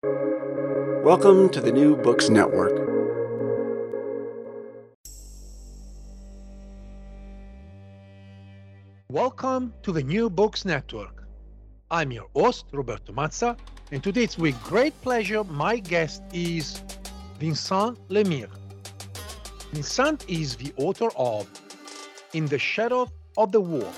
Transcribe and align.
Welcome 0.00 1.48
to 1.48 1.60
the 1.60 1.72
New 1.72 1.96
Books 1.96 2.28
Network. 2.28 2.76
Welcome 9.08 9.74
to 9.82 9.90
the 9.90 10.04
New 10.04 10.30
Books 10.30 10.64
Network. 10.64 11.26
I'm 11.90 12.12
your 12.12 12.28
host, 12.36 12.66
Roberto 12.72 13.12
Mazza, 13.12 13.58
and 13.90 14.04
today 14.04 14.22
it's 14.22 14.38
with 14.38 14.54
great 14.62 14.94
pleasure 15.02 15.42
my 15.42 15.78
guest 15.78 16.22
is 16.32 16.80
Vincent 17.40 17.98
Lemire. 18.08 18.50
Vincent 19.72 20.28
is 20.28 20.54
the 20.54 20.72
author 20.76 21.08
of 21.16 21.50
In 22.34 22.46
the 22.46 22.58
Shadow 22.60 23.08
of 23.36 23.50
the 23.50 23.60
Wall 23.60 23.92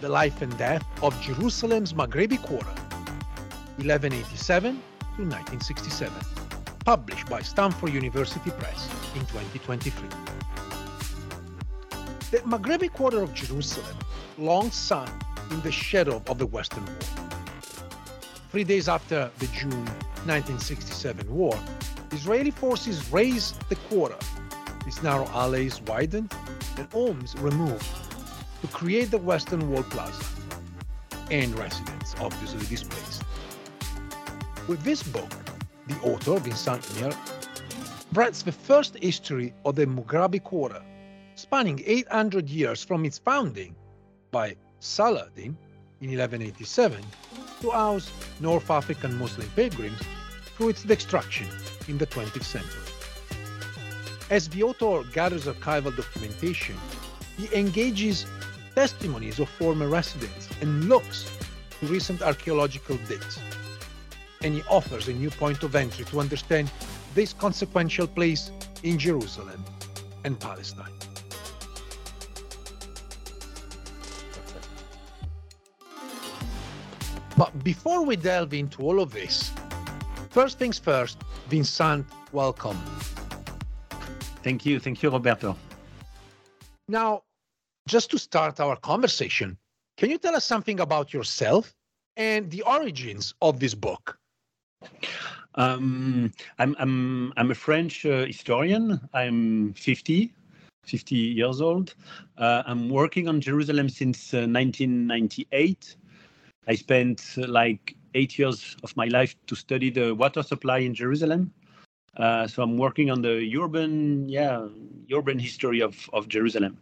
The 0.00 0.10
Life 0.10 0.42
and 0.42 0.56
Death 0.58 0.86
of 1.02 1.20
Jerusalem's 1.20 1.92
Maghrebi 1.92 2.40
Quarter, 2.40 2.66
1187 3.78 4.80
to 5.16 5.22
1967, 5.22 6.12
published 6.84 7.28
by 7.28 7.40
Stanford 7.40 7.92
University 7.92 8.50
Press 8.50 8.88
in 9.14 9.20
2023. 9.26 10.08
The 12.30 12.38
Maghrebi 12.38 12.92
Quarter 12.92 13.22
of 13.22 13.32
Jerusalem 13.32 13.96
long 14.38 14.70
sun 14.70 15.08
in 15.50 15.60
the 15.60 15.70
shadow 15.70 16.22
of 16.26 16.38
the 16.38 16.46
Western 16.46 16.84
Wall. 16.84 16.96
Three 18.50 18.64
days 18.64 18.88
after 18.88 19.30
the 19.38 19.46
June 19.46 19.84
1967 20.26 21.32
war, 21.32 21.58
Israeli 22.10 22.50
forces 22.50 23.10
razed 23.12 23.68
the 23.68 23.76
quarter. 23.88 24.16
Its 24.86 25.02
narrow 25.02 25.26
alleys 25.28 25.80
widened 25.82 26.32
and 26.76 26.90
homes 26.92 27.36
removed 27.38 27.86
to 28.62 28.66
create 28.68 29.10
the 29.10 29.18
Western 29.18 29.70
Wall 29.70 29.82
Plaza 29.84 30.24
and 31.30 31.56
residents 31.58 32.14
obviously 32.20 32.66
displaced. 32.66 33.23
With 34.66 34.82
this 34.82 35.02
book, 35.02 35.30
the 35.88 35.96
author, 36.00 36.38
Vincent 36.38 36.80
Lemire, 36.94 37.14
writes 38.14 38.40
the 38.42 38.52
first 38.52 38.96
history 38.96 39.52
of 39.66 39.74
the 39.74 39.84
Maghrebi 39.84 40.42
Quarter, 40.42 40.82
spanning 41.34 41.82
800 41.84 42.48
years 42.48 42.82
from 42.82 43.04
its 43.04 43.18
founding 43.18 43.76
by 44.30 44.56
Saladin 44.78 45.54
in 46.00 46.08
1187 46.08 47.04
to 47.60 47.70
house 47.72 48.10
North 48.40 48.70
African 48.70 49.18
Muslim 49.18 49.50
pilgrims 49.54 50.00
through 50.56 50.70
its 50.70 50.82
destruction 50.82 51.46
in 51.86 51.98
the 51.98 52.06
20th 52.06 52.44
century. 52.44 52.90
As 54.30 54.48
the 54.48 54.62
author 54.62 55.06
gathers 55.12 55.44
archival 55.44 55.94
documentation, 55.94 56.76
he 57.36 57.54
engages 57.54 58.24
testimonies 58.74 59.38
of 59.40 59.50
former 59.50 59.88
residents 59.88 60.48
and 60.62 60.88
looks 60.88 61.30
to 61.80 61.86
recent 61.86 62.22
archaeological 62.22 62.96
digs 63.06 63.38
and 64.44 64.54
he 64.54 64.62
offers 64.68 65.08
a 65.08 65.12
new 65.12 65.30
point 65.30 65.62
of 65.62 65.74
entry 65.74 66.04
to 66.04 66.20
understand 66.20 66.70
this 67.14 67.32
consequential 67.32 68.06
place 68.06 68.50
in 68.82 68.98
Jerusalem 68.98 69.64
and 70.24 70.38
Palestine. 70.38 70.92
But 77.36 77.64
before 77.64 78.04
we 78.04 78.16
delve 78.16 78.52
into 78.52 78.82
all 78.82 79.00
of 79.00 79.12
this, 79.12 79.50
first 80.30 80.58
things 80.58 80.78
first, 80.78 81.18
Vincent, 81.48 82.06
welcome. 82.30 82.78
Thank 84.42 84.66
you. 84.66 84.78
Thank 84.78 85.02
you, 85.02 85.10
Roberto. 85.10 85.56
Now, 86.86 87.22
just 87.88 88.10
to 88.10 88.18
start 88.18 88.60
our 88.60 88.76
conversation, 88.76 89.56
can 89.96 90.10
you 90.10 90.18
tell 90.18 90.36
us 90.36 90.44
something 90.44 90.80
about 90.80 91.12
yourself 91.12 91.74
and 92.16 92.50
the 92.50 92.62
origins 92.62 93.34
of 93.40 93.58
this 93.58 93.74
book? 93.74 94.18
Um, 95.56 96.32
I'm 96.58 96.74
I'm 96.78 97.32
I'm 97.36 97.50
a 97.50 97.54
French 97.54 98.04
uh, 98.04 98.26
historian. 98.26 99.00
I'm 99.12 99.72
50, 99.74 100.32
50 100.84 101.14
years 101.14 101.60
old. 101.60 101.94
Uh, 102.38 102.62
I'm 102.66 102.88
working 102.88 103.28
on 103.28 103.40
Jerusalem 103.40 103.88
since 103.88 104.34
uh, 104.34 104.46
1998. 104.48 105.96
I 106.66 106.74
spent 106.74 107.34
uh, 107.38 107.46
like 107.46 107.96
eight 108.14 108.38
years 108.38 108.76
of 108.82 108.96
my 108.96 109.06
life 109.06 109.36
to 109.46 109.54
study 109.54 109.90
the 109.90 110.14
water 110.14 110.42
supply 110.42 110.78
in 110.78 110.94
Jerusalem. 110.94 111.52
Uh, 112.16 112.46
so 112.46 112.62
I'm 112.62 112.78
working 112.78 113.10
on 113.10 113.22
the 113.22 113.56
urban, 113.56 114.28
yeah, 114.28 114.66
urban 115.12 115.38
history 115.38 115.80
of 115.80 116.08
of 116.12 116.28
Jerusalem. 116.28 116.78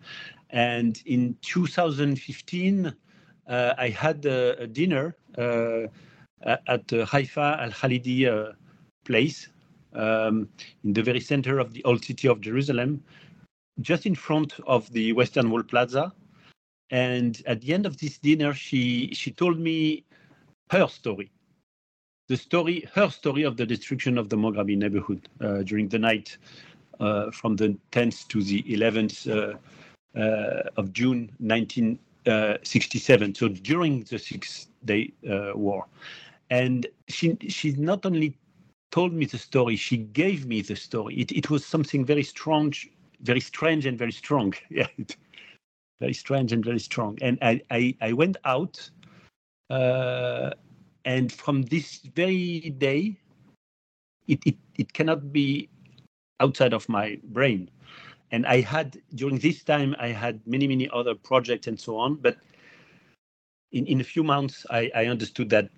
And 0.51 1.03
in 1.07 1.37
2015, 1.41 2.95
uh, 3.49 3.75
I 3.79 3.89
had 3.89 4.25
a, 4.27 4.63
a 4.63 4.67
dinner 4.67 5.17
at 6.45 6.89
the 6.89 7.05
Haifa 7.05 7.59
Al 7.61 7.71
Khalidi 7.71 8.27
uh, 8.27 8.53
place 9.05 9.49
um, 9.95 10.49
in 10.85 10.93
the 10.93 11.03
very 11.03 11.21
center 11.21 11.59
of 11.59 11.73
the 11.73 11.85
old 11.85 12.05
city 12.05 12.29
of 12.29 12.41
Jerusalem, 12.41 13.03
just 13.81 14.07
in 14.07 14.15
front 14.15 14.55
of 14.67 14.91
the 14.93 15.13
Western 15.13 15.51
Wall 15.51 15.63
Plaza. 15.63 16.13
And 16.91 17.43
at 17.47 17.61
the 17.61 17.73
end 17.73 17.87
of 17.87 17.99
this 17.99 18.19
dinner, 18.19 18.53
she 18.53 19.13
she 19.15 19.31
told 19.31 19.59
me 19.59 20.05
her 20.71 20.89
story, 20.89 21.31
the 22.29 22.37
story, 22.37 22.89
her 22.95 23.11
story 23.11 23.43
of 23.43 23.57
the 23.57 23.67
destruction 23.67 24.19
of 24.19 24.29
the 24.29 24.37
Maghrebi 24.37 24.77
neighborhood 24.77 25.29
uh, 25.41 25.63
during 25.63 25.89
the 25.89 25.99
night 25.99 26.39
uh, 27.01 27.31
from 27.31 27.57
the 27.57 27.77
10th 27.91 28.29
to 28.29 28.43
the 28.43 28.63
11th 28.63 29.29
uh, 29.29 29.55
uh, 30.19 30.63
of 30.77 30.93
June 30.93 31.31
1967. 31.39 33.35
So 33.35 33.49
during 33.49 34.05
the 34.05 34.19
Six 34.19 34.69
Day 34.85 35.13
uh, 35.29 35.53
War, 35.55 35.87
and 36.53 36.87
she 37.09 37.39
she 37.49 37.73
not 37.73 38.05
only 38.05 38.37
told 38.91 39.15
me 39.15 39.25
the 39.25 39.39
story, 39.39 39.75
she 39.75 39.97
gave 39.97 40.47
me 40.47 40.61
the 40.61 40.77
story. 40.77 41.15
It 41.17 41.33
it 41.33 41.51
was 41.51 41.65
something 41.65 42.05
very 42.05 42.23
strong, 42.23 42.75
very 43.23 43.41
strange 43.41 43.87
and 43.87 43.99
very 43.99 44.13
strong. 44.13 44.55
Yeah, 44.71 44.89
very 46.01 46.15
strange 46.15 46.53
and 46.53 46.65
very 46.65 46.81
strong. 46.81 47.19
And 47.23 47.39
I 47.43 47.63
I, 47.71 47.97
I 48.03 48.13
went 48.13 48.37
out, 48.45 48.91
uh, 49.71 50.51
and 51.07 51.33
from 51.33 51.63
this 51.63 52.01
very 52.15 52.71
day, 52.79 53.17
it, 54.29 54.41
it 54.47 54.57
it 54.79 54.93
cannot 54.93 55.33
be 55.33 55.71
outside 56.41 56.75
of 56.75 56.89
my 56.89 57.19
brain. 57.25 57.71
And 58.33 58.47
I 58.47 58.61
had 58.63 59.01
during 59.15 59.39
this 59.39 59.65
time 59.65 59.97
I 59.99 60.09
had 60.09 60.41
many 60.47 60.69
many 60.69 60.89
other 60.93 61.15
projects 61.15 61.67
and 61.69 61.81
so 61.81 61.99
on, 61.99 62.17
but 62.17 62.37
in, 63.73 63.87
in 63.87 64.01
a 64.01 64.05
few 64.05 64.25
months 64.25 64.67
I, 64.71 64.91
I 64.95 65.07
understood 65.07 65.51
that 65.51 65.71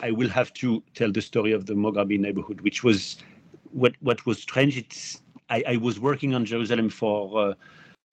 I 0.00 0.10
will 0.10 0.28
have 0.28 0.52
to 0.54 0.82
tell 0.94 1.12
the 1.12 1.22
story 1.22 1.52
of 1.52 1.66
the 1.66 1.74
Maghrebi 1.74 2.18
neighborhood, 2.18 2.60
which 2.60 2.82
was 2.84 3.16
what 3.72 3.94
what 4.00 4.24
was 4.26 4.40
strange. 4.40 4.76
It's 4.76 5.22
I, 5.48 5.62
I 5.66 5.76
was 5.76 5.98
working 5.98 6.34
on 6.34 6.44
Jerusalem 6.44 6.88
for 6.88 7.54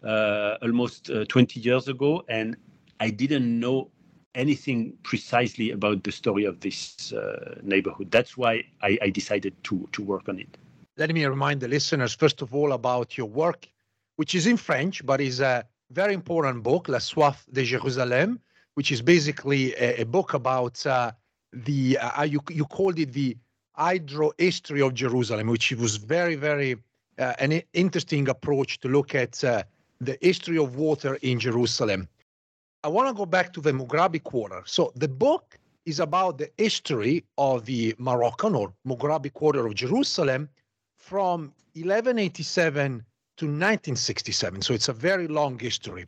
uh, 0.04 0.08
uh, 0.08 0.58
almost 0.62 1.10
uh, 1.10 1.26
20 1.26 1.60
years 1.60 1.88
ago, 1.88 2.24
and 2.28 2.58
I 3.00 3.10
didn't 3.10 3.60
know 3.60 3.90
anything 4.36 4.94
precisely 5.04 5.72
about 5.72 6.04
the 6.04 6.12
story 6.12 6.46
of 6.46 6.60
this 6.60 7.14
uh, 7.14 7.60
neighborhood. 7.64 8.12
That's 8.12 8.38
why 8.38 8.64
I, 8.82 8.98
I 9.02 9.10
decided 9.10 9.54
to 9.66 9.88
to 9.92 10.04
work 10.04 10.30
on 10.30 10.40
it. 10.40 10.58
Let 10.98 11.14
me 11.14 11.26
remind 11.26 11.62
the 11.62 11.68
listeners 11.68 12.14
first 12.14 12.42
of 12.42 12.56
all 12.56 12.74
about 12.74 13.18
your 13.18 13.28
work, 13.28 13.68
which 14.16 14.34
is 14.34 14.48
in 14.48 14.58
French, 14.58 15.06
but 15.06 15.22
is 15.22 15.40
a 15.40 15.66
very 15.92 16.14
important 16.14 16.64
book, 16.64 16.90
La 16.90 16.98
Soif 16.98 17.46
de 17.52 17.64
Jérusalem, 17.64 18.40
which 18.74 18.92
is 18.92 19.02
basically 19.02 19.74
a, 19.76 20.02
a 20.02 20.06
book 20.06 20.34
about 20.34 20.86
uh, 20.86 21.12
the 21.54 21.98
uh, 21.98 22.24
you 22.24 22.42
you 22.50 22.66
called 22.66 23.00
it 23.00 23.14
the 23.14 23.38
hydro 23.74 24.32
history 24.38 24.82
of 24.82 24.94
Jerusalem, 24.94 25.48
which 25.48 25.72
was 25.74 25.98
very 25.98 26.36
very 26.36 26.76
uh, 27.20 27.34
an 27.40 27.62
interesting 27.74 28.30
approach 28.30 28.80
to 28.80 28.88
look 28.88 29.16
at 29.16 29.44
uh, 29.44 29.64
the 30.02 30.18
history 30.22 30.58
of 30.58 30.76
water 30.76 31.16
in 31.22 31.40
Jerusalem. 31.40 32.08
I 32.84 32.90
want 32.90 33.08
to 33.08 33.14
go 33.14 33.26
back 33.26 33.54
to 33.54 33.62
the 33.62 33.72
Maghrebi 33.72 34.24
Quarter. 34.24 34.64
So 34.66 34.92
the 34.96 35.08
book 35.08 35.58
is 35.86 36.00
about 36.00 36.38
the 36.38 36.50
history 36.58 37.24
of 37.38 37.66
the 37.66 37.96
Moroccan 37.98 38.56
or 38.56 38.74
Maghrebi 38.86 39.34
Quarter 39.34 39.66
of 39.66 39.74
Jerusalem 39.74 40.50
from 40.96 41.54
1187 41.74 43.04
to 43.38 43.46
1967. 43.46 44.62
So 44.62 44.74
it's 44.74 44.90
a 44.90 44.94
very 44.94 45.28
long 45.28 45.58
history. 45.58 46.06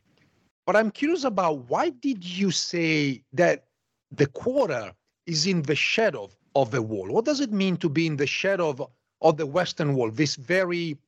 But 0.66 0.76
I'm 0.76 0.90
curious 0.90 1.24
about 1.24 1.68
why 1.68 1.90
did 1.90 2.24
you 2.24 2.50
say 2.50 3.22
that 3.32 3.64
the 4.12 4.26
quarter 4.26 4.92
is 5.30 5.46
in 5.46 5.62
the 5.62 5.76
shadow 5.76 6.28
of 6.56 6.70
the 6.70 6.82
wall. 6.82 7.08
What 7.08 7.24
does 7.24 7.40
it 7.40 7.52
mean 7.52 7.76
to 7.78 7.88
be 7.88 8.06
in 8.06 8.16
the 8.16 8.26
shadow 8.26 8.74
of, 9.22 9.36
the 9.36 9.46
Western 9.46 9.94
Wall, 9.94 10.10
this 10.10 10.34
very 10.36 10.98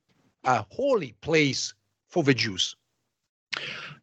uh, 0.45 0.63
holy 0.69 1.13
place 1.21 1.73
for 2.09 2.23
the 2.23 2.33
Jews? 2.33 2.75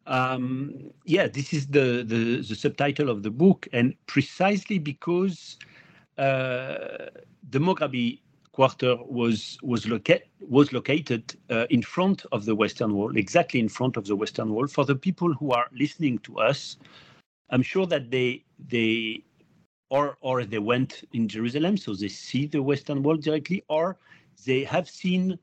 Um, 0.05 0.91
yeah, 1.05 1.27
this 1.27 1.53
is 1.53 1.67
the, 1.67 2.03
the, 2.05 2.41
the 2.41 2.55
subtitle 2.55 3.09
of 3.09 3.23
the 3.23 3.31
book, 3.31 3.67
and 3.73 3.95
precisely 4.07 4.79
because 4.79 5.57
uh, 6.17 7.09
the 7.49 7.59
Maghrebi 7.59 8.19
quarter 8.51 8.97
was 9.05 9.57
was, 9.63 9.87
loca- 9.87 10.21
was 10.49 10.73
located 10.73 11.23
uh, 11.49 11.65
in 11.69 11.81
front 11.81 12.25
of 12.31 12.45
the 12.45 12.55
Western 12.55 12.93
Wall, 12.93 13.15
exactly 13.15 13.59
in 13.59 13.69
front 13.69 13.95
of 13.97 14.05
the 14.05 14.15
Western 14.15 14.53
Wall. 14.53 14.67
For 14.67 14.85
the 14.85 14.95
people 14.95 15.33
who 15.33 15.51
are 15.51 15.67
listening 15.71 16.19
to 16.19 16.39
us, 16.39 16.77
I'm 17.49 17.63
sure 17.63 17.85
that 17.87 18.11
they 18.11 18.43
they 18.67 19.23
or 19.91 20.17
or 20.21 20.45
they 20.45 20.57
went 20.57 21.03
in 21.13 21.27
Jerusalem, 21.27 21.77
so 21.77 21.93
they 21.93 22.07
see 22.07 22.47
the 22.47 22.63
Western 22.63 23.03
Wall 23.03 23.17
directly, 23.17 23.63
or 23.67 23.97
they 24.45 24.63
have 24.63 24.89
seen 24.89 25.37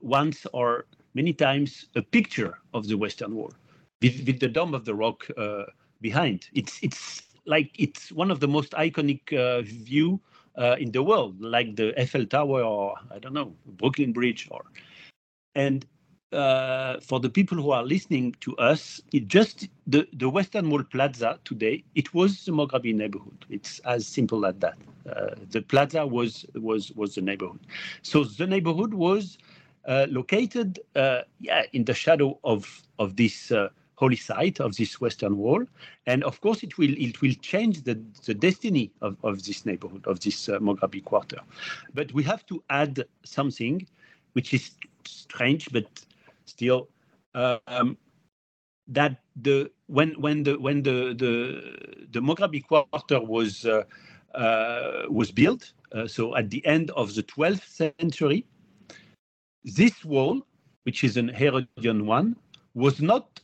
once 0.00 0.46
or 0.52 0.86
many 1.14 1.32
times 1.32 1.86
a 1.94 2.02
picture 2.02 2.58
of 2.74 2.88
the 2.88 2.98
Western 2.98 3.34
Wall 3.34 3.52
with, 4.02 4.26
with 4.26 4.40
the 4.40 4.48
Dome 4.48 4.74
of 4.74 4.84
the 4.84 4.94
Rock 4.94 5.26
uh, 5.38 5.64
behind. 6.00 6.48
It's 6.52 6.82
it's 6.82 7.22
like 7.46 7.70
it's 7.78 8.10
one 8.12 8.30
of 8.30 8.40
the 8.40 8.48
most 8.48 8.72
iconic 8.72 9.32
uh, 9.32 9.62
view 9.62 10.20
uh, 10.58 10.76
in 10.78 10.90
the 10.90 11.02
world, 11.02 11.40
like 11.40 11.76
the 11.76 11.98
Eiffel 11.98 12.26
Tower 12.26 12.62
or 12.62 12.96
I 13.12 13.20
don't 13.20 13.32
know 13.32 13.54
Brooklyn 13.64 14.12
Bridge 14.12 14.48
or 14.50 14.64
and 15.54 15.86
uh, 16.34 17.00
for 17.00 17.20
the 17.20 17.30
people 17.30 17.56
who 17.58 17.70
are 17.70 17.84
listening 17.84 18.34
to 18.40 18.56
us, 18.58 19.00
it 19.12 19.28
just 19.28 19.68
the, 19.86 20.06
the 20.12 20.28
Western 20.28 20.70
Wall 20.70 20.82
Plaza 20.82 21.38
today, 21.44 21.84
it 21.94 22.12
was 22.14 22.44
the 22.44 22.52
Mograbi 22.52 22.94
neighborhood. 22.94 23.46
It's 23.50 23.78
as 23.80 24.06
simple 24.06 24.44
as 24.46 24.56
that. 24.56 24.76
Uh, 25.08 25.34
the 25.50 25.62
plaza 25.62 26.06
was 26.06 26.46
was 26.54 26.92
was 26.92 27.14
the 27.14 27.20
neighborhood. 27.22 27.60
So 28.02 28.24
the 28.24 28.46
neighborhood 28.46 28.94
was 28.94 29.38
uh, 29.86 30.06
located, 30.10 30.80
uh, 30.96 31.22
yeah, 31.40 31.64
in 31.72 31.84
the 31.84 31.94
shadow 31.94 32.38
of 32.44 32.82
of 32.98 33.16
this 33.16 33.52
uh, 33.52 33.68
holy 33.96 34.16
site 34.16 34.60
of 34.60 34.76
this 34.76 35.00
Western 35.00 35.36
Wall, 35.36 35.64
and 36.06 36.24
of 36.24 36.40
course 36.40 36.62
it 36.62 36.78
will 36.78 36.94
it 36.98 37.20
will 37.20 37.34
change 37.34 37.82
the 37.82 38.00
the 38.24 38.34
destiny 38.34 38.90
of, 39.02 39.16
of 39.24 39.44
this 39.44 39.66
neighborhood 39.66 40.06
of 40.06 40.20
this 40.20 40.48
uh, 40.48 40.58
Mograbi 40.58 41.04
quarter. 41.04 41.40
But 41.92 42.12
we 42.12 42.22
have 42.24 42.46
to 42.46 42.62
add 42.70 43.04
something, 43.24 43.86
which 44.32 44.54
is 44.54 44.70
strange, 45.04 45.70
but 45.70 45.86
still 46.46 46.88
um, 47.34 47.96
that 48.88 49.18
the 49.36 49.70
when 49.86 50.10
when 50.20 50.42
the 50.42 50.58
when 50.58 50.82
the 50.82 51.14
the 51.14 52.06
the 52.10 52.20
Mograbi 52.20 52.64
quarter 52.66 53.20
was 53.20 53.64
uh, 53.64 53.82
uh, 54.34 55.02
was 55.08 55.30
built, 55.30 55.72
uh, 55.92 56.06
so 56.06 56.36
at 56.36 56.50
the 56.50 56.64
end 56.66 56.90
of 56.92 57.14
the 57.14 57.22
12th 57.22 57.66
century, 57.68 58.44
this 59.64 60.04
wall, 60.04 60.42
which 60.82 61.04
is 61.04 61.16
an 61.16 61.28
Herodian 61.28 62.06
one, 62.06 62.36
was 62.74 63.00
not 63.00 63.40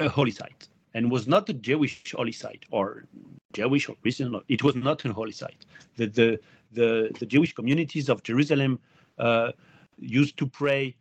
a 0.00 0.08
holy 0.08 0.30
site 0.30 0.68
and 0.94 1.10
was 1.10 1.26
not 1.26 1.48
a 1.48 1.52
Jewish 1.52 2.02
holy 2.14 2.32
site 2.32 2.64
or 2.70 3.04
Jewish 3.52 3.88
or 3.88 3.94
Christian. 4.02 4.40
It 4.48 4.62
was 4.62 4.74
not 4.74 5.04
a 5.04 5.12
holy 5.12 5.32
site. 5.32 5.64
The 5.96 6.06
the 6.06 6.40
the, 6.72 7.10
the 7.18 7.26
Jewish 7.26 7.52
communities 7.52 8.08
of 8.08 8.22
Jerusalem 8.22 8.78
uh, 9.18 9.52
used 9.98 10.38
to 10.38 10.46
pray 10.46 10.96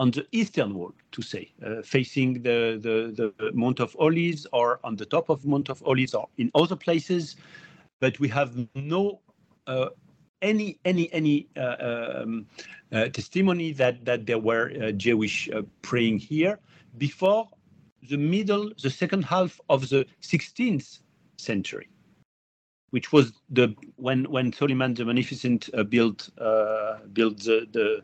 on 0.00 0.10
the 0.10 0.26
eastern 0.32 0.74
wall, 0.74 0.94
to 1.12 1.20
say, 1.20 1.52
uh, 1.64 1.82
facing 1.82 2.42
the, 2.42 2.80
the, 2.80 3.32
the 3.38 3.52
Mount 3.52 3.80
of 3.80 3.94
Olives 4.00 4.46
or 4.50 4.80
on 4.82 4.96
the 4.96 5.04
top 5.04 5.28
of 5.28 5.44
Mount 5.44 5.68
of 5.68 5.82
Olives 5.84 6.14
or 6.14 6.26
in 6.38 6.50
other 6.54 6.74
places. 6.74 7.36
But 8.00 8.18
we 8.18 8.26
have 8.28 8.56
no 8.74 9.20
uh, 9.66 9.90
any 10.40 10.78
any 10.86 11.12
any 11.12 11.48
uh, 11.54 11.76
um, 12.22 12.46
uh, 12.92 13.10
testimony 13.10 13.72
that 13.72 14.06
that 14.06 14.24
there 14.24 14.38
were 14.38 14.72
uh, 14.72 14.92
Jewish 14.92 15.50
uh, 15.50 15.62
praying 15.82 16.18
here 16.18 16.58
before 16.96 17.46
the 18.08 18.16
middle, 18.16 18.72
the 18.82 18.88
second 18.88 19.22
half 19.22 19.60
of 19.68 19.90
the 19.90 20.06
16th 20.22 21.00
century, 21.36 21.88
which 22.88 23.12
was 23.12 23.32
the 23.50 23.76
when 23.96 24.24
when 24.30 24.50
Suleiman 24.50 24.94
the 24.94 25.04
Magnificent 25.04 25.68
built 25.90 26.30
built 27.12 27.36
the 27.40 27.68
the 27.76 28.02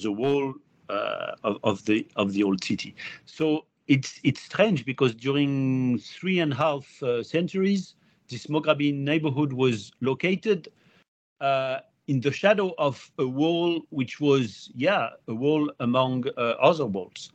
the 0.00 0.12
wall 0.12 0.54
uh, 0.88 1.32
of, 1.44 1.58
of 1.62 1.84
the 1.86 2.06
of 2.16 2.32
the 2.32 2.42
old 2.42 2.62
city. 2.64 2.94
So 3.24 3.64
it's 3.88 4.20
it's 4.24 4.40
strange 4.42 4.84
because 4.84 5.14
during 5.14 5.98
three 5.98 6.38
and 6.40 6.52
a 6.52 6.56
half 6.56 7.02
uh, 7.02 7.22
centuries, 7.22 7.94
this 8.28 8.46
Mograbi 8.46 8.94
neighborhood 8.94 9.52
was 9.52 9.92
located 10.00 10.68
uh, 11.40 11.80
in 12.08 12.20
the 12.20 12.32
shadow 12.32 12.74
of 12.78 13.10
a 13.18 13.26
wall, 13.26 13.82
which 13.90 14.20
was 14.20 14.70
yeah 14.74 15.10
a 15.28 15.34
wall 15.34 15.70
among 15.80 16.24
uh, 16.36 16.54
other 16.60 16.86
walls. 16.86 17.32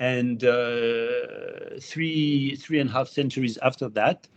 And 0.00 0.44
uh, 0.44 1.78
three 1.80 2.56
three 2.56 2.80
and 2.80 2.90
a 2.90 2.92
half 2.92 3.08
centuries 3.08 3.58
after 3.58 3.88
that, 3.90 4.28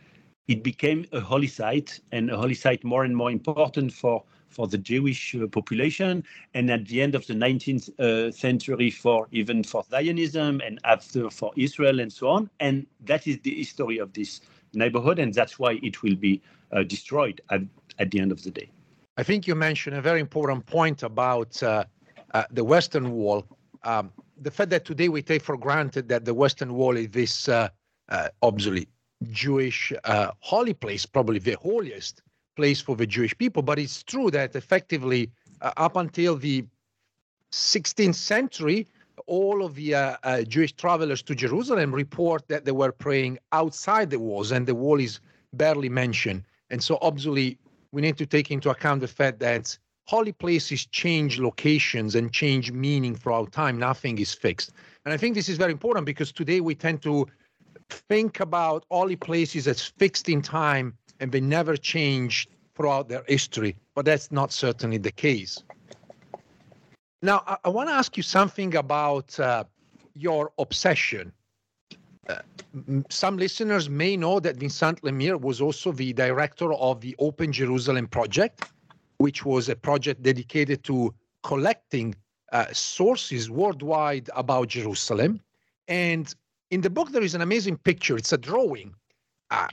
it 0.48 0.64
became 0.64 1.06
a 1.12 1.20
holy 1.20 1.48
site, 1.48 2.00
and 2.12 2.30
a 2.30 2.38
holy 2.38 2.54
site 2.54 2.84
more 2.84 3.04
and 3.04 3.16
more 3.16 3.32
important 3.32 3.92
for 3.94 4.24
for 4.50 4.68
the 4.68 4.78
Jewish 4.78 5.36
uh, 5.36 5.48
population, 5.48 6.24
and 6.54 6.70
at 6.72 6.86
the 6.86 7.02
end 7.02 7.16
of 7.16 7.26
the 7.28 7.34
19th 7.34 8.00
uh, 8.00 8.32
century 8.32 8.90
for 8.90 9.28
even 9.32 9.64
for 9.64 9.84
Zionism, 9.90 10.62
and 10.66 10.80
after 10.84 11.30
for 11.30 11.52
Israel 11.56 12.00
and 12.00 12.12
so 12.12 12.30
on. 12.30 12.50
And 12.60 12.86
that 13.06 13.28
is 13.28 13.40
the 13.40 13.56
history 13.56 13.98
of 13.98 14.14
this 14.14 14.42
neighborhood, 14.74 15.20
and 15.20 15.34
that's 15.34 15.60
why 15.60 15.80
it 15.84 16.02
will 16.04 16.16
be 16.16 16.42
uh, 16.72 16.84
destroyed 16.84 17.42
at, 17.50 17.62
at 18.00 18.12
the 18.12 18.20
end 18.20 18.32
of 18.32 18.44
the 18.44 18.52
day. 18.52 18.70
I 19.18 19.24
think 19.24 19.48
you 19.48 19.56
mentioned 19.56 19.96
a 19.96 20.02
very 20.02 20.20
important 20.20 20.66
point 20.66 21.04
about 21.04 21.62
uh, 21.64 21.86
uh, 22.34 22.44
the 22.52 22.64
Western 22.64 23.12
Wall. 23.12 23.46
Um, 23.84 24.12
the 24.40 24.52
fact 24.52 24.70
that 24.70 24.86
today 24.86 25.10
we 25.10 25.22
take 25.22 25.42
for 25.42 25.58
granted 25.58 26.10
that 26.10 26.26
the 26.26 26.34
Western 26.34 26.74
Wall 26.74 26.96
is 26.98 27.10
this 27.10 27.50
uh, 27.50 27.70
obviously 28.42 28.88
Jewish 29.32 29.92
holy 30.40 30.74
place, 30.74 31.06
probably 31.06 31.40
the 31.40 31.58
holiest 31.62 32.22
place 32.58 32.82
for 32.82 32.96
the 32.98 33.08
Jewish 33.08 33.38
people. 33.38 33.62
But 33.62 33.80
it's 33.80 34.04
true 34.04 34.30
that 34.32 34.56
effectively, 34.56 35.32
uh, 35.62 35.72
up 35.78 35.96
until 35.96 36.36
the 36.36 36.66
16th 37.54 38.16
century, 38.16 38.88
all 39.28 39.64
of 39.64 39.76
the 39.76 39.96
uh, 39.96 40.18
uh, 40.24 40.42
Jewish 40.42 40.74
travelers 40.74 41.22
to 41.24 41.34
Jerusalem 41.36 41.94
report 41.94 42.48
that 42.50 42.66
they 42.66 42.74
were 42.74 42.92
praying 42.92 43.40
outside 43.52 44.10
the 44.10 44.20
walls, 44.20 44.52
and 44.52 44.68
the 44.68 44.76
wall 44.76 45.00
is 45.00 45.20
barely 45.54 45.90
mentioned. 45.90 46.44
And 46.70 46.84
so, 46.84 46.98
obviously, 47.02 47.58
we 47.92 48.02
need 48.02 48.18
to 48.18 48.26
take 48.26 48.52
into 48.52 48.70
account 48.70 49.00
the 49.02 49.08
fact 49.08 49.40
that 49.40 49.78
holy 50.06 50.32
places 50.32 50.86
change 50.86 51.40
locations 51.40 52.16
and 52.16 52.32
change 52.32 52.72
meaning 52.72 53.16
throughout 53.16 53.52
time. 53.52 53.78
Nothing 53.78 54.18
is 54.20 54.34
fixed. 54.34 54.72
And 55.06 55.14
I 55.14 55.18
think 55.18 55.36
this 55.36 55.50
is 55.50 55.58
very 55.58 55.72
important 55.72 56.06
because 56.06 56.32
today 56.32 56.62
we 56.62 56.76
tend 56.76 57.02
to 57.04 57.28
think 57.90 58.40
about 58.40 58.86
holy 58.92 59.16
places 59.16 59.68
as 59.68 59.82
fixed 59.82 60.28
in 60.30 60.42
time 60.42 60.98
and 61.20 61.32
they 61.32 61.42
never 61.42 61.76
changed 61.78 62.50
throughout 62.76 63.10
their 63.10 63.24
history, 63.28 63.76
but 63.96 64.06
that's 64.06 64.32
not 64.32 64.52
certainly 64.52 64.98
the 64.98 65.12
case. 65.12 65.64
Now, 67.22 67.44
I, 67.48 67.58
I 67.66 67.70
want 67.70 67.90
to 67.90 67.94
ask 67.94 68.16
you 68.16 68.24
something 68.24 68.76
about 68.76 69.40
uh, 69.40 69.64
your 70.14 70.52
obsession. 70.60 71.32
Uh, 72.30 72.40
some 73.10 73.38
listeners 73.38 73.90
may 73.90 74.16
know 74.18 74.40
that 74.40 74.58
Vincent 74.58 75.02
Lemire 75.02 75.40
was 75.40 75.62
also 75.62 75.92
the 75.92 76.14
director 76.14 76.74
of 76.74 77.02
the 77.02 77.16
Open 77.20 77.52
Jerusalem 77.52 78.08
Project, 78.08 78.66
which 79.18 79.46
was 79.46 79.70
a 79.70 79.76
project 79.76 80.22
dedicated 80.22 80.84
to 80.84 81.14
collecting 81.44 82.14
uh, 82.52 82.66
sources 82.72 83.50
worldwide 83.50 84.30
about 84.36 84.68
Jerusalem. 84.68 85.40
And 85.88 86.34
in 86.70 86.82
the 86.82 86.90
book, 86.90 87.12
there 87.12 87.24
is 87.24 87.34
an 87.34 87.42
amazing 87.42 87.78
picture. 87.78 88.18
It's 88.18 88.34
a 88.34 88.38
drawing 88.38 88.94
uh, 89.50 89.68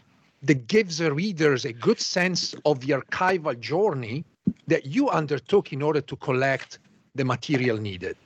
that 0.44 0.66
gives 0.66 0.98
the 0.98 1.12
readers 1.12 1.64
a 1.64 1.72
good 1.72 2.00
sense 2.00 2.54
of 2.64 2.80
the 2.80 2.92
archival 2.92 3.58
journey 3.58 4.24
that 4.66 4.86
you 4.86 5.08
undertook 5.08 5.72
in 5.72 5.82
order 5.82 6.00
to 6.00 6.16
collect 6.16 6.78
the 7.14 7.24
material 7.24 7.78
needed. 7.78 8.16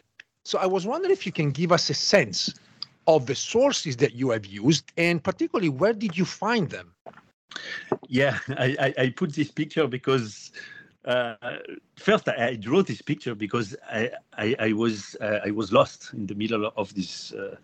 So 0.44 0.58
I 0.58 0.66
was 0.66 0.86
wondering 0.86 1.12
if 1.12 1.26
you 1.26 1.32
can 1.32 1.50
give 1.50 1.72
us 1.72 1.90
a 1.90 1.94
sense 1.94 2.54
of 3.06 3.26
the 3.26 3.34
sources 3.34 3.96
that 3.98 4.14
you 4.14 4.30
have 4.30 4.46
used 4.46 4.92
and 4.96 5.22
particularly 5.22 5.68
where 5.68 5.92
did 5.92 6.16
you 6.16 6.24
find 6.24 6.68
them? 6.68 6.94
Yeah, 8.08 8.38
I, 8.48 8.94
I, 8.98 9.10
put 9.10 9.32
this 9.34 9.50
picture 9.50 9.86
because 9.86 10.52
uh, 11.04 11.34
first 11.96 12.28
I, 12.28 12.54
drew 12.56 12.82
this 12.82 13.00
picture 13.00 13.34
because 13.34 13.76
I, 13.90 14.10
I, 14.36 14.56
I 14.58 14.72
was 14.72 15.16
uh, 15.20 15.38
I 15.44 15.50
was 15.50 15.72
lost 15.72 16.12
in 16.12 16.26
the 16.26 16.34
middle 16.34 16.70
of 16.76 16.94
this 16.94 17.32
uh, 17.32 17.56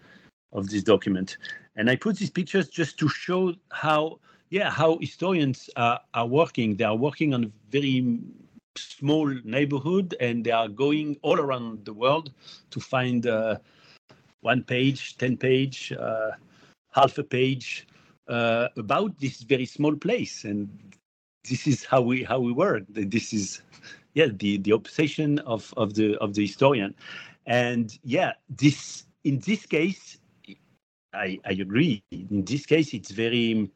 of 0.52 0.70
this 0.70 0.82
document, 0.82 1.36
and 1.76 1.90
I 1.90 1.96
put 1.96 2.16
these 2.16 2.30
pictures 2.30 2.68
just 2.68 2.98
to 3.00 3.08
show 3.08 3.54
how 3.70 4.18
yeah, 4.54 4.70
how 4.70 4.98
historians 4.98 5.68
are, 5.74 5.98
are 6.14 6.28
working. 6.28 6.76
They 6.76 6.84
are 6.84 6.94
working 6.94 7.34
on 7.34 7.42
a 7.42 7.50
very 7.70 8.20
small 8.76 9.26
neighborhood 9.42 10.14
and 10.20 10.44
they 10.44 10.52
are 10.52 10.68
going 10.68 11.18
all 11.22 11.40
around 11.40 11.84
the 11.84 11.92
world 11.92 12.32
to 12.70 12.78
find 12.78 13.26
uh, 13.26 13.58
one 14.42 14.62
page, 14.62 15.18
10 15.18 15.38
page, 15.38 15.92
uh, 15.98 16.30
half 16.92 17.18
a 17.18 17.24
page 17.24 17.88
uh, 18.28 18.68
about 18.76 19.18
this 19.18 19.42
very 19.42 19.66
small 19.66 19.96
place. 19.96 20.44
And 20.44 20.68
this 21.48 21.66
is 21.66 21.84
how 21.84 22.02
we 22.02 22.22
how 22.22 22.38
we 22.38 22.52
work. 22.52 22.84
This 22.88 23.32
is 23.32 23.60
yeah 24.14 24.28
the 24.30 24.58
the 24.58 24.70
obsession 24.70 25.40
of 25.40 25.74
of 25.76 25.94
the 25.94 26.16
of 26.18 26.34
the 26.34 26.42
historian. 26.42 26.94
And 27.46 27.98
yeah, 28.04 28.34
this 28.48 29.04
in 29.24 29.40
this 29.40 29.66
case, 29.66 30.18
I 31.12 31.40
I 31.44 31.54
agree. 31.58 32.04
In 32.12 32.44
this 32.44 32.66
case, 32.66 32.94
it's 32.94 33.10
very 33.10 33.68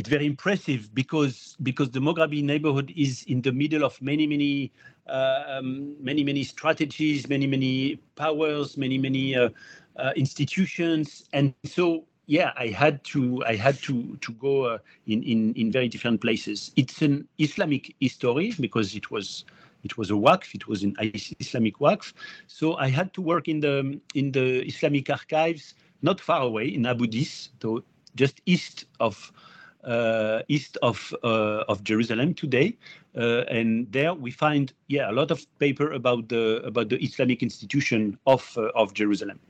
it's 0.00 0.08
very 0.08 0.24
impressive 0.24 0.94
because 0.94 1.56
because 1.62 1.90
the 1.90 2.00
Mograbi 2.00 2.42
neighborhood 2.42 2.90
is 2.96 3.22
in 3.24 3.42
the 3.42 3.52
middle 3.52 3.84
of 3.84 4.00
many 4.00 4.26
many 4.26 4.72
uh, 5.06 5.42
um, 5.46 5.94
many 6.02 6.24
many 6.24 6.42
strategies, 6.42 7.28
many 7.28 7.46
many 7.46 7.96
powers, 8.16 8.78
many 8.78 8.96
many 8.96 9.36
uh, 9.36 9.50
uh, 9.96 10.12
institutions, 10.16 11.28
and 11.34 11.52
so 11.64 12.06
yeah, 12.24 12.52
I 12.56 12.68
had 12.68 13.04
to 13.12 13.44
I 13.44 13.56
had 13.56 13.76
to 13.88 14.16
to 14.16 14.32
go 14.32 14.64
uh, 14.64 14.78
in 15.06 15.22
in 15.22 15.52
in 15.52 15.70
very 15.70 15.88
different 15.88 16.22
places. 16.22 16.72
It's 16.76 17.02
an 17.02 17.28
Islamic 17.36 17.94
history 18.00 18.54
because 18.58 18.94
it 18.94 19.10
was 19.10 19.44
it 19.84 19.98
was 19.98 20.10
a 20.10 20.14
waqf, 20.26 20.54
it 20.54 20.66
was 20.66 20.82
an 20.82 20.96
Islamic 21.44 21.76
waqf. 21.78 22.14
So 22.46 22.76
I 22.76 22.88
had 22.88 23.12
to 23.14 23.20
work 23.20 23.48
in 23.48 23.60
the 23.60 24.00
in 24.14 24.32
the 24.32 24.64
Islamic 24.64 25.10
archives, 25.10 25.74
not 26.00 26.22
far 26.22 26.40
away 26.40 26.68
in 26.68 26.86
Abu 26.86 27.06
Dis, 27.06 27.50
so 27.60 27.84
just 28.16 28.40
east 28.46 28.86
of 28.98 29.30
east 30.48 30.76
of 30.82 31.14
uh, 31.22 31.64
of 31.68 31.82
Jerusalem 31.84 32.34
today, 32.34 32.76
uh, 33.16 33.44
and 33.48 33.90
there 33.92 34.14
we 34.14 34.30
find 34.30 34.72
yeah 34.88 35.10
a 35.10 35.12
lot 35.12 35.30
of 35.30 35.46
paper 35.58 35.92
about 35.92 36.28
the 36.28 36.62
about 36.64 36.88
the 36.88 37.02
Islamic 37.02 37.42
institution 37.42 38.18
of 38.26 38.56
uh, 38.56 38.68
of 38.74 38.94
Jerusalem. 38.94 39.40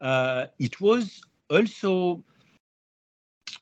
Uh, 0.00 0.46
it 0.58 0.80
was 0.80 1.22
also 1.50 2.22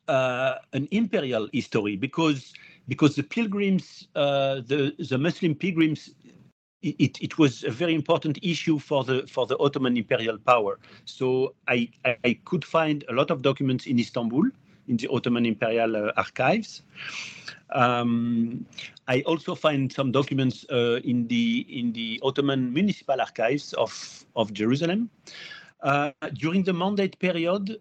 uh, 0.07 0.55
an 0.73 0.88
imperial 0.91 1.49
history 1.53 1.97
because 1.97 2.55
because 2.87 3.17
the 3.17 3.23
pilgrims, 3.23 4.09
the 4.15 4.95
the 4.99 5.19
Muslim 5.19 5.55
pilgrims 5.55 6.11
it, 6.81 7.21
it, 7.21 7.38
was 7.38 7.65
a 7.65 7.71
very 7.71 7.93
important 7.93 8.38
issue 8.41 8.79
for 8.79 9.03
the 9.03 9.27
for 9.27 9.47
the 9.47 9.59
Ottoman 9.59 9.97
imperial 9.97 10.38
power. 10.38 10.79
So 11.05 11.55
I, 11.67 11.91
I 12.05 12.38
could 12.45 12.65
find 12.65 13.05
a 13.09 13.12
lot 13.12 13.31
of 13.31 13.43
documents 13.43 13.87
in 13.87 13.99
Istanbul 13.99 14.50
in 14.88 14.97
the 14.97 15.09
Ottoman 15.09 15.47
imperial 15.47 15.97
uh, 15.97 16.12
archives. 16.16 16.83
Um, 17.71 18.66
I 19.07 19.23
also 19.23 19.54
find 19.54 19.92
some 19.92 20.11
documents 20.12 20.64
uh, 20.71 21.00
in 21.04 21.28
the 21.28 21.66
in 21.68 21.92
the 21.92 22.21
Ottoman 22.23 22.73
municipal 22.73 23.21
archives 23.21 23.73
of 23.75 24.25
of 24.37 24.52
Jerusalem. 24.52 25.11
Uh, 25.83 26.11
during 26.35 26.64
the 26.64 26.73
mandate 26.73 27.18
period, 27.18 27.76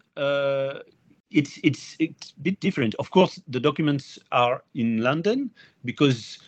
it's 1.32 1.60
it's 1.64 1.96
it's 2.00 2.34
a 2.38 2.42
bit 2.42 2.60
different. 2.60 2.96
Of 2.96 3.12
course, 3.12 3.42
the 3.48 3.60
documents 3.60 4.20
are 4.32 4.64
in 4.76 5.02
London 5.02 5.52
because 5.86 6.40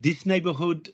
this 0.00 0.26
neighborhood 0.26 0.92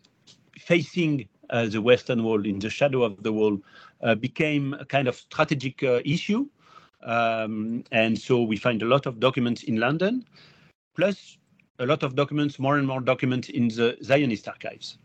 facing 0.58 1.28
uh, 1.50 1.66
the 1.66 1.80
Western 1.80 2.22
Wall, 2.22 2.44
in 2.44 2.58
the 2.58 2.70
shadow 2.70 3.02
of 3.02 3.22
the 3.22 3.32
wall, 3.32 3.58
uh, 4.02 4.14
became 4.14 4.74
a 4.74 4.84
kind 4.84 5.08
of 5.08 5.16
strategic 5.16 5.82
uh, 5.82 6.00
issue. 6.04 6.46
Um, 7.02 7.84
and 7.92 8.18
so 8.18 8.42
we 8.42 8.56
find 8.56 8.82
a 8.82 8.86
lot 8.86 9.06
of 9.06 9.20
documents 9.20 9.62
in 9.62 9.76
London, 9.76 10.24
plus 10.96 11.38
a 11.78 11.86
lot 11.86 12.02
of 12.02 12.14
documents, 12.16 12.58
more 12.58 12.76
and 12.78 12.86
more 12.86 13.00
documents 13.00 13.48
in 13.48 13.68
the 13.68 13.96
Zionist 14.02 14.48
archives, 14.48 14.98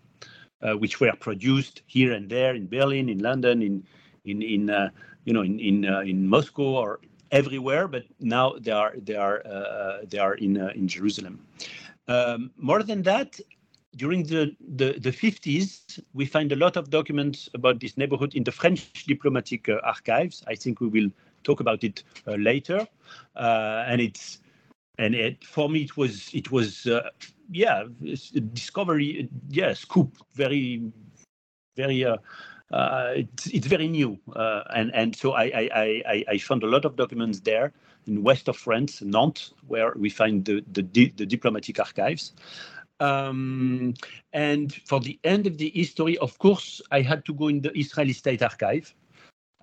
uh, 0.62 0.74
which 0.74 1.00
were 1.00 1.14
produced 1.20 1.84
here 1.88 2.14
and 2.14 2.30
there 2.30 2.56
in 2.56 2.68
Berlin, 2.68 3.10
in 3.10 3.20
London, 3.20 3.62
in 3.62 3.84
in 4.26 4.42
in 4.42 4.70
uh, 4.70 4.90
you 5.26 5.34
know 5.34 5.42
in 5.42 5.60
in 5.60 5.86
uh, 5.86 6.00
in 6.00 6.28
Moscow 6.28 6.64
or 6.64 7.00
everywhere. 7.32 7.88
But 7.88 8.06
now 8.20 8.54
they 8.60 8.72
are 8.72 8.94
they 8.98 9.16
are 9.16 9.44
they 10.10 10.18
are 10.18 10.34
in 10.36 10.58
in 10.58 10.88
Jerusalem. 10.88 11.46
Um, 12.08 12.52
more 12.58 12.84
than 12.84 13.04
that, 13.04 13.40
during 13.96 14.24
the, 14.24 14.56
the, 14.60 14.94
the, 15.00 15.12
50s, 15.12 16.00
we 16.14 16.26
find 16.26 16.52
a 16.52 16.56
lot 16.56 16.76
of 16.76 16.90
documents 16.90 17.50
about 17.54 17.80
this 17.80 17.98
neighborhood 17.98 18.36
in 18.36 18.44
the 18.44 18.52
French 18.52 19.06
diplomatic 19.08 19.70
uh, 19.70 19.80
archives. 19.84 20.44
I 20.48 20.56
think 20.56 20.82
we 20.82 20.88
will 20.88 21.10
talk 21.44 21.60
about 21.60 21.84
it 21.84 22.04
uh, 22.28 22.36
later. 22.36 22.88
Uh, 23.36 23.84
and 23.88 24.02
it's 24.02 24.40
and 24.98 25.16
it, 25.16 25.44
for 25.44 25.70
me 25.70 25.84
it 25.84 25.98
was 25.98 26.30
it 26.34 26.52
was 26.52 26.86
uh, 26.86 27.10
yeah 27.52 27.84
discovery 28.54 29.28
yeah 29.50 29.74
scoop 29.74 30.18
very 30.34 30.82
very 31.76 32.06
uh, 32.06 32.18
uh, 32.72 33.14
it's, 33.16 33.48
it's 33.48 33.68
very 33.68 33.88
new 33.88 34.18
and 34.36 34.94
and 34.94 35.16
so 35.16 35.34
I, 35.34 35.46
I 35.46 36.02
I 36.06 36.26
I 36.30 36.38
found 36.38 36.64
a 36.64 36.68
lot 36.68 36.86
of 36.86 36.96
documents 36.96 37.40
there 37.42 37.74
in 38.08 38.24
west 38.24 38.48
of 38.48 38.58
France, 38.58 39.02
Nantes, 39.02 39.54
where 39.68 39.94
we 39.96 40.10
find 40.10 40.46
the 40.46 40.64
the, 40.72 40.82
the 40.82 41.26
diplomatic 41.26 41.80
archives. 41.80 42.34
Um, 43.00 43.96
and 44.32 44.74
for 44.86 45.00
the 45.00 45.20
end 45.24 45.48
of 45.48 45.58
the 45.58 45.70
history, 45.74 46.18
of 46.20 46.38
course, 46.38 46.82
I 46.92 47.02
had 47.02 47.26
to 47.26 47.34
go 47.34 47.48
in 47.48 47.62
the 47.62 47.78
Israeli 47.78 48.14
State 48.14 48.42
Archive 48.42 48.94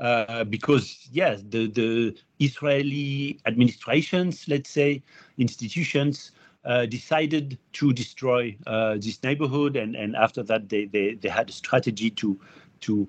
uh, 0.00 0.44
because, 0.44 1.08
yes, 1.12 1.42
the, 1.48 1.68
the 1.68 2.16
Israeli 2.38 3.38
administrations, 3.46 4.46
let's 4.48 4.70
say, 4.70 5.02
institutions, 5.38 6.32
uh, 6.64 6.86
decided 6.86 7.58
to 7.72 7.92
destroy 7.92 8.56
uh, 8.66 8.94
this 8.94 9.22
neighborhood, 9.22 9.76
and, 9.76 9.94
and 9.96 10.16
after 10.16 10.42
that, 10.42 10.68
they, 10.68 10.84
they, 10.86 11.14
they 11.14 11.28
had 11.28 11.48
a 11.48 11.52
strategy 11.52 12.10
to 12.10 12.38
to 12.80 13.08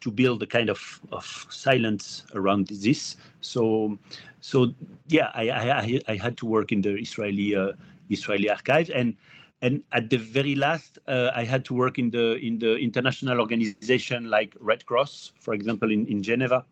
to 0.00 0.10
build 0.10 0.42
a 0.42 0.46
kind 0.46 0.68
of, 0.68 1.00
of 1.12 1.46
silence 1.48 2.24
around 2.34 2.66
this. 2.68 3.16
So 3.40 3.98
so 4.40 4.74
yeah, 5.08 5.30
I 5.34 5.50
I, 5.50 6.00
I 6.08 6.16
had 6.16 6.36
to 6.38 6.46
work 6.46 6.72
in 6.72 6.82
the 6.82 6.94
Israeli 6.96 7.56
uh, 7.56 7.72
Israeli 8.10 8.50
archives, 8.50 8.90
and 8.90 9.16
and 9.62 9.82
at 9.92 10.10
the 10.10 10.16
very 10.18 10.54
last, 10.56 10.98
uh, 11.06 11.30
I 11.34 11.44
had 11.44 11.64
to 11.66 11.74
work 11.74 11.98
in 11.98 12.10
the 12.10 12.34
in 12.34 12.58
the 12.58 12.76
international 12.76 13.40
organization 13.40 14.28
like 14.28 14.56
Red 14.60 14.84
Cross, 14.86 15.32
for 15.38 15.54
example, 15.54 15.90
in, 15.90 16.06
in 16.06 16.22
Geneva, 16.22 16.64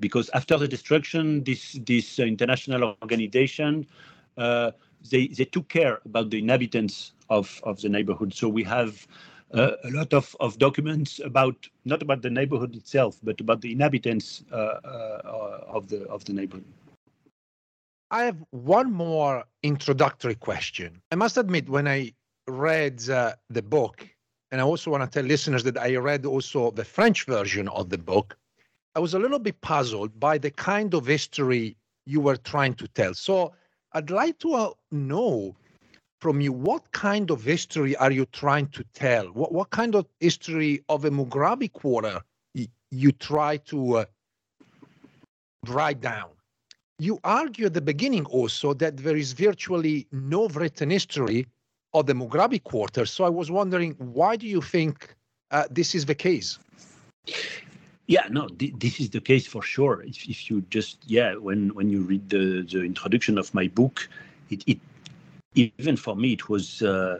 because 0.00 0.30
after 0.34 0.56
the 0.56 0.66
destruction, 0.66 1.44
this 1.44 1.78
this 1.84 2.18
uh, 2.18 2.22
international 2.22 2.96
organization 3.02 3.86
uh, 4.38 4.70
they 5.10 5.28
they 5.28 5.44
took 5.44 5.68
care 5.68 6.00
about 6.04 6.30
the 6.30 6.38
inhabitants 6.38 7.12
of 7.28 7.60
of 7.64 7.80
the 7.82 7.88
neighborhood. 7.88 8.32
So 8.34 8.48
we 8.48 8.64
have 8.64 9.06
uh, 9.54 9.72
a 9.84 9.90
lot 9.90 10.12
of, 10.14 10.36
of 10.40 10.58
documents 10.58 11.20
about 11.24 11.68
not 11.84 12.02
about 12.02 12.22
the 12.22 12.30
neighborhood 12.30 12.74
itself, 12.74 13.18
but 13.22 13.40
about 13.40 13.60
the 13.60 13.72
inhabitants 13.72 14.44
uh, 14.52 14.56
uh, 14.56 15.64
of 15.68 15.88
the 15.88 16.04
of 16.08 16.24
the 16.24 16.32
neighborhood. 16.32 16.64
I 18.10 18.22
have 18.22 18.42
one 18.50 18.90
more 18.90 19.44
introductory 19.62 20.34
question. 20.34 21.02
I 21.12 21.16
must 21.16 21.36
admit, 21.36 21.68
when 21.68 21.86
I 21.86 22.14
read 22.48 23.08
uh, 23.10 23.34
the 23.50 23.62
book, 23.62 24.08
and 24.50 24.60
I 24.60 24.64
also 24.64 24.90
want 24.90 25.04
to 25.04 25.08
tell 25.08 25.28
listeners 25.28 25.62
that 25.64 25.78
I 25.78 25.96
read 25.96 26.24
also 26.26 26.70
the 26.70 26.84
French 26.84 27.26
version 27.26 27.68
of 27.68 27.90
the 27.90 27.98
book, 27.98 28.36
I 28.94 29.00
was 29.00 29.14
a 29.14 29.18
little 29.18 29.38
bit 29.38 29.60
puzzled 29.60 30.18
by 30.18 30.38
the 30.38 30.50
kind 30.50 30.94
of 30.94 31.06
history 31.06 31.76
you 32.06 32.20
were 32.20 32.36
trying 32.36 32.74
to 32.74 32.88
tell. 32.88 33.14
So 33.14 33.52
I'd 33.92 34.10
like 34.10 34.38
to 34.40 34.54
uh, 34.54 34.70
know 34.90 35.54
from 36.20 36.40
you 36.40 36.52
what 36.52 36.90
kind 36.92 37.30
of 37.30 37.44
history 37.44 37.94
are 37.96 38.10
you 38.10 38.24
trying 38.26 38.68
to 38.68 38.84
tell? 38.94 39.26
What, 39.26 39.52
what 39.52 39.70
kind 39.70 39.94
of 39.94 40.06
history 40.20 40.82
of 40.88 41.04
a 41.04 41.10
Mughrabi 41.10 41.72
quarter 41.72 42.20
you 42.90 43.12
try 43.12 43.58
to 43.58 43.98
uh, 43.98 44.04
write 45.66 46.00
down? 46.00 46.30
You 46.98 47.20
argue 47.22 47.66
at 47.66 47.74
the 47.74 47.80
beginning 47.80 48.24
also 48.26 48.74
that 48.74 48.96
there 48.96 49.16
is 49.16 49.32
virtually 49.32 50.08
no 50.10 50.48
written 50.48 50.90
history 50.90 51.46
of 51.94 52.06
the 52.06 52.12
Mughrabi 52.12 52.62
quarter. 52.62 53.06
So 53.06 53.24
I 53.24 53.28
was 53.28 53.50
wondering, 53.50 53.94
why 53.98 54.36
do 54.36 54.46
you 54.46 54.60
think 54.60 55.14
uh, 55.50 55.64
this 55.70 55.94
is 55.94 56.06
the 56.06 56.14
case? 56.14 56.58
Yeah, 58.06 58.26
no, 58.30 58.48
th- 58.48 58.74
this 58.78 59.00
is 59.00 59.10
the 59.10 59.20
case 59.20 59.46
for 59.46 59.62
sure. 59.62 60.02
If, 60.02 60.28
if 60.28 60.50
you 60.50 60.62
just, 60.70 60.98
yeah, 61.06 61.34
when 61.34 61.74
when 61.74 61.90
you 61.90 62.00
read 62.00 62.30
the, 62.30 62.62
the 62.62 62.82
introduction 62.82 63.36
of 63.36 63.52
my 63.52 63.68
book, 63.68 64.08
it, 64.50 64.64
it 64.66 64.78
even 65.54 65.96
for 65.96 66.16
me 66.16 66.32
it 66.32 66.48
was 66.48 66.82
uh, 66.82 67.18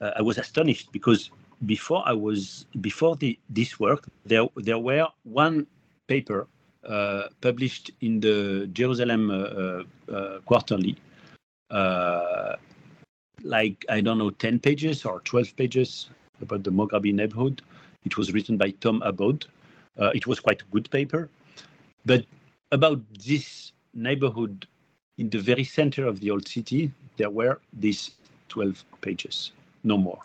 uh, 0.00 0.10
I 0.16 0.22
was 0.22 0.38
astonished 0.38 0.92
because 0.92 1.30
before 1.66 2.02
I 2.06 2.12
was 2.12 2.66
before 2.80 3.16
the 3.16 3.38
this 3.48 3.78
work 3.78 4.06
there 4.24 4.46
there 4.56 4.78
were 4.78 5.08
one 5.24 5.66
paper 6.06 6.46
uh, 6.84 7.24
published 7.40 7.90
in 8.00 8.20
the 8.20 8.68
Jerusalem 8.72 9.30
uh, 9.30 9.34
uh, 9.34 9.82
uh, 10.12 10.38
Quarterly 10.40 10.96
like 13.42 13.84
I 13.88 14.00
don't 14.00 14.18
know, 14.18 14.30
10 14.30 14.58
pages 14.60 15.04
or 15.04 15.20
12 15.20 15.56
pages 15.56 16.10
about 16.40 16.64
the 16.64 16.70
Mughrabi 16.70 17.12
neighborhood. 17.12 17.62
It 18.04 18.16
was 18.16 18.32
written 18.32 18.56
by 18.56 18.70
Tom 18.70 19.02
Abowd. 19.02 19.46
Uh, 19.98 20.10
it 20.14 20.26
was 20.26 20.40
quite 20.40 20.62
a 20.62 20.64
good 20.72 20.90
paper. 20.90 21.28
But 22.06 22.24
about 22.72 23.00
this 23.14 23.72
neighborhood 23.94 24.66
in 25.18 25.28
the 25.28 25.38
very 25.38 25.64
center 25.64 26.06
of 26.06 26.20
the 26.20 26.30
old 26.30 26.48
city, 26.48 26.90
there 27.16 27.30
were 27.30 27.60
these 27.72 28.12
12 28.48 28.84
pages, 29.02 29.52
no 29.84 29.98
more. 29.98 30.18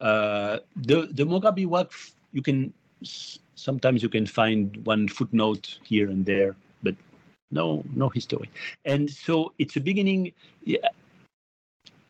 Uh, 0.00 0.58
the 0.76 1.08
the 1.12 1.24
Mughrabi 1.24 1.66
Waqf, 1.66 2.12
you 2.32 2.42
can 2.42 2.72
sometimes 3.54 4.02
you 4.02 4.08
can 4.08 4.26
find 4.26 4.76
one 4.86 5.08
footnote 5.08 5.78
here 5.84 6.08
and 6.08 6.24
there, 6.24 6.56
but 6.82 6.94
no 7.50 7.84
no 7.94 8.08
history. 8.08 8.48
And 8.84 9.10
so 9.10 9.52
it's 9.58 9.76
a 9.76 9.80
beginning. 9.80 10.32
Yeah, 10.64 10.88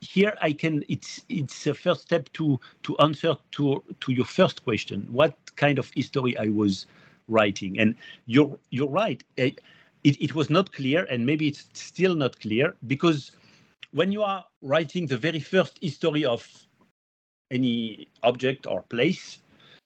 here 0.00 0.34
I 0.42 0.52
can 0.52 0.84
it's 0.88 1.22
it's 1.28 1.66
a 1.66 1.74
first 1.74 2.02
step 2.02 2.32
to 2.34 2.60
to 2.84 2.96
answer 2.98 3.36
to 3.52 3.82
to 4.00 4.12
your 4.12 4.24
first 4.24 4.64
question. 4.64 5.06
What 5.10 5.36
kind 5.56 5.78
of 5.78 5.90
history 5.94 6.36
I 6.38 6.48
was 6.48 6.86
writing? 7.28 7.78
And 7.78 7.94
you're 8.26 8.58
you're 8.70 8.88
right. 8.88 9.22
It, 9.36 9.60
it 10.22 10.34
was 10.34 10.48
not 10.48 10.72
clear 10.72 11.04
and 11.10 11.26
maybe 11.26 11.48
it's 11.48 11.68
still 11.72 12.14
not 12.14 12.40
clear 12.40 12.74
because 12.86 13.32
when 13.92 14.12
you 14.12 14.22
are 14.22 14.44
writing 14.62 15.06
the 15.06 15.18
very 15.18 15.40
first 15.40 15.78
history 15.82 16.24
of 16.24 16.46
any 17.50 18.08
object 18.22 18.66
or 18.66 18.82
place 18.82 19.38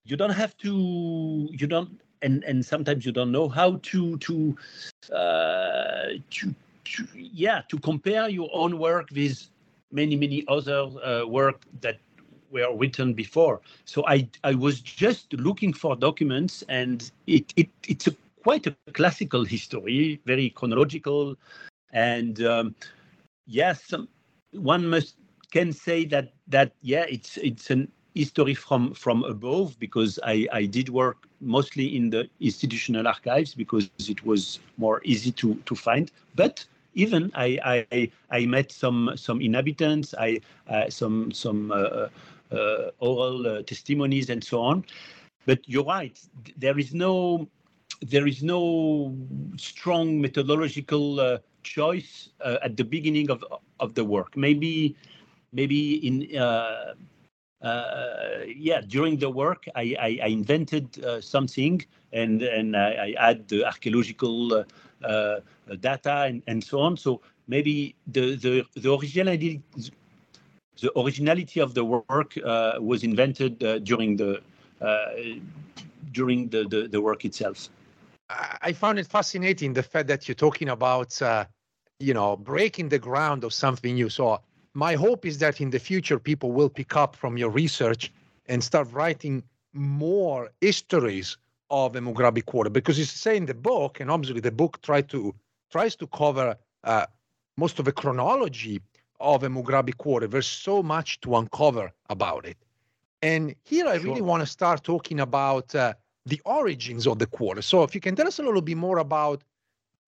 you 0.05 0.17
don't 0.17 0.31
have 0.31 0.57
to 0.59 1.49
you 1.53 1.67
don't 1.67 2.01
and 2.23 2.45
and 2.45 2.65
sometimes 2.65 3.07
you 3.07 3.13
don't 3.13 3.33
know 3.33 3.49
how 3.49 3.79
to 3.83 4.17
to 4.19 4.57
uh, 5.13 6.09
to, 6.31 6.55
to 6.85 7.07
yeah 7.15 7.63
to 7.69 7.79
compare 7.79 8.29
your 8.29 8.51
own 8.53 8.79
work 8.79 9.09
with 9.15 9.49
many 9.93 10.17
many 10.17 10.45
other 10.49 10.89
uh, 11.05 11.27
work 11.27 11.63
that 11.81 11.99
were 12.51 12.75
written 12.77 13.15
before. 13.15 13.61
So 13.85 14.05
I 14.07 14.29
I 14.45 14.55
was 14.55 14.81
just 14.81 15.33
looking 15.35 15.73
for 15.73 15.97
documents, 15.97 16.63
and 16.69 17.11
it 17.27 17.53
it 17.57 17.69
it's 17.89 18.07
a 18.07 18.15
quite 18.43 18.67
a 18.67 18.75
classical 18.93 19.45
history, 19.45 20.21
very 20.27 20.51
chronological, 20.51 21.37
and 21.93 22.43
um, 22.43 22.75
yes, 23.47 23.93
one 24.53 24.87
must 24.89 25.17
can 25.51 25.73
say 25.73 26.05
that 26.07 26.33
that 26.49 26.73
yeah, 26.83 27.05
it's 27.09 27.37
it's 27.39 27.71
an 27.71 27.91
history 28.15 28.55
from 28.55 28.93
from 28.95 29.25
above 29.25 29.79
because 29.79 30.19
I 30.25 30.47
I 30.53 30.67
did 30.67 30.89
work 30.89 31.27
mostly 31.41 31.97
in 31.97 32.11
the 32.11 32.29
institutional 32.41 33.07
archives 33.09 33.55
because 33.55 33.91
it 34.09 34.25
was 34.25 34.61
more 34.77 35.01
easy 35.05 35.33
to 35.33 35.55
to 35.67 35.75
find, 35.75 36.11
but 36.35 36.65
even 36.95 37.31
I, 37.35 37.85
I 37.93 38.11
I 38.31 38.47
met 38.47 38.73
some 38.73 39.13
some 39.17 39.41
inhabitants, 39.41 40.15
I 40.19 40.41
uh, 40.69 40.91
some 40.91 41.33
some 41.33 41.71
uh, 41.73 42.09
uh, 42.53 42.91
oral 43.01 43.47
uh, 43.47 43.63
testimonies 43.63 44.31
and 44.31 44.43
so 44.43 44.61
on. 44.61 44.85
But 45.47 45.61
you're 45.67 45.85
right. 45.85 46.19
There 46.57 46.79
is 46.79 46.95
no 46.95 47.49
there 48.01 48.27
is 48.27 48.43
no 48.43 49.17
strong 49.57 50.21
methodological 50.21 51.39
choice 51.63 52.31
at 52.41 52.77
the 52.77 52.85
beginning 52.85 53.31
of 53.31 53.45
of 53.81 53.95
the 53.95 54.05
work. 54.05 54.37
Maybe 54.37 54.97
maybe 55.53 56.07
in 56.07 56.37
uh, 57.63 58.41
yeah 58.57 58.81
during 58.81 59.17
the 59.19 59.31
work 59.31 59.67
I, 59.77 59.95
I, 60.01 60.19
I 60.25 60.27
invented 60.29 61.03
uh, 61.05 61.21
something 61.21 61.85
and 62.13 62.43
and 62.43 62.77
I, 62.77 63.15
I 63.17 63.31
add 63.31 63.49
the 63.49 63.65
archaeological 63.65 64.65
Uh, 65.05 65.41
uh, 65.71 65.77
data 65.77 66.25
and, 66.27 66.43
and 66.49 66.63
so 66.63 66.81
on. 66.81 66.97
So 66.97 67.21
maybe 67.47 67.95
the 68.09 68.35
the 68.35 68.65
the 68.75 68.93
originality 68.93 69.63
the 70.81 70.99
originality 70.99 71.61
of 71.61 71.75
the 71.75 71.85
work 71.85 72.37
uh, 72.45 72.73
was 72.81 73.05
invented 73.05 73.59
during 73.85 74.17
the 74.17 74.43
during 76.13 76.49
the, 76.49 76.65
the, 76.65 76.89
the 76.89 77.01
work 77.01 77.25
itself. 77.25 77.69
I 78.29 78.73
found 78.73 78.99
it 78.99 79.07
fascinating 79.07 79.73
the 79.73 79.83
fact 79.83 80.09
that 80.09 80.27
you're 80.27 80.35
talking 80.35 80.71
about, 80.71 81.21
uh, 81.23 81.45
you 82.01 82.15
know, 82.15 82.37
breaking 82.37 82.89
the 82.89 82.99
ground 82.99 83.45
of 83.45 83.53
something 83.53 83.95
new. 83.95 84.09
So 84.09 84.41
my 84.75 84.95
hope 84.95 85.27
is 85.27 85.39
that 85.39 85.61
in 85.61 85.71
the 85.71 85.79
future 85.79 86.19
people 86.19 86.53
will 86.53 86.69
pick 86.69 86.97
up 86.97 87.15
from 87.15 87.37
your 87.37 87.51
research 87.51 88.13
and 88.47 88.63
start 88.63 88.91
writing 88.93 89.43
more 89.73 90.51
histories 90.61 91.37
of 91.73 91.95
the 91.95 92.01
Mugrabi 92.01 92.45
quarter 92.45 92.71
because 92.71 92.99
it's 93.01 93.11
say 93.11 93.37
in 93.37 93.47
the 93.47 93.55
book, 93.55 93.99
and 93.99 94.11
obviously 94.11 94.41
the 94.41 94.53
book 94.53 94.81
try 94.83 95.01
to 95.01 95.35
tries 95.71 95.97
to 95.97 96.07
cover 96.07 96.57
uh, 96.85 97.07
most 97.57 97.79
of 97.81 97.85
the 97.87 97.93
chronology 97.93 98.81
of 99.19 99.41
the 99.41 99.49
Mugrabi 99.49 99.97
quarter. 99.97 100.29
There's 100.29 100.47
so 100.47 100.83
much 100.83 101.21
to 101.23 101.37
uncover 101.37 101.91
about 102.11 102.47
it, 102.47 102.59
and 103.23 103.57
here 103.65 103.89
I 103.89 103.97
sure. 103.97 104.05
really 104.07 104.23
want 104.23 104.43
to 104.43 104.47
start 104.47 104.85
talking 104.85 105.19
about. 105.19 105.75
Uh, 105.75 105.95
the 106.25 106.41
origins 106.45 107.09
of 107.09 107.19
the 107.19 107.27
quarter. 107.27 107.63
So 107.63 107.83
if 107.83 107.97
you 107.97 108.01
can 108.01 108.15
tell 108.15 108.29
us 108.29 108.39
a 108.39 108.45
little 108.45 108.63
bit 108.63 108.77
more 108.77 108.99
about 108.99 109.43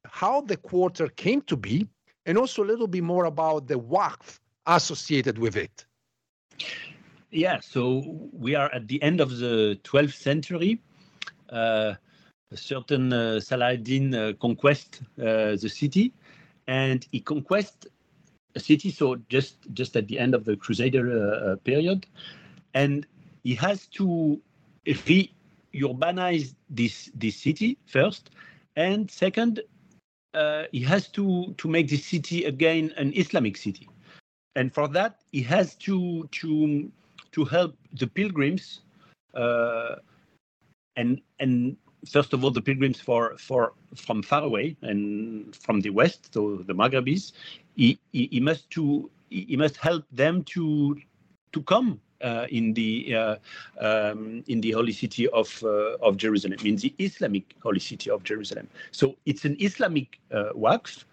how 0.04 0.42
the 0.42 0.56
quarter 0.56 1.08
came 1.08 1.42
to 1.42 1.56
be, 1.56 1.88
and 2.26 2.38
also 2.38 2.62
a 2.62 2.68
little 2.72 2.86
bit 2.86 3.02
more 3.02 3.24
about 3.24 3.66
the 3.66 3.78
waqf 3.78 4.38
associated 4.66 5.38
with 5.38 5.56
it. 5.56 5.84
Yeah, 7.30 7.60
so 7.60 8.28
we 8.32 8.54
are 8.54 8.72
at 8.72 8.88
the 8.88 9.02
end 9.02 9.20
of 9.20 9.38
the 9.38 9.78
12th 9.82 10.14
century. 10.14 10.80
Uh, 11.54 11.94
a 12.50 12.56
certain 12.56 13.12
uh, 13.12 13.40
Saladin 13.40 14.14
uh, 14.14 14.32
conquest 14.40 15.02
the 15.16 15.68
city, 15.68 16.12
and 16.66 17.06
he 17.10 17.20
conquest 17.20 17.86
a 18.54 18.60
city. 18.60 18.90
So 18.90 19.16
just 19.28 19.56
just 19.72 19.96
at 19.96 20.06
the 20.08 20.18
end 20.18 20.34
of 20.34 20.44
the 20.44 20.56
Crusader 20.56 21.56
period, 21.64 22.06
and 22.74 23.06
he 23.44 23.54
has 23.54 23.86
to 23.98 24.40
re 24.86 25.32
urbanize 25.74 26.54
this 26.70 27.10
this 27.14 27.36
city 27.36 27.78
first, 27.86 28.30
and 28.76 29.10
second, 29.10 29.60
uh, 30.34 30.64
he 30.72 30.80
has 30.80 31.08
to 31.08 31.54
to 31.58 31.68
make 31.68 31.88
this 31.88 32.04
city 32.04 32.44
again 32.44 32.92
an 32.96 33.12
Islamic 33.14 33.56
city, 33.56 33.88
and 34.54 34.72
for 34.72 34.88
that 34.88 35.22
he 35.32 35.42
has 35.42 35.74
to 35.76 36.28
to 36.32 36.90
to 37.32 37.44
help 37.44 37.76
the 37.92 38.06
pilgrims, 38.06 38.80
uh, 39.34 39.96
and 40.96 41.20
and 41.40 41.76
first 42.08 42.32
of 42.32 42.44
all 42.44 42.50
the 42.50 42.62
pilgrims 42.62 43.00
for 43.00 43.36
for 43.38 43.72
from 43.96 44.22
far 44.22 44.42
away 44.42 44.76
and 44.82 45.54
from 45.56 45.80
the 45.80 45.90
west, 45.90 46.32
so 46.34 46.56
the 46.56 46.74
Maghrebis, 46.74 47.32
he, 47.76 47.98
he, 48.12 48.28
he 48.30 48.40
must 48.40 48.70
to 48.70 49.10
he 49.30 49.56
must 49.56 49.76
help 49.76 50.04
them 50.12 50.44
to 50.44 50.96
to 51.52 51.62
come 51.62 52.00
uh, 52.22 52.46
in 52.50 52.72
the 52.74 53.14
uh, 53.14 53.36
um, 53.80 54.42
in 54.48 54.60
the 54.60 54.70
holy 54.72 54.92
city 54.92 55.28
of 55.28 55.62
uh, 55.62 55.96
of 55.98 56.16
Jerusalem, 56.16 56.58
in 56.64 56.76
the 56.76 56.94
Islamic 56.98 57.54
holy 57.62 57.80
city 57.80 58.10
of 58.10 58.22
Jerusalem. 58.22 58.68
So 58.92 59.16
it's 59.26 59.44
an 59.44 59.56
Islamic 59.60 60.18
waqf, 60.32 61.04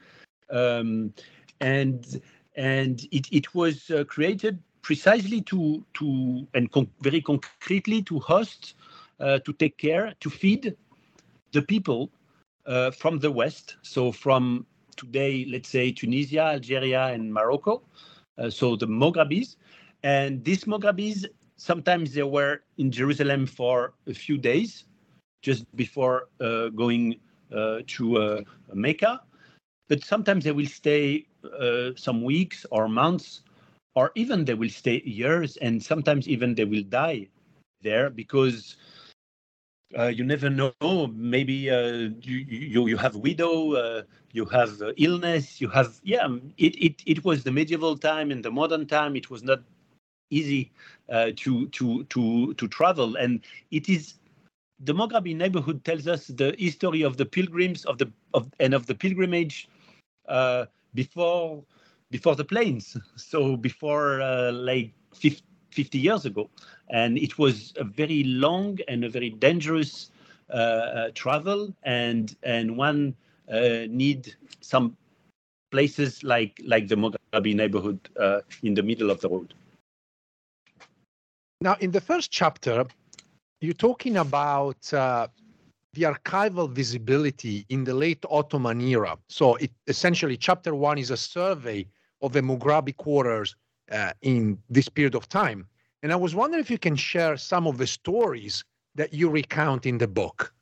um, 0.49 1.13
and 1.59 2.21
and 2.55 3.07
it 3.11 3.27
it 3.31 3.53
was 3.55 3.91
created 4.07 4.59
precisely 4.81 5.41
to 5.41 5.83
to 5.95 6.47
and 6.53 6.71
con- 6.71 6.89
very 7.01 7.21
concretely 7.21 8.01
to 8.03 8.19
host, 8.19 8.75
to 9.21 9.53
take 9.53 9.77
care, 9.77 10.13
to 10.19 10.29
feed 10.29 10.75
the 11.51 11.61
people 11.61 12.11
uh, 12.65 12.91
from 12.91 13.19
the 13.19 13.31
West, 13.31 13.77
so 13.81 14.11
from 14.11 14.65
today, 14.95 15.45
let's 15.49 15.69
say 15.69 15.91
Tunisia, 15.91 16.41
Algeria, 16.41 17.07
and 17.07 17.33
Morocco, 17.33 17.81
uh, 18.37 18.49
so 18.49 18.75
the 18.75 18.87
Moghrabis, 18.87 19.55
and 20.03 20.43
these 20.43 20.65
Moghrabis, 20.65 21.25
sometimes 21.57 22.13
they 22.13 22.23
were 22.23 22.61
in 22.77 22.91
Jerusalem 22.91 23.45
for 23.45 23.93
a 24.07 24.13
few 24.13 24.37
days, 24.37 24.85
just 25.41 25.65
before 25.75 26.29
uh, 26.39 26.69
going 26.69 27.19
uh, 27.55 27.79
to 27.87 28.17
uh, 28.17 28.41
Mecca. 28.73 29.21
But 29.89 30.03
sometimes 30.03 30.43
they 30.45 30.51
will 30.51 30.67
stay 30.67 31.25
uh, 31.43 31.91
some 31.95 32.23
weeks 32.23 32.65
or 32.71 32.87
months, 32.87 33.41
or 33.95 34.11
even 34.15 34.45
they 34.45 34.53
will 34.53 34.69
stay 34.69 35.01
years, 35.03 35.57
and 35.57 35.83
sometimes 35.83 36.27
even 36.27 36.55
they 36.55 36.65
will 36.65 36.83
die 36.83 37.27
there 37.81 38.09
because 38.09 38.77
uh, 39.97 40.07
you 40.07 40.23
never 40.23 40.49
know. 40.49 41.07
Maybe 41.13 41.69
uh, 41.69 42.09
you, 42.21 42.37
you 42.47 42.87
you 42.87 42.97
have 42.97 43.15
widow, 43.15 43.73
uh, 43.73 44.03
you 44.31 44.45
have 44.45 44.81
illness, 44.97 45.61
you 45.61 45.69
have 45.69 45.99
yeah. 46.03 46.27
It, 46.57 46.75
it 46.75 47.01
it 47.05 47.25
was 47.25 47.43
the 47.43 47.51
medieval 47.51 47.97
time 47.97 48.31
and 48.31 48.43
the 48.43 48.51
modern 48.51 48.87
time. 48.87 49.15
It 49.15 49.29
was 49.29 49.43
not 49.43 49.61
easy 50.29 50.71
uh, 51.09 51.31
to 51.37 51.67
to 51.69 52.03
to 52.05 52.53
to 52.55 52.67
travel, 52.67 53.15
and 53.15 53.41
it 53.71 53.89
is 53.89 54.15
the 54.79 54.93
Mograbi 54.93 55.35
neighborhood 55.35 55.83
tells 55.85 56.07
us 56.07 56.27
the 56.27 56.55
history 56.57 57.01
of 57.03 57.17
the 57.17 57.25
pilgrims 57.25 57.85
of 57.85 57.97
the 57.97 58.11
of 58.33 58.51
and 58.59 58.73
of 58.73 58.87
the 58.87 58.95
pilgrimage 58.95 59.67
uh, 60.27 60.65
before 60.93 61.63
before 62.11 62.35
the 62.35 62.45
planes. 62.45 62.97
so 63.15 63.57
before 63.57 64.19
like 64.51 64.93
50, 65.15 65.43
50, 65.71 65.97
years 65.97 66.25
ago, 66.25 66.49
and 66.89 67.17
it 67.17 67.37
was 67.37 67.73
a 67.77 67.83
very 67.83 68.23
long 68.23 68.77
and 68.87 69.03
a 69.03 69.09
very 69.09 69.29
dangerous 69.29 70.11
uh, 70.49 70.53
uh, 70.53 71.11
travel, 71.15 71.73
and 71.83 72.35
and 72.43 72.77
one 72.77 73.15
uh, 73.51 73.87
need 73.89 74.35
some 74.59 74.97
places 75.71 76.23
like 76.23 76.61
like 76.65 76.87
the 76.87 76.95
Mograbi 76.95 77.55
neighborhood 77.55 77.99
in 78.63 78.73
the 78.73 78.83
middle 78.83 79.09
of 79.09 79.21
the 79.21 79.29
road. 79.29 79.53
Now, 81.61 81.77
in 81.79 81.91
the 81.91 82.01
first 82.01 82.31
chapter, 82.31 82.85
you're 83.61 83.73
talking 83.73 84.17
about 84.17 84.91
uh, 84.93 85.27
the 85.93 86.03
archival 86.03 86.69
visibility 86.69 87.65
in 87.69 87.83
the 87.83 87.93
late 87.93 88.25
Ottoman 88.29 88.81
era. 88.81 89.17
So, 89.29 89.55
it, 89.55 89.71
essentially, 89.87 90.37
chapter 90.37 90.73
one 90.73 90.97
is 90.97 91.11
a 91.11 91.17
survey 91.17 91.85
of 92.21 92.33
the 92.33 92.41
Mugrabi 92.41 92.97
quarters 92.97 93.55
uh, 93.91 94.13
in 94.21 94.57
this 94.69 94.89
period 94.89 95.15
of 95.15 95.27
time. 95.29 95.67
And 96.03 96.11
I 96.11 96.15
was 96.15 96.33
wondering 96.33 96.61
if 96.61 96.71
you 96.71 96.77
can 96.77 96.95
share 96.95 97.37
some 97.37 97.67
of 97.67 97.77
the 97.77 97.87
stories 97.87 98.63
that 98.95 99.13
you 99.13 99.29
recount 99.29 99.85
in 99.85 99.97
the 99.97 100.07
book. 100.07 100.53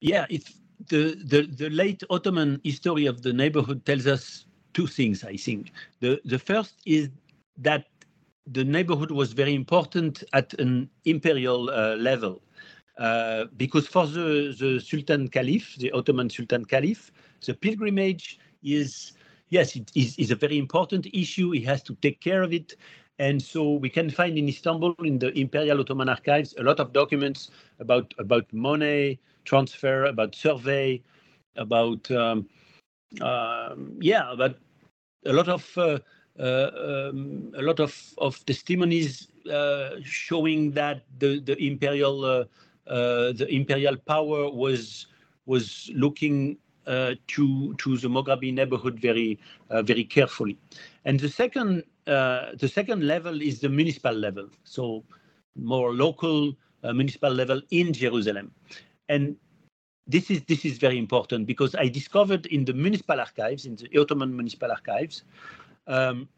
Yeah, 0.00 0.26
it's 0.28 0.60
the, 0.88 1.16
the, 1.24 1.46
the 1.46 1.70
late 1.70 2.02
Ottoman 2.10 2.60
history 2.64 3.06
of 3.06 3.22
the 3.22 3.32
neighborhood 3.32 3.84
tells 3.86 4.06
us 4.06 4.44
two 4.74 4.86
things, 4.86 5.24
I 5.24 5.36
think. 5.36 5.72
The, 6.00 6.20
the 6.24 6.38
first 6.38 6.74
is 6.84 7.08
that 7.58 7.86
the 8.46 8.64
neighborhood 8.64 9.10
was 9.10 9.32
very 9.32 9.54
important 9.54 10.22
at 10.32 10.52
an 10.60 10.88
imperial 11.04 11.70
uh, 11.70 11.96
level. 11.96 12.42
Uh, 12.98 13.44
because 13.56 13.86
for 13.86 14.06
the, 14.06 14.54
the 14.58 14.80
Sultan 14.80 15.28
Caliph, 15.28 15.76
the 15.76 15.90
Ottoman 15.92 16.30
Sultan 16.30 16.64
Caliph, 16.64 17.10
the 17.44 17.54
pilgrimage 17.54 18.38
is, 18.62 19.12
yes, 19.48 19.76
it 19.76 19.90
is, 19.94 20.18
is 20.18 20.30
a 20.30 20.36
very 20.36 20.58
important 20.58 21.06
issue. 21.12 21.50
He 21.50 21.60
has 21.62 21.82
to 21.84 21.94
take 21.96 22.20
care 22.20 22.42
of 22.42 22.52
it. 22.52 22.76
And 23.18 23.40
so 23.40 23.72
we 23.72 23.88
can 23.88 24.10
find 24.10 24.36
in 24.38 24.48
Istanbul, 24.48 24.94
in 25.04 25.18
the 25.18 25.36
Imperial 25.38 25.80
Ottoman 25.80 26.08
Archives, 26.08 26.54
a 26.58 26.62
lot 26.62 26.80
of 26.80 26.92
documents 26.92 27.50
about 27.80 28.12
about 28.18 28.52
money 28.52 29.18
transfer, 29.44 30.04
about 30.04 30.34
survey, 30.34 31.02
about 31.56 32.10
um, 32.10 32.46
um, 33.22 33.96
yeah, 34.00 34.30
about 34.32 34.56
a 35.24 35.32
lot 35.32 35.48
of 35.48 35.78
uh, 35.78 35.98
uh, 36.38 36.70
um, 36.76 37.52
a 37.56 37.62
lot 37.62 37.80
of, 37.80 38.14
of 38.18 38.44
testimonies 38.46 39.28
uh, 39.50 39.90
showing 40.02 40.72
that 40.72 41.04
the 41.18 41.40
the 41.40 41.56
imperial 41.62 42.24
uh, 42.24 42.44
uh, 42.86 43.32
the 43.32 43.46
imperial 43.50 43.96
power 43.96 44.50
was 44.50 45.06
was 45.46 45.90
looking 45.94 46.58
uh, 46.86 47.14
to 47.28 47.74
to 47.74 47.96
the 47.96 48.08
Moghrabi 48.08 48.52
neighborhood 48.52 49.00
very 49.00 49.38
very 49.70 50.04
carefully, 50.04 50.56
and 51.04 51.20
the 51.20 51.28
second 51.28 51.84
the 52.04 52.70
second 52.72 53.06
level 53.06 53.42
is 53.42 53.60
the 53.60 53.68
municipal 53.68 54.12
level, 54.12 54.48
so 54.64 55.04
more 55.56 55.92
local 55.92 56.54
municipal 56.82 57.30
level 57.30 57.60
in 57.70 57.92
Jerusalem, 57.92 58.52
and 59.08 59.36
this 60.06 60.30
is 60.30 60.42
this 60.44 60.64
is 60.64 60.78
very 60.78 60.98
important 60.98 61.46
because 61.46 61.74
I 61.74 61.88
discovered 61.88 62.46
in 62.46 62.64
the 62.64 62.72
municipal 62.72 63.20
archives, 63.20 63.66
in 63.66 63.76
the 63.76 63.98
Ottoman 63.98 64.34
municipal 64.34 64.70
archives, 64.70 65.24
um, 65.86 66.28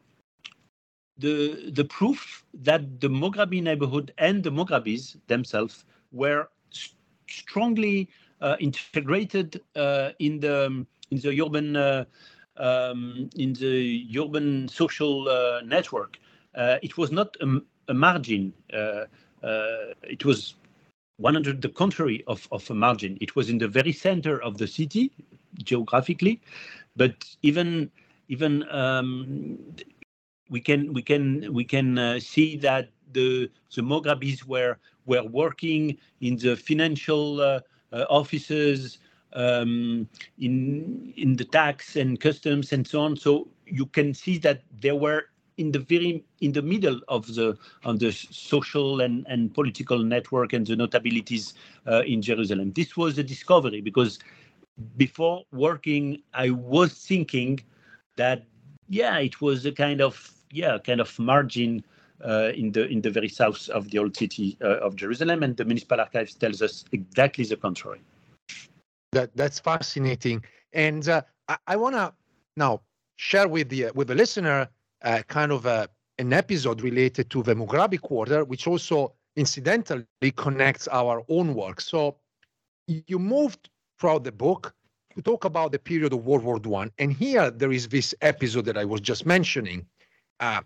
the 1.17 1.69
the 1.71 1.85
proof 1.85 2.45
that 2.53 2.99
the 3.01 3.09
Moghrabi 3.09 3.61
neighborhood 3.61 4.13
and 4.17 4.43
the 4.43 4.49
Moghrabis 4.51 5.17
themselves 5.27 5.85
were 6.11 6.49
st 6.71 6.95
strongly 7.29 8.09
uh, 8.09 8.28
integrated 8.59 9.61
uh, 9.75 10.11
in 10.19 10.39
the 10.39 10.85
in 11.11 11.17
the 11.19 11.41
urban 11.41 11.75
uh, 11.75 12.05
um, 12.57 13.29
in 13.35 13.53
the 13.53 14.07
urban 14.17 14.67
social 14.67 15.27
uh, 15.27 15.61
network. 15.65 16.17
Uh, 16.55 16.77
it 16.81 16.97
was 16.97 17.11
not 17.11 17.35
a, 17.41 17.61
a 17.87 17.93
margin. 17.93 18.53
Uh, 18.73 19.05
it 20.03 20.25
was 20.25 20.55
100 21.17 21.61
the 21.61 21.69
contrary 21.69 22.23
of, 22.27 22.47
of 22.51 22.69
a 22.69 22.73
margin. 22.73 23.17
It 23.21 23.35
was 23.35 23.49
in 23.49 23.57
the 23.57 23.67
very 23.67 23.91
center 23.91 24.41
of 24.41 24.57
the 24.57 24.67
city 24.67 25.11
geographically, 25.63 26.41
but 26.95 27.13
even 27.41 27.91
even 28.29 28.63
um, 28.69 29.57
we 30.49 30.61
can 30.61 30.93
we 30.93 31.01
can 31.01 31.53
we 31.53 31.63
can 31.63 31.97
uh, 31.97 32.19
see 32.19 32.57
that 32.57 32.89
the 33.11 33.49
the 33.75 33.81
Moghrabis 33.81 34.45
were 34.45 34.77
were 35.05 35.23
working 35.23 35.97
in 36.21 36.37
the 36.37 36.55
financial 36.55 37.41
uh, 37.41 37.59
uh, 37.93 38.05
offices, 38.09 38.99
um, 39.33 40.07
in 40.39 41.13
in 41.17 41.35
the 41.35 41.45
tax 41.45 41.95
and 41.95 42.19
customs 42.19 42.71
and 42.73 42.87
so 42.87 43.01
on. 43.01 43.15
So 43.15 43.47
you 43.65 43.85
can 43.85 44.13
see 44.13 44.37
that 44.39 44.63
there 44.81 44.95
were 44.95 45.25
in 45.57 45.71
the 45.71 45.79
very 45.79 46.23
in 46.41 46.53
the 46.53 46.61
middle 46.61 47.01
of 47.07 47.27
the 47.35 47.57
on 47.83 47.97
the 47.97 48.11
social 48.11 49.01
and, 49.01 49.25
and 49.27 49.53
political 49.53 49.99
network 49.99 50.53
and 50.53 50.65
the 50.65 50.75
notabilities 50.75 51.53
uh, 51.87 52.01
in 52.05 52.21
Jerusalem. 52.21 52.71
This 52.71 52.95
was 52.95 53.17
a 53.17 53.23
discovery 53.23 53.81
because 53.81 54.19
before 54.95 55.43
working, 55.51 56.21
I 56.33 56.51
was 56.51 56.93
thinking 56.93 57.59
that 58.15 58.45
yeah, 58.87 59.17
it 59.19 59.41
was 59.41 59.65
a 59.65 59.71
kind 59.71 60.01
of 60.01 60.31
yeah 60.51 60.77
kind 60.79 61.01
of 61.01 61.17
margin 61.19 61.83
in 62.55 62.71
the 62.71 62.87
in 62.87 63.01
the 63.01 63.09
very 63.09 63.29
south 63.29 63.69
of 63.69 63.89
the 63.89 63.99
old 63.99 64.15
city 64.15 64.57
uh, 64.61 64.77
of 64.85 64.95
Jerusalem, 64.95 65.43
and 65.43 65.55
the 65.55 65.65
municipal 65.65 65.99
archives 65.99 66.33
tells 66.35 66.61
us 66.61 66.85
exactly 66.91 67.45
the 67.45 67.55
contrary. 67.55 68.01
That 69.11 69.35
that's 69.35 69.59
fascinating, 69.59 70.43
and 70.73 71.07
uh, 71.07 71.21
I, 71.47 71.57
I 71.67 71.75
want 71.75 71.95
to 71.95 72.13
now 72.57 72.81
share 73.15 73.47
with 73.47 73.69
the 73.69 73.91
with 73.95 74.07
the 74.07 74.15
listener 74.15 74.67
uh, 75.03 75.21
kind 75.27 75.51
of 75.51 75.65
a, 75.65 75.89
an 76.17 76.33
episode 76.33 76.81
related 76.81 77.29
to 77.31 77.43
the 77.43 77.55
Moghrabi 77.55 77.99
quarter, 78.01 78.43
which 78.43 78.67
also 78.67 79.13
incidentally 79.35 80.31
connects 80.35 80.87
our 80.89 81.23
own 81.29 81.53
work. 81.53 81.81
So 81.81 82.17
you 82.87 83.19
moved 83.19 83.69
throughout 83.99 84.23
the 84.23 84.31
book 84.31 84.73
to 85.15 85.21
talk 85.21 85.45
about 85.45 85.71
the 85.71 85.79
period 85.79 86.13
of 86.13 86.25
World 86.25 86.43
War 86.43 86.57
One, 86.57 86.91
and 86.97 87.13
here 87.13 87.49
there 87.49 87.71
is 87.71 87.87
this 87.87 88.13
episode 88.21 88.65
that 88.65 88.77
I 88.77 88.85
was 88.85 89.01
just 89.01 89.25
mentioning. 89.25 89.85
Uh, 90.39 90.61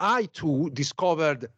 I 0.00 0.24
too 0.32 0.70
discovered, 0.72 1.48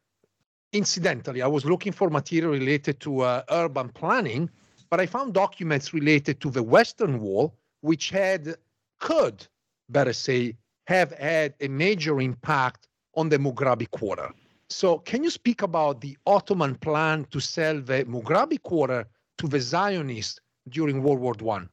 incidentally, 0.73 1.43
I 1.43 1.47
was 1.47 1.65
looking 1.65 1.93
for 1.93 2.11
material 2.11 2.53
related 2.53 3.01
to 3.01 3.21
uh, 3.21 3.43
urban 3.51 3.89
planning, 3.91 4.51
but 4.91 5.01
I 5.01 5.07
found 5.07 5.33
documents 5.33 5.95
related 5.95 6.41
to 6.41 6.51
the 6.51 6.63
Western 6.63 7.21
Wall, 7.21 7.55
which 7.81 8.11
had 8.11 8.57
could, 8.99 9.47
better 9.89 10.13
say, 10.13 10.57
have 10.89 11.13
had 11.13 11.55
a 11.61 11.69
major 11.69 12.21
impact 12.21 12.89
on 13.15 13.29
the 13.29 13.39
Moghrabi 13.39 13.91
quarter. 13.91 14.33
So, 14.69 14.99
can 14.99 15.23
you 15.23 15.31
speak 15.31 15.63
about 15.63 16.01
the 16.01 16.17
Ottoman 16.27 16.75
plan 16.77 17.27
to 17.31 17.41
sell 17.41 17.81
the 17.81 18.05
Moghrabi 18.05 18.61
quarter 18.63 19.07
to 19.39 19.47
the 19.47 19.61
Zionists 19.61 20.41
during 20.69 21.03
World 21.03 21.21
War 21.21 21.35
One? 21.41 21.69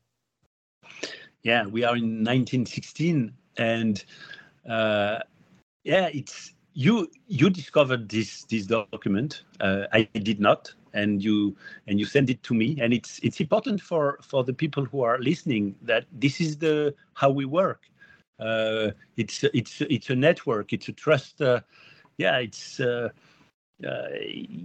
Yeah, 1.43 1.65
we 1.65 1.84
are 1.84 1.95
in 1.95 2.23
1916, 2.23 3.34
and 3.58 4.03
uh, 4.69 5.19
yeah, 5.84 6.10
it's 6.13 6.53
you. 6.79 7.09
You 7.27 7.49
discovered 7.49 8.09
this 8.09 8.43
this 8.45 8.65
document. 8.65 9.43
Uh, 9.59 9.83
I 9.91 10.03
did 10.29 10.39
not, 10.39 10.73
and 10.93 11.23
you 11.23 11.55
and 11.87 11.99
you 11.99 12.05
send 12.05 12.29
it 12.29 12.41
to 12.43 12.53
me. 12.53 12.77
And 12.81 12.93
it's 12.93 13.19
it's 13.23 13.39
important 13.39 13.81
for 13.81 14.19
for 14.21 14.43
the 14.43 14.53
people 14.53 14.85
who 14.85 15.01
are 15.01 15.17
listening 15.19 15.75
that 15.81 16.05
this 16.11 16.41
is 16.41 16.57
the 16.57 16.93
how 17.13 17.29
we 17.29 17.45
work 17.45 17.89
uh, 18.39 18.91
it's 19.17 19.43
it's 19.53 19.81
it's 19.81 20.09
a 20.09 20.15
network. 20.15 20.73
It's 20.73 20.87
a 20.87 20.93
trust. 20.93 21.41
Uh, 21.41 21.61
yeah, 22.17 22.37
it's. 22.37 22.79
Uh, 22.79 23.09
uh, 23.87 24.09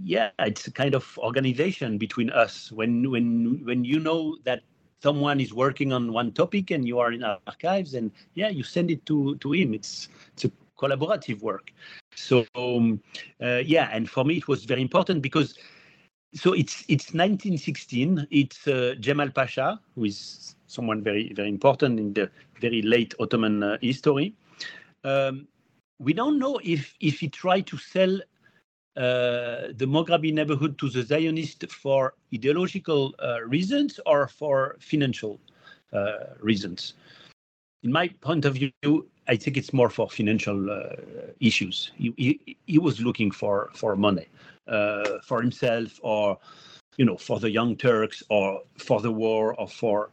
yeah, 0.03 0.29
it's 0.39 0.67
a 0.67 0.71
kind 0.71 0.93
of 0.93 1.17
organization 1.19 1.97
between 1.97 2.29
us. 2.31 2.69
When 2.71 3.09
when 3.09 3.63
when 3.63 3.85
you 3.85 3.99
know 3.99 4.37
that 4.43 4.63
someone 5.01 5.39
is 5.39 5.53
working 5.53 5.93
on 5.93 6.11
one 6.11 6.33
topic 6.33 6.69
and 6.71 6.85
you 6.85 6.99
are 6.99 7.13
in 7.13 7.23
archives, 7.23 7.93
and 7.93 8.11
yeah, 8.33 8.49
you 8.49 8.63
send 8.63 8.91
it 8.91 9.05
to 9.05 9.37
to 9.37 9.53
him. 9.53 9.73
It's 9.73 10.09
it's 10.33 10.45
a 10.45 10.51
collaborative 10.77 11.41
work. 11.41 11.71
So 12.15 12.45
um, 12.55 13.01
uh, 13.41 13.61
yeah, 13.65 13.89
and 13.91 14.09
for 14.09 14.23
me 14.23 14.37
it 14.37 14.47
was 14.47 14.65
very 14.65 14.81
important 14.81 15.21
because 15.21 15.57
so 16.33 16.53
it's 16.53 16.83
it's 16.87 17.13
1916. 17.13 18.27
It's 18.31 18.67
uh, 18.67 18.95
Jemal 18.99 19.29
Pasha 19.31 19.79
who 19.95 20.05
is 20.05 20.55
someone 20.67 21.03
very 21.03 21.33
very 21.33 21.49
important 21.49 21.99
in 21.99 22.13
the 22.13 22.29
very 22.59 22.81
late 22.81 23.13
Ottoman 23.19 23.63
uh, 23.63 23.77
history. 23.81 24.35
Um, 25.03 25.47
we 25.99 26.13
don't 26.13 26.39
know 26.39 26.59
if 26.63 26.93
if 26.99 27.19
he 27.19 27.29
tried 27.29 27.67
to 27.67 27.77
sell 27.77 28.19
uh, 28.97 29.73
the 29.75 29.85
Moghrabi 29.85 30.33
neighborhood 30.33 30.77
to 30.79 30.89
the 30.89 31.03
Zionists 31.03 31.73
for 31.73 32.13
ideological 32.33 33.13
uh, 33.21 33.41
reasons 33.43 33.99
or 34.05 34.27
for 34.27 34.77
financial 34.79 35.39
uh, 35.91 36.35
reasons. 36.39 36.93
In 37.83 37.91
my 37.91 38.07
point 38.21 38.45
of 38.45 38.53
view, 38.53 38.71
I 39.27 39.35
think 39.35 39.57
it's 39.57 39.73
more 39.73 39.89
for 39.89 40.09
financial 40.09 40.69
uh, 40.69 40.95
issues. 41.39 41.91
He, 41.95 42.13
he, 42.17 42.57
he, 42.67 42.79
was 42.79 43.01
looking 43.01 43.31
for 43.31 43.71
for 43.73 43.95
money 43.95 44.27
uh, 44.67 45.19
for 45.23 45.41
himself, 45.41 45.99
or 46.03 46.37
you 46.97 47.05
know, 47.05 47.17
for 47.17 47.39
the 47.39 47.49
Young 47.49 47.75
Turks, 47.75 48.23
or 48.29 48.61
for 48.77 49.01
the 49.01 49.11
war, 49.11 49.59
or 49.59 49.67
for 49.67 50.11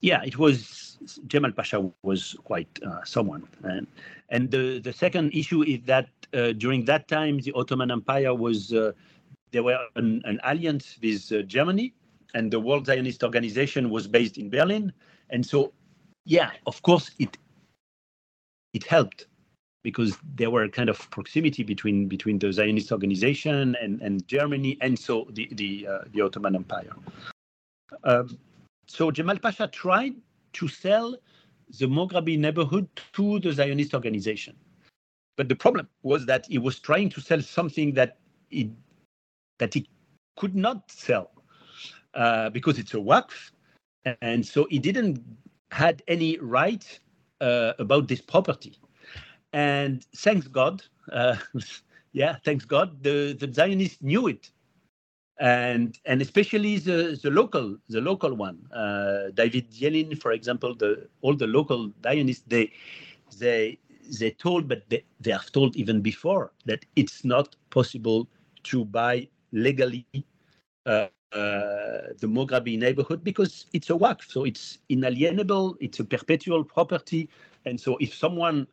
yeah, 0.00 0.22
it 0.24 0.38
was 0.38 0.98
Jemal 1.26 1.52
Pasha 1.52 1.90
was 2.02 2.36
quite 2.44 2.68
uh, 2.86 3.04
someone, 3.04 3.46
and 3.64 3.86
and 4.30 4.50
the 4.50 4.78
the 4.78 4.92
second 4.92 5.32
issue 5.34 5.62
is 5.62 5.80
that 5.86 6.08
uh, 6.32 6.52
during 6.52 6.84
that 6.86 7.08
time 7.08 7.38
the 7.40 7.52
Ottoman 7.52 7.90
Empire 7.90 8.34
was 8.34 8.72
uh, 8.72 8.92
there 9.52 9.62
were 9.62 9.78
an, 9.94 10.22
an 10.24 10.40
alliance 10.44 10.98
with 11.02 11.30
uh, 11.32 11.42
Germany, 11.42 11.92
and 12.34 12.50
the 12.50 12.60
World 12.60 12.86
Zionist 12.86 13.22
Organization 13.22 13.90
was 13.90 14.06
based 14.06 14.38
in 14.38 14.50
Berlin, 14.50 14.92
and 15.30 15.44
so 15.44 15.72
yeah, 16.24 16.50
of 16.66 16.82
course 16.82 17.10
it 17.18 17.36
it 18.76 18.84
helped 18.84 19.26
because 19.82 20.18
there 20.34 20.50
were 20.50 20.68
kind 20.68 20.88
of 20.88 20.98
proximity 21.10 21.62
between 21.62 22.08
between 22.08 22.38
the 22.38 22.52
Zionist 22.52 22.92
organization 22.92 23.74
and, 23.80 24.02
and 24.02 24.26
Germany, 24.28 24.76
and 24.80 24.98
so 24.98 25.26
the 25.30 25.48
the 25.52 25.86
uh, 25.92 26.04
the 26.12 26.20
Ottoman 26.20 26.54
Empire. 26.54 26.94
Um, 28.04 28.38
so 28.86 29.10
Jamal 29.10 29.38
Pasha 29.38 29.68
tried 29.68 30.14
to 30.54 30.68
sell 30.68 31.16
the 31.78 31.86
Moghrabi 31.86 32.38
neighborhood 32.38 32.88
to 33.14 33.40
the 33.40 33.52
Zionist 33.52 33.94
organization. 33.94 34.54
But 35.36 35.48
the 35.48 35.56
problem 35.56 35.88
was 36.02 36.26
that 36.26 36.46
he 36.46 36.58
was 36.58 36.78
trying 36.78 37.10
to 37.10 37.20
sell 37.20 37.42
something 37.42 37.92
that 37.94 38.18
he, 38.48 38.72
that 39.58 39.74
he 39.74 39.88
could 40.36 40.54
not 40.54 40.90
sell 40.90 41.30
uh, 42.14 42.50
because 42.50 42.78
it's 42.78 42.94
a 42.94 43.02
waqf. 43.10 43.50
And 44.22 44.46
so 44.46 44.66
he 44.70 44.78
didn't 44.78 45.22
had 45.72 46.02
any 46.08 46.38
right 46.38 46.86
uh, 47.40 47.72
about 47.78 48.08
this 48.08 48.20
property. 48.20 48.78
And 49.52 50.04
thanks 50.16 50.46
God, 50.48 50.82
uh, 51.12 51.36
yeah, 52.12 52.36
thanks 52.44 52.64
God, 52.64 53.02
the, 53.02 53.34
the 53.38 53.52
Zionists 53.52 54.02
knew 54.02 54.28
it 54.28 54.50
and 55.38 55.98
and 56.06 56.22
especially 56.22 56.78
the 56.78 57.18
the 57.22 57.30
local 57.30 57.76
the 57.90 58.00
local 58.00 58.32
one 58.32 58.56
uh, 58.72 59.28
David 59.34 59.70
Yellin 59.70 60.18
for 60.18 60.32
example 60.32 60.74
the 60.74 61.06
all 61.20 61.36
the 61.36 61.46
local 61.46 61.92
Zionists 62.02 62.44
they 62.48 62.72
they 63.38 63.78
they 64.20 64.30
told, 64.30 64.68
but 64.68 64.88
they, 64.88 65.04
they 65.20 65.32
have 65.32 65.50
told 65.52 65.76
even 65.76 66.00
before 66.00 66.52
that 66.64 66.84
it's 66.96 67.24
not 67.24 67.56
possible 67.70 68.28
to 68.64 68.84
buy 68.84 69.28
legally 69.52 70.06
uh, 70.86 71.08
uh, 71.32 72.12
the 72.18 72.26
Moghrabi 72.26 72.78
neighborhood 72.78 73.24
because 73.24 73.66
it's 73.72 73.90
a 73.90 73.94
waqf, 73.94 74.30
so 74.30 74.44
it's 74.44 74.78
inalienable, 74.88 75.76
it's 75.80 75.98
a 76.00 76.04
perpetual 76.04 76.64
property, 76.64 77.28
and 77.64 77.80
so 77.80 77.96
if 77.98 78.14
someone 78.14 78.66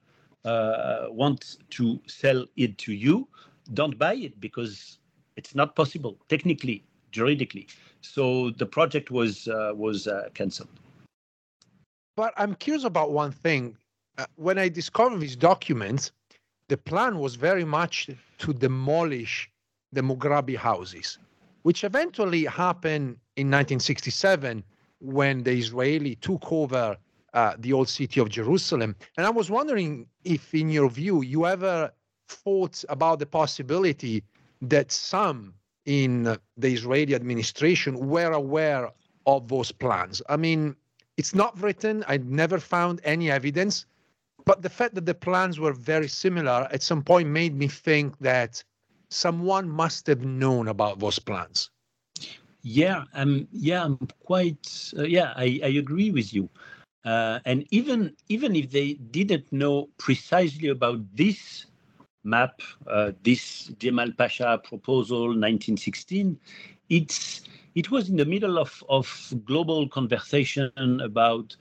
uh, 0.46 1.08
wants 1.10 1.58
to 1.72 2.00
sell 2.08 2.46
it 2.58 2.78
to 2.78 2.94
you, 2.94 3.28
don't 3.74 3.98
buy 3.98 4.14
it 4.14 4.40
because 4.40 5.00
it's 5.36 5.56
not 5.56 5.76
possible 5.76 6.18
technically, 6.30 6.84
juridically. 7.12 7.68
So 8.02 8.52
the 8.52 8.66
project 8.66 9.12
was 9.12 9.48
uh, 9.48 9.72
was 9.76 10.08
uh, 10.08 10.30
cancelled. 10.34 10.80
But 12.16 12.34
I'm 12.38 12.56
curious 12.56 12.84
about 12.84 13.12
one 13.12 13.32
thing. 13.32 13.78
Uh, 14.18 14.26
when 14.36 14.60
I 14.60 14.70
discovered 14.70 15.20
these 15.20 15.36
documents, 15.36 16.12
the 16.68 16.78
plan 16.78 17.18
was 17.18 17.36
very 17.36 17.66
much 17.66 18.10
to 18.40 18.54
demolish 18.54 19.50
the 19.92 20.02
Moghrabi 20.02 20.56
houses, 20.56 21.18
which 21.64 21.84
eventually 21.84 22.46
happened 22.46 23.18
in 23.36 23.48
1967 23.48 24.64
when 25.00 25.44
the 25.44 25.52
Israeli 25.52 26.16
took 26.16 26.52
over 26.52 26.96
uh, 27.34 27.54
the 27.60 27.74
old 27.74 27.90
city 27.90 28.20
of 28.20 28.30
Jerusalem. 28.30 28.96
And 29.18 29.26
I 29.26 29.30
was 29.30 29.50
wondering 29.50 30.06
if, 30.24 30.54
in 30.54 30.70
your 30.70 30.90
view, 30.90 31.24
you 31.24 31.46
ever 31.46 31.92
thought 32.28 32.86
about 32.90 33.20
the 33.20 33.26
possibility 33.26 34.24
that 34.62 34.92
some 34.92 35.54
in 35.86 36.38
the 36.58 36.74
Israeli 36.74 37.16
administration 37.16 38.08
were 38.08 38.32
aware 38.32 38.90
of 39.26 39.48
those 39.48 39.72
plans. 39.72 40.22
I 40.30 40.38
mean, 40.38 40.76
it's 41.18 41.36
not 41.36 41.60
written, 41.62 42.04
I 42.08 42.18
never 42.18 42.60
found 42.60 43.02
any 43.04 43.30
evidence, 43.30 43.86
but 44.46 44.62
the 44.62 44.70
fact 44.70 44.96
that 44.96 45.06
the 45.06 45.14
plans 45.14 45.60
were 45.60 45.74
very 45.74 46.08
similar 46.08 46.68
at 46.72 46.82
some 46.82 47.04
point 47.04 47.30
made 47.30 47.56
me 47.56 47.68
think 47.68 48.18
that 48.20 48.64
someone 49.14 49.70
must 49.70 50.08
have 50.08 50.26
known 50.26 50.68
about 50.68 51.00
those 51.00 51.20
plans. 51.20 51.70
Yeah, 52.64 53.04
um, 53.14 53.48
yeah, 53.52 53.84
I'm 53.84 53.98
quite. 54.24 54.94
Uh, 54.98 55.04
yeah, 55.04 55.34
I, 55.36 55.60
I 55.64 55.68
agree 55.68 56.12
with 56.12 56.34
you. 56.34 56.50
Uh, 57.06 57.40
and 57.46 57.66
even 57.72 58.16
even 58.30 58.56
if 58.56 58.72
they 58.72 58.94
didn't 58.94 59.52
know 59.52 59.90
precisely 59.98 60.70
about 60.70 61.00
this 61.16 61.66
map, 62.24 62.62
uh, 62.88 63.12
this 63.24 63.72
Jemal 63.80 64.14
Pasha 64.14 64.60
proposal, 64.64 65.28
1916, 65.36 66.40
it's 66.90 67.42
it 67.76 67.92
was 67.92 68.10
in 68.10 68.16
the 68.16 68.26
middle 68.26 68.58
of 68.58 68.82
of 68.88 69.34
global 69.46 69.88
conversation 69.90 70.72
about 71.02 71.56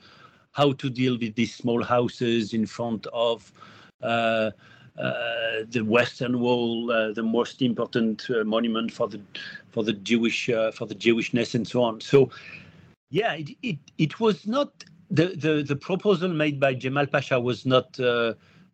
how 0.53 0.71
to 0.73 0.89
deal 0.89 1.17
with 1.17 1.35
these 1.35 1.53
small 1.53 1.83
houses 1.83 2.53
in 2.53 2.65
front 2.65 3.05
of. 3.11 3.51
Uh, 4.01 4.51
the 4.95 5.81
Western 5.81 6.39
Wall, 6.39 6.91
uh, 6.91 7.11
the 7.13 7.23
most 7.23 7.61
important 7.61 8.29
uh, 8.29 8.43
monument 8.43 8.91
for 8.91 9.07
the 9.07 9.19
for 9.71 9.83
the 9.83 9.93
Jewish 9.93 10.45
for 10.45 10.85
the 10.85 10.95
Jewishness, 10.95 11.55
and 11.55 11.67
so 11.67 11.83
on. 11.83 12.01
So, 12.01 12.29
yeah, 13.09 13.33
it 13.33 13.49
it, 13.61 13.77
it 13.97 14.19
was 14.19 14.47
not 14.47 14.83
the, 15.09 15.27
the 15.35 15.63
the 15.63 15.75
proposal 15.75 16.29
made 16.29 16.59
by 16.59 16.73
Jemal 16.73 17.07
Pasha 17.07 17.39
was 17.39 17.65
not 17.65 17.99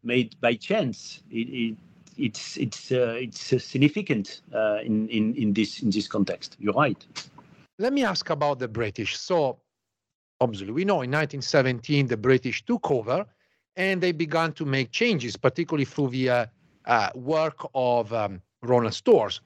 made 0.04 0.40
by 0.42 0.56
chance. 0.56 1.22
It, 1.30 1.50
it 1.50 1.78
it's 2.20 2.58
it's 2.58 2.92
uh, 2.92 3.16
it's 3.18 3.64
significant 3.64 4.42
uh, 4.54 4.80
in 4.84 5.08
in 5.10 5.34
in 5.36 5.54
this 5.54 5.82
in 5.82 5.90
this 5.90 6.08
context. 6.08 6.58
You're 6.60 6.74
right. 6.74 7.06
Let 7.80 7.94
me 7.94 8.04
ask 8.04 8.30
about 8.30 8.60
the 8.60 8.68
British. 8.68 9.18
So, 9.18 9.60
obviously, 10.42 10.72
we 10.72 10.84
know 10.84 11.02
in 11.02 11.12
1917 11.12 12.08
the 12.08 12.18
British 12.18 12.66
took 12.66 12.92
over 12.92 13.26
and 13.80 14.02
they 14.02 14.12
began 14.12 14.52
to 14.52 14.66
make 14.66 14.92
changes, 14.92 15.38
particularly 15.38 15.86
through 15.86 16.10
the 16.10 16.30
uh, 16.30 16.46
uh, 16.86 17.10
work 17.16 17.66
of 17.74 18.14
um, 18.14 18.42
Ronald 18.62 18.94
Storrs. 18.94 19.40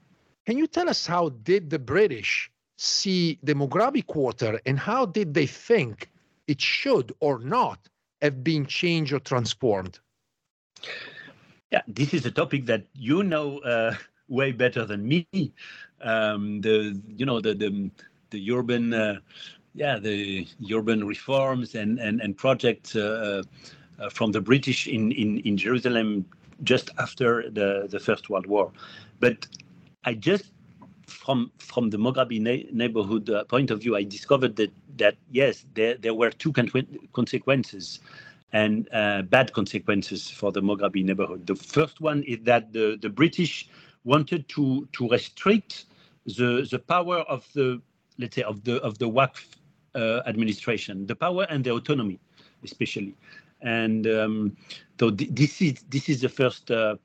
Can 0.48 0.58
you 0.58 0.66
tell 0.66 0.90
us 0.90 1.06
how 1.06 1.30
did 1.30 1.70
the 1.70 1.78
British 1.78 2.52
see 2.76 3.38
the 3.44 3.54
Moghrabi 3.54 4.06
quarter 4.06 4.60
and 4.66 4.78
how 4.78 5.06
did 5.06 5.36
they 5.36 5.46
think 5.46 6.10
it 6.48 6.60
should 6.60 7.14
or 7.20 7.40
not 7.40 7.88
have 8.24 8.44
been 8.44 8.66
changed 8.66 9.14
or 9.14 9.20
transformed? 9.20 10.00
Yeah, 11.72 11.84
this 11.88 12.14
is 12.14 12.26
a 12.26 12.32
topic 12.32 12.66
that 12.66 12.88
you 12.94 13.24
know 13.24 13.60
uh, 13.60 13.96
way 14.28 14.52
better 14.52 14.84
than 14.84 15.08
me. 15.08 15.28
Um, 16.02 16.60
the 16.62 17.00
you 17.08 17.26
know 17.26 17.40
the 17.40 17.54
the, 17.54 17.92
the 18.32 18.52
urban 18.52 18.94
uh, 18.94 19.20
yeah 19.76 20.00
the 20.00 20.48
urban 20.74 21.06
reforms 21.06 21.76
and 21.76 22.00
and 22.00 22.20
and 22.20 22.36
projects 22.36 22.96
uh, 22.96 23.00
uh, 23.00 23.44
from 24.10 24.32
the 24.32 24.42
British 24.42 24.88
in, 24.88 25.12
in, 25.12 25.40
in 25.40 25.58
Jerusalem 25.58 26.26
just 26.64 26.90
after 26.98 27.50
the, 27.50 27.88
the 27.90 28.00
First 28.00 28.30
World 28.30 28.46
War. 28.48 28.72
But 29.20 29.48
I 30.06 30.14
just, 30.16 30.52
from 31.08 31.52
from 31.58 31.90
the 31.90 31.98
Moghrabi 31.98 32.40
na- 32.42 32.70
neighborhood 32.72 33.30
uh, 33.30 33.44
point 33.46 33.72
of 33.72 33.82
view, 33.82 33.96
I 33.96 34.04
discovered 34.04 34.56
that 34.58 34.72
that 34.98 35.16
yes, 35.32 35.66
there 35.74 35.96
there 35.96 36.14
were 36.14 36.32
two 36.32 36.52
con- 36.54 36.70
consequences 37.14 38.00
and 38.54 38.88
uh, 38.94 39.24
bad 39.24 39.54
consequences 39.54 40.30
for 40.30 40.52
the 40.52 40.62
Moghrabi 40.62 41.04
neighborhood. 41.04 41.48
The 41.48 41.56
first 41.56 42.02
one 42.02 42.24
is 42.24 42.40
that 42.44 42.74
the, 42.74 42.98
the 43.02 43.10
British 43.10 43.70
wanted 44.04 44.48
to 44.50 44.88
to 44.94 45.10
restrict 45.10 45.86
the 46.26 46.68
the 46.70 46.80
power 46.80 47.20
of 47.20 47.48
the 47.54 47.82
let's 48.18 48.36
say 48.36 48.44
of 48.44 48.64
the 48.64 48.78
of 48.82 48.98
the 49.00 49.10
Waqf 49.10 49.46
uh, 49.96 50.22
administration, 50.26 51.06
the 51.08 51.16
power 51.16 51.46
and 51.50 51.64
the 51.64 51.72
autonomy, 51.72 52.20
especially 52.64 53.16
and 53.64 54.06
um, 54.08 54.58
so 55.00 55.10
th- 55.10 55.32
this 55.34 55.62
is 55.62 55.84
this 55.90 56.10
is 56.10 56.22
the 56.22 56.30
first 56.30 56.70
uh, 56.70 56.96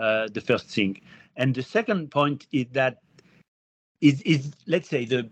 uh, 0.00 0.28
the 0.32 0.40
first 0.40 0.68
thing. 0.68 1.00
And 1.36 1.54
the 1.54 1.62
second 1.62 2.10
point 2.10 2.46
is 2.52 2.66
that 2.72 2.98
is 4.00 4.22
is 4.22 4.52
let's 4.66 4.88
say 4.88 5.04
the 5.04 5.28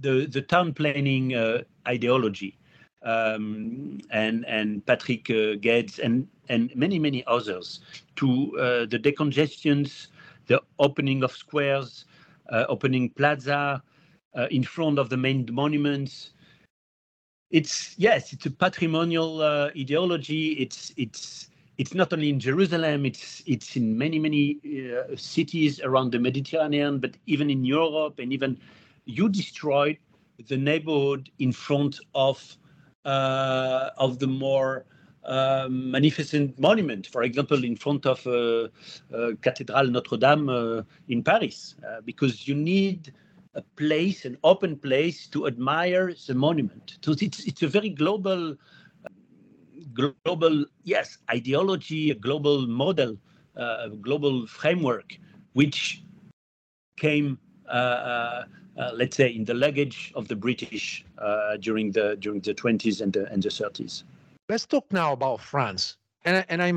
the 0.00 0.26
the 0.26 0.42
town 0.42 0.74
planning 0.74 1.34
uh, 1.34 1.62
ideology 1.86 2.58
um, 3.02 4.00
and 4.10 4.44
and 4.46 4.84
Patrick 4.86 5.30
uh, 5.30 5.54
and 6.02 6.26
and 6.48 6.74
many 6.74 6.98
many 6.98 7.24
others 7.26 7.80
to 8.16 8.58
uh, 8.58 8.86
the 8.86 8.98
decongestions, 8.98 10.08
the 10.46 10.60
opening 10.78 11.22
of 11.22 11.32
squares, 11.32 12.06
uh, 12.50 12.64
opening 12.68 13.10
plaza 13.10 13.82
in 14.50 14.62
front 14.62 14.98
of 14.98 15.10
the 15.10 15.16
main 15.16 15.46
monuments, 15.50 16.32
it's 17.50 17.94
yes, 17.98 18.32
it's 18.32 18.46
a 18.46 18.50
patrimonial 18.50 19.42
uh, 19.42 19.70
ideology. 19.76 20.52
It's 20.52 20.92
it's 20.96 21.48
it's 21.78 21.94
not 21.94 22.12
only 22.12 22.28
in 22.28 22.38
Jerusalem. 22.38 23.04
It's 23.04 23.42
it's 23.46 23.76
in 23.76 23.96
many 23.98 24.18
many 24.18 24.58
uh, 24.66 25.16
cities 25.16 25.80
around 25.80 26.12
the 26.12 26.18
Mediterranean, 26.18 26.98
but 26.98 27.16
even 27.26 27.50
in 27.50 27.64
Europe 27.64 28.18
and 28.18 28.32
even 28.32 28.58
you 29.04 29.28
destroyed 29.28 29.98
the 30.48 30.56
neighborhood 30.56 31.30
in 31.38 31.52
front 31.52 31.98
of 32.14 32.56
uh, 33.04 33.90
of 33.96 34.18
the 34.18 34.26
more 34.26 34.84
uh, 35.24 35.66
magnificent 35.70 36.58
monument, 36.58 37.06
for 37.06 37.22
example, 37.22 37.64
in 37.64 37.76
front 37.76 38.06
of 38.06 38.26
uh, 38.26 38.68
uh, 39.14 39.32
Cathedral 39.42 39.86
Notre 39.86 40.16
Dame 40.16 40.48
uh, 40.48 40.82
in 41.08 41.22
Paris, 41.22 41.74
uh, 41.86 42.00
because 42.02 42.46
you 42.48 42.54
need 42.54 43.12
a 43.54 43.62
place, 43.76 44.24
an 44.24 44.36
open 44.44 44.76
place 44.76 45.26
to 45.28 45.46
admire 45.46 46.12
the 46.26 46.34
monument. 46.34 46.98
So 47.02 47.12
it's 47.12 47.44
it's 47.46 47.62
a 47.62 47.68
very 47.68 47.90
global, 47.90 48.56
global 49.92 50.64
yes 50.84 51.18
ideology, 51.30 52.10
a 52.10 52.14
global 52.14 52.66
model, 52.66 53.16
uh, 53.56 53.86
a 53.86 53.90
global 53.90 54.46
framework, 54.46 55.18
which 55.54 56.02
came. 56.96 57.38
Uh, 57.68 57.72
uh, 57.72 58.44
uh 58.78 58.90
let's 58.94 59.16
say 59.16 59.28
in 59.28 59.44
the 59.44 59.54
luggage 59.54 60.12
of 60.16 60.26
the 60.26 60.34
British 60.34 61.04
uh, 61.18 61.56
during 61.56 61.92
the 61.92 62.16
during 62.20 62.40
the 62.40 62.54
20s 62.54 63.00
and 63.00 63.12
the 63.12 63.30
and 63.32 63.42
the 63.42 63.48
30s. 63.48 64.04
Let's 64.48 64.66
talk 64.66 64.92
now 64.92 65.12
about 65.12 65.40
France, 65.40 65.96
and 66.24 66.44
and 66.48 66.62
I 66.62 66.72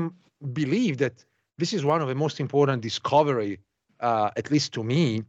believe 0.52 0.98
that 0.98 1.24
this 1.58 1.72
is 1.72 1.84
one 1.84 2.00
of 2.02 2.08
the 2.08 2.14
most 2.14 2.40
important 2.40 2.82
discovery, 2.82 3.58
uh, 4.00 4.30
at 4.36 4.50
least 4.50 4.72
to 4.74 4.82
me, 4.84 5.24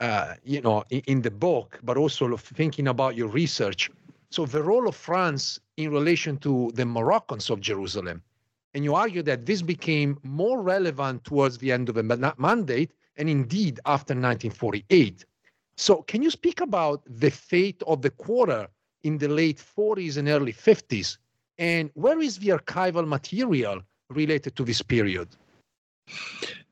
uh, 0.00 0.34
you 0.44 0.60
know, 0.60 0.84
in, 0.90 1.02
in, 1.06 1.22
the 1.22 1.30
book, 1.30 1.78
but 1.82 1.96
also 1.96 2.36
thinking 2.36 2.88
about 2.88 3.16
your 3.16 3.28
research. 3.28 3.90
So 4.30 4.46
the 4.46 4.62
role 4.62 4.86
of 4.88 4.94
France 4.94 5.58
in 5.76 5.90
relation 5.90 6.36
to 6.38 6.70
the 6.74 6.84
Moroccans 6.84 7.50
of 7.50 7.60
Jerusalem, 7.60 8.22
and 8.74 8.84
you 8.84 8.94
argue 8.94 9.22
that 9.22 9.46
this 9.46 9.62
became 9.62 10.18
more 10.22 10.60
relevant 10.62 11.24
towards 11.24 11.58
the 11.58 11.72
end 11.72 11.88
of 11.88 11.94
the 11.96 12.34
mandate, 12.38 12.92
and 13.16 13.28
indeed 13.28 13.80
after 13.86 14.14
1948. 14.14 15.24
So 15.76 16.02
can 16.02 16.22
you 16.22 16.30
speak 16.30 16.60
about 16.60 17.02
the 17.06 17.30
fate 17.30 17.82
of 17.86 18.02
the 18.02 18.10
quarter 18.10 18.68
in 19.02 19.18
the 19.18 19.28
late 19.28 19.58
40s 19.58 20.16
and 20.16 20.28
early 20.28 20.52
50s, 20.52 21.18
and 21.58 21.90
where 21.94 22.20
is 22.20 22.38
the 22.38 22.48
archival 22.48 23.06
material 23.06 23.82
related 24.10 24.54
to 24.56 24.64
this 24.64 24.82
period? 24.82 25.28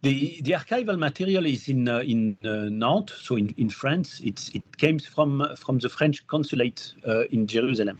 The, 0.02 0.40
the 0.42 0.52
archival 0.52 0.98
material 0.98 1.46
is 1.46 1.68
in 1.68 1.88
uh, 1.88 2.00
in 2.00 2.36
uh, 2.44 2.68
Nantes, 2.70 3.14
so 3.22 3.36
in, 3.36 3.54
in 3.56 3.70
France. 3.70 4.20
It's 4.22 4.50
it 4.50 4.62
came 4.78 4.98
from 4.98 5.48
from 5.56 5.78
the 5.78 5.88
French 5.88 6.26
consulate 6.26 6.94
uh, 7.06 7.24
in 7.28 7.46
Jerusalem. 7.46 7.98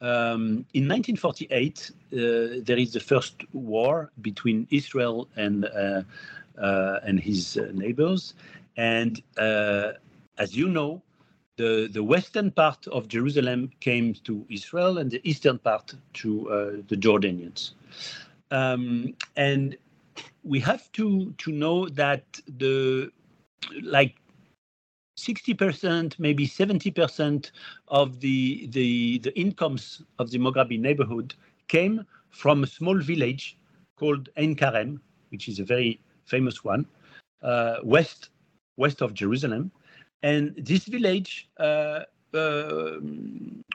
um, 0.00 0.66
in 0.74 0.88
1948, 0.88 1.90
uh, 1.90 2.16
there 2.64 2.78
is 2.78 2.92
the 2.92 3.00
first 3.00 3.36
war 3.52 4.10
between 4.20 4.66
Israel 4.70 5.28
and 5.36 5.64
uh, 5.66 6.02
uh, 6.60 7.00
and 7.04 7.20
his 7.20 7.56
uh, 7.56 7.70
neighbors, 7.72 8.34
and 8.76 9.22
uh, 9.38 9.92
as 10.38 10.54
you 10.56 10.68
know, 10.68 11.02
the 11.56 11.88
the 11.92 12.02
western 12.02 12.50
part 12.50 12.86
of 12.88 13.08
Jerusalem 13.08 13.70
came 13.80 14.14
to 14.24 14.44
Israel, 14.50 14.98
and 14.98 15.10
the 15.10 15.20
eastern 15.24 15.58
part 15.58 15.94
to 16.14 16.50
uh, 16.50 16.70
the 16.88 16.96
Jordanians. 16.96 17.72
Um, 18.50 19.14
and 19.36 19.76
we 20.46 20.60
have 20.60 20.90
to 20.92 21.32
to 21.38 21.50
know 21.50 21.88
that 21.88 22.24
the 22.46 23.10
like 23.82 24.14
60%, 25.18 26.18
maybe 26.18 26.46
70% 26.46 27.50
of 27.88 28.20
the, 28.20 28.66
the, 28.70 29.18
the 29.18 29.38
incomes 29.38 30.02
of 30.18 30.30
the 30.30 30.38
Mograbi 30.38 30.78
neighborhood 30.78 31.34
came 31.68 32.04
from 32.30 32.62
a 32.62 32.66
small 32.66 32.98
village 32.98 33.56
called 33.96 34.28
Ein 34.36 34.54
Karem, 34.54 35.00
which 35.30 35.48
is 35.48 35.58
a 35.58 35.64
very 35.64 36.00
famous 36.26 36.62
one, 36.62 36.86
uh, 37.42 37.76
west, 37.82 38.28
west 38.76 39.00
of 39.00 39.14
Jerusalem. 39.14 39.72
And 40.22 40.54
this 40.58 40.84
village 40.84 41.48
uh, 41.58 42.00
uh, 42.34 42.96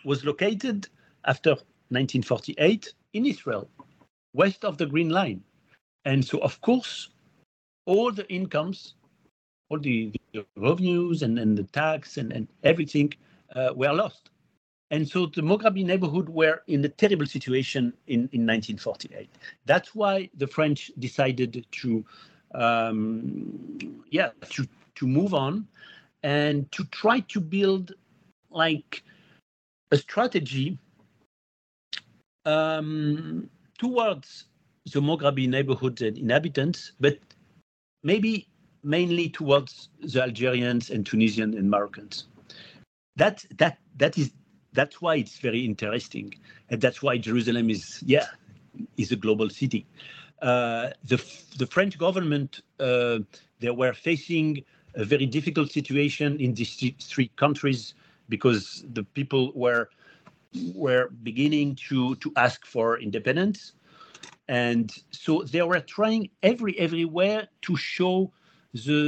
was 0.06 0.24
located 0.24 0.88
after 1.26 1.52
1948 1.90 2.94
in 3.14 3.26
Israel, 3.26 3.68
west 4.34 4.64
of 4.64 4.78
the 4.78 4.86
Green 4.86 5.10
Line. 5.10 5.44
And 6.06 6.26
so, 6.26 6.40
of 6.40 6.60
course, 6.62 7.10
all 7.86 8.12
the 8.12 8.28
incomes 8.32 8.96
all 9.72 9.80
the, 9.80 10.12
the 10.34 10.46
revenues 10.58 11.24
and, 11.24 11.40
and 11.40 11.58
the 11.58 11.64
tax 11.64 12.18
and, 12.18 12.32
and 12.34 12.48
everything 12.64 13.14
uh, 13.56 13.70
were 13.74 13.94
lost. 13.94 14.30
And 14.92 15.08
so 15.08 15.28
the 15.28 15.42
Mograbi 15.42 15.86
neighborhood 15.86 16.28
were 16.28 16.62
in 16.68 16.84
a 16.84 16.90
terrible 16.90 17.26
situation 17.26 17.94
in, 18.08 18.28
in 18.34 18.46
1948. 18.46 19.30
That's 19.66 19.96
why 19.96 20.30
the 20.36 20.48
French 20.48 20.92
decided 21.00 21.66
to, 21.72 22.06
um, 22.54 24.04
yeah, 24.10 24.32
to, 24.50 24.68
to 24.96 25.08
move 25.08 25.34
on 25.34 25.66
and 26.24 26.70
to 26.74 26.84
try 26.86 27.22
to 27.22 27.40
build 27.40 27.94
like 28.50 29.04
a 29.92 29.98
strategy 29.98 30.78
um, 32.46 33.50
towards 33.78 34.48
the 34.86 35.00
Mograbi 35.02 35.48
neighborhood 35.48 36.02
and 36.02 36.18
inhabitants, 36.18 36.94
but 37.00 37.18
maybe 38.04 38.48
mainly 38.84 39.30
towards 39.30 39.90
the 40.02 40.22
Algerians 40.22 40.90
and 40.90 41.06
Tunisians 41.06 41.56
and 41.56 41.70
Moroccans. 41.70 42.26
That 43.16 43.46
that 43.58 43.78
that 43.98 44.18
is 44.18 44.32
that's 44.74 45.02
why 45.02 45.16
it's 45.16 45.38
very 45.38 45.66
interesting, 45.66 46.34
and 46.70 46.82
that's 46.82 47.02
why 47.04 47.18
Jerusalem 47.18 47.70
is 47.70 48.02
yeah 48.06 48.26
is 48.98 49.12
a 49.12 49.16
global 49.16 49.50
city. 49.50 49.86
Uh, 50.42 50.90
the 51.04 51.18
the 51.58 51.68
French 51.68 51.98
government 51.98 52.62
uh, 52.80 53.20
they 53.60 53.70
were 53.70 53.94
facing 53.94 54.64
a 54.96 55.06
very 55.06 55.26
difficult 55.26 55.72
situation 55.72 56.40
in 56.40 56.54
these 56.54 56.76
three 57.00 57.30
countries 57.36 57.94
because 58.30 58.84
the 58.94 59.04
people 59.04 59.52
were 59.54 59.90
were 60.74 61.10
beginning 61.22 61.76
to 61.76 62.16
to 62.16 62.32
ask 62.36 62.66
for 62.66 63.00
independence 63.00 63.74
and 64.52 64.92
so 65.12 65.44
they 65.44 65.62
were 65.62 65.80
trying 65.80 66.30
every 66.44 66.78
everywhere 66.78 67.48
to 67.62 67.76
show 67.78 68.30
the 68.74 69.00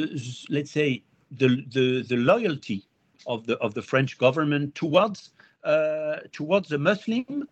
let's 0.49 0.71
say 0.71 1.03
the 1.31 1.49
the, 1.75 2.01
the 2.03 2.15
loyalty 2.15 2.87
of 3.27 3.45
the 3.45 3.57
of 3.57 3.73
the 3.73 3.81
French 3.81 4.17
government 4.17 4.73
towards 4.73 5.31
uh, 5.65 6.17
towards 6.31 6.69
the 6.69 6.77
Muslim 6.77 7.47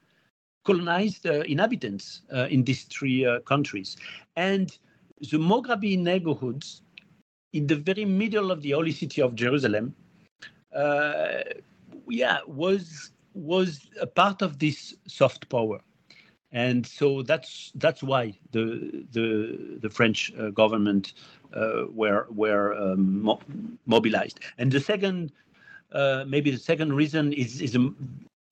colonized 0.63 1.25
uh, 1.25 1.41
inhabitants 1.55 2.21
uh, 2.33 2.47
in 2.49 2.63
these 2.63 2.83
three 2.83 3.25
uh, 3.25 3.39
countries, 3.41 3.97
and 4.37 4.77
the 5.19 5.37
Mograbi 5.37 5.97
neighborhoods 5.97 6.83
in 7.51 7.67
the 7.67 7.75
very 7.75 8.05
middle 8.05 8.51
of 8.51 8.61
the 8.61 8.71
holy 8.71 8.93
city 8.93 9.21
of 9.21 9.35
Jerusalem, 9.35 9.93
uh, 10.73 11.41
yeah, 12.07 12.39
was 12.47 13.11
was 13.33 13.89
a 13.99 14.07
part 14.07 14.41
of 14.41 14.59
this 14.59 14.95
soft 15.07 15.49
power 15.49 15.81
and 16.51 16.85
so 16.85 17.21
that's 17.21 17.71
that's 17.75 18.03
why 18.03 18.37
the 18.51 19.05
the 19.11 19.77
the 19.81 19.89
French 19.89 20.31
uh, 20.37 20.49
government 20.49 21.13
uh, 21.53 21.83
were 21.89 22.27
were 22.29 22.73
um, 22.75 23.21
mo 23.23 23.39
mobilized. 23.85 24.39
And 24.57 24.71
the 24.71 24.79
second, 24.79 25.31
uh, 25.93 26.25
maybe 26.27 26.51
the 26.51 26.57
second 26.57 26.93
reason 26.93 27.31
is 27.33 27.61
is 27.61 27.77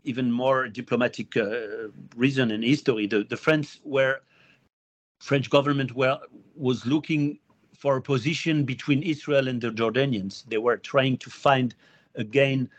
even 0.06 0.32
more 0.32 0.68
diplomatic 0.70 1.36
uh, 1.36 1.90
reason 2.16 2.52
in 2.52 2.64
history. 2.64 3.06
The 3.08 3.24
the 3.26 3.38
French 3.38 3.80
were 3.84 4.22
French 5.22 5.50
government 5.50 5.94
were 5.94 6.20
was 6.56 6.86
looking 6.86 7.40
for 7.76 7.98
a 7.98 8.02
position 8.02 8.64
between 8.64 9.04
Israel 9.04 9.48
and 9.48 9.62
the 9.62 9.72
Jordanians. 9.72 10.46
They 10.48 10.58
were 10.58 10.78
trying 10.78 11.18
to 11.18 11.30
find 11.30 11.76
again. 12.16 12.70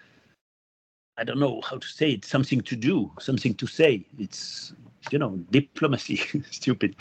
I 1.19 1.25
don't 1.25 1.39
know 1.39 1.61
how 1.61 1.77
to 1.77 1.87
say 1.87 2.13
it. 2.13 2.25
Something 2.25 2.63
to 2.63 2.75
do, 2.75 3.13
something 3.21 3.53
to 3.57 3.67
say. 3.67 4.07
It's 4.19 4.73
you 5.11 5.19
know 5.19 5.39
diplomacy 5.51 6.17
stupid 6.51 6.95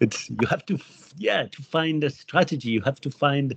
it's 0.00 0.30
you 0.30 0.46
have 0.48 0.64
to 0.66 0.78
yeah 1.16 1.44
to 1.44 1.62
find 1.62 2.04
a 2.04 2.10
strategy 2.10 2.70
you 2.70 2.80
have 2.82 3.00
to 3.00 3.10
find 3.10 3.56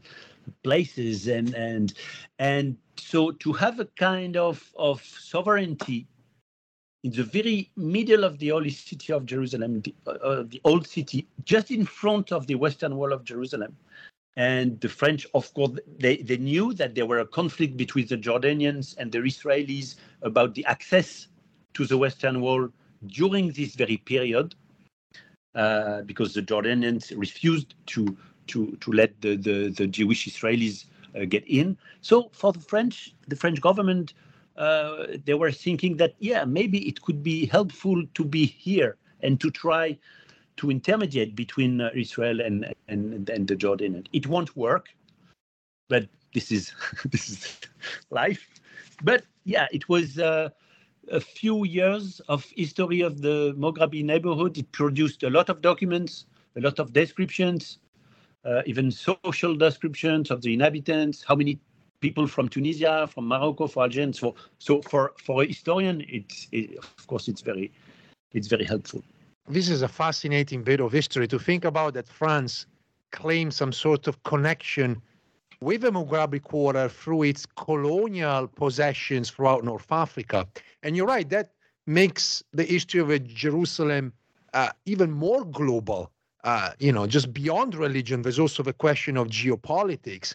places 0.64 1.28
and 1.28 1.54
and 1.54 1.94
and 2.40 2.78
so 2.98 3.32
to 3.32 3.54
have 3.54 3.80
a 3.80 3.86
kind 3.86 4.36
of 4.36 4.72
of 4.76 5.04
sovereignty 5.04 6.08
in 7.04 7.12
the 7.12 7.24
very 7.24 7.72
middle 7.76 8.24
of 8.24 8.38
the 8.38 8.50
holy 8.50 8.70
city 8.70 9.12
of 9.12 9.26
Jerusalem, 9.26 9.82
the, 9.82 9.96
uh, 10.06 10.44
the 10.48 10.62
old 10.64 10.86
city, 10.88 11.28
just 11.44 11.72
in 11.72 11.86
front 11.86 12.32
of 12.32 12.46
the 12.46 12.56
western 12.56 12.96
wall 12.96 13.12
of 13.12 13.24
Jerusalem. 13.24 13.76
And 14.38 14.80
the 14.80 14.90
French, 14.90 15.26
of 15.34 15.52
course, 15.54 15.80
they, 15.98 16.18
they 16.18 16.38
knew 16.38 16.74
that 16.76 16.96
there 16.96 17.06
were 17.06 17.20
a 17.20 17.26
conflict 17.26 17.76
between 17.76 18.08
the 18.08 18.18
Jordanians 18.18 18.96
and 18.98 19.12
the 19.12 19.18
Israelis 19.18 19.96
about 20.22 20.54
the 20.54 20.64
access 20.66 21.28
to 21.74 21.86
the 21.86 21.98
western 21.98 22.40
wall 22.40 22.70
during 23.08 23.52
this 23.52 23.76
very 23.76 23.98
period, 23.98 24.56
uh, 25.56 26.02
because 26.04 26.34
the 26.34 26.42
Jordanians 26.42 27.14
refused 27.18 27.76
to 27.88 28.18
to 28.48 28.78
to 28.78 28.92
let 28.92 29.20
the 29.22 29.36
the, 29.36 29.70
the 29.70 29.88
Jewish 29.88 30.28
Israelis 30.28 30.86
uh, 31.16 31.26
get 31.26 31.44
in. 31.48 31.78
So 32.02 32.30
for 32.34 32.54
the 32.54 32.60
French, 32.60 33.14
the 33.28 33.36
French 33.36 33.62
government, 33.62 34.14
uh, 34.58 35.08
they 35.26 35.34
were 35.34 35.52
thinking 35.52 35.98
that 35.98 36.16
yeah, 36.20 36.46
maybe 36.46 36.88
it 36.88 37.02
could 37.02 37.24
be 37.24 37.46
helpful 37.46 38.04
to 38.14 38.24
be 38.24 38.46
here 38.46 38.98
and 39.22 39.40
to 39.42 39.52
try 39.52 39.98
to 40.58 40.70
intermediate 40.70 41.36
between 41.36 41.82
uh, 41.82 41.90
Israel 41.96 42.42
and, 42.42 42.74
and 42.88 43.30
and 43.30 43.48
the 43.48 43.56
Jordanians. 43.56 44.08
It 44.14 44.28
won't 44.28 44.56
work, 44.56 44.90
but 45.90 46.08
this 46.34 46.52
is 46.52 46.74
this 47.06 47.30
is 47.30 47.60
life. 48.10 48.48
But 49.04 49.24
yeah, 49.44 49.68
it 49.72 49.90
was 49.90 50.20
uh, 50.20 50.50
a 51.12 51.20
few 51.20 51.66
years 51.66 52.22
of 52.28 52.46
history 52.56 53.02
of 53.02 53.22
the 53.22 53.54
Mograbi 53.58 54.04
neighborhood. 54.04 54.58
It 54.58 54.72
produced 54.72 55.24
a 55.24 55.30
lot 55.30 55.50
of 55.50 55.62
documents, 55.62 56.26
a 56.56 56.62
lot 56.62 56.80
of 56.80 56.94
descriptions, 56.94 57.78
uh, 58.46 58.62
even 58.66 58.92
social 58.92 59.56
descriptions 59.56 60.32
of 60.32 60.42
the 60.42 60.54
inhabitants, 60.54 61.24
how 61.28 61.36
many 61.36 61.60
people 62.00 62.28
from 62.28 62.50
Tunisia, 62.50 63.08
from 63.08 63.28
Morocco, 63.28 63.68
for 63.68 63.84
Algerians. 63.84 64.20
So, 64.20 64.36
so 64.58 64.82
for, 64.82 65.14
for 65.24 65.44
a 65.44 65.46
historian, 65.46 66.04
it's, 66.08 66.48
it, 66.52 66.78
of 66.78 67.08
course, 67.08 67.28
it's 67.28 67.42
very, 67.42 67.72
it's 68.34 68.48
very 68.48 68.66
helpful. 68.66 69.04
This 69.48 69.70
is 69.70 69.82
a 69.82 69.88
fascinating 69.88 70.64
bit 70.64 70.80
of 70.80 70.92
history 70.92 71.28
to 71.28 71.38
think 71.38 71.66
about 71.66 71.94
that 71.94 72.08
France 72.08 72.66
claims 73.12 73.56
some 73.58 73.74
sort 73.74 74.08
of 74.08 74.24
connection 74.24 75.02
with 75.62 75.82
the 75.82 75.92
Mughrabi 75.92 76.42
Quarter 76.42 76.90
through 76.90 77.24
its 77.24 77.46
colonial 77.46 78.48
possessions 78.48 79.30
throughout 79.30 79.64
North 79.64 79.92
Africa. 79.92 80.48
And 80.82 80.98
you're 80.98 81.06
right, 81.06 81.30
that 81.30 81.52
makes 81.86 82.44
the 82.52 82.64
history 82.64 83.00
of 83.00 83.24
Jerusalem 83.28 84.12
uh, 84.54 84.70
even 84.86 85.12
more 85.12 85.46
global. 85.46 86.12
Uh, 86.44 86.72
you 86.80 86.92
know, 86.92 87.06
just 87.06 87.32
beyond 87.32 87.76
religion, 87.76 88.24
there's 88.24 88.40
also 88.40 88.64
the 88.64 88.74
question 88.74 89.16
of 89.18 89.28
geopolitics. 89.28 90.34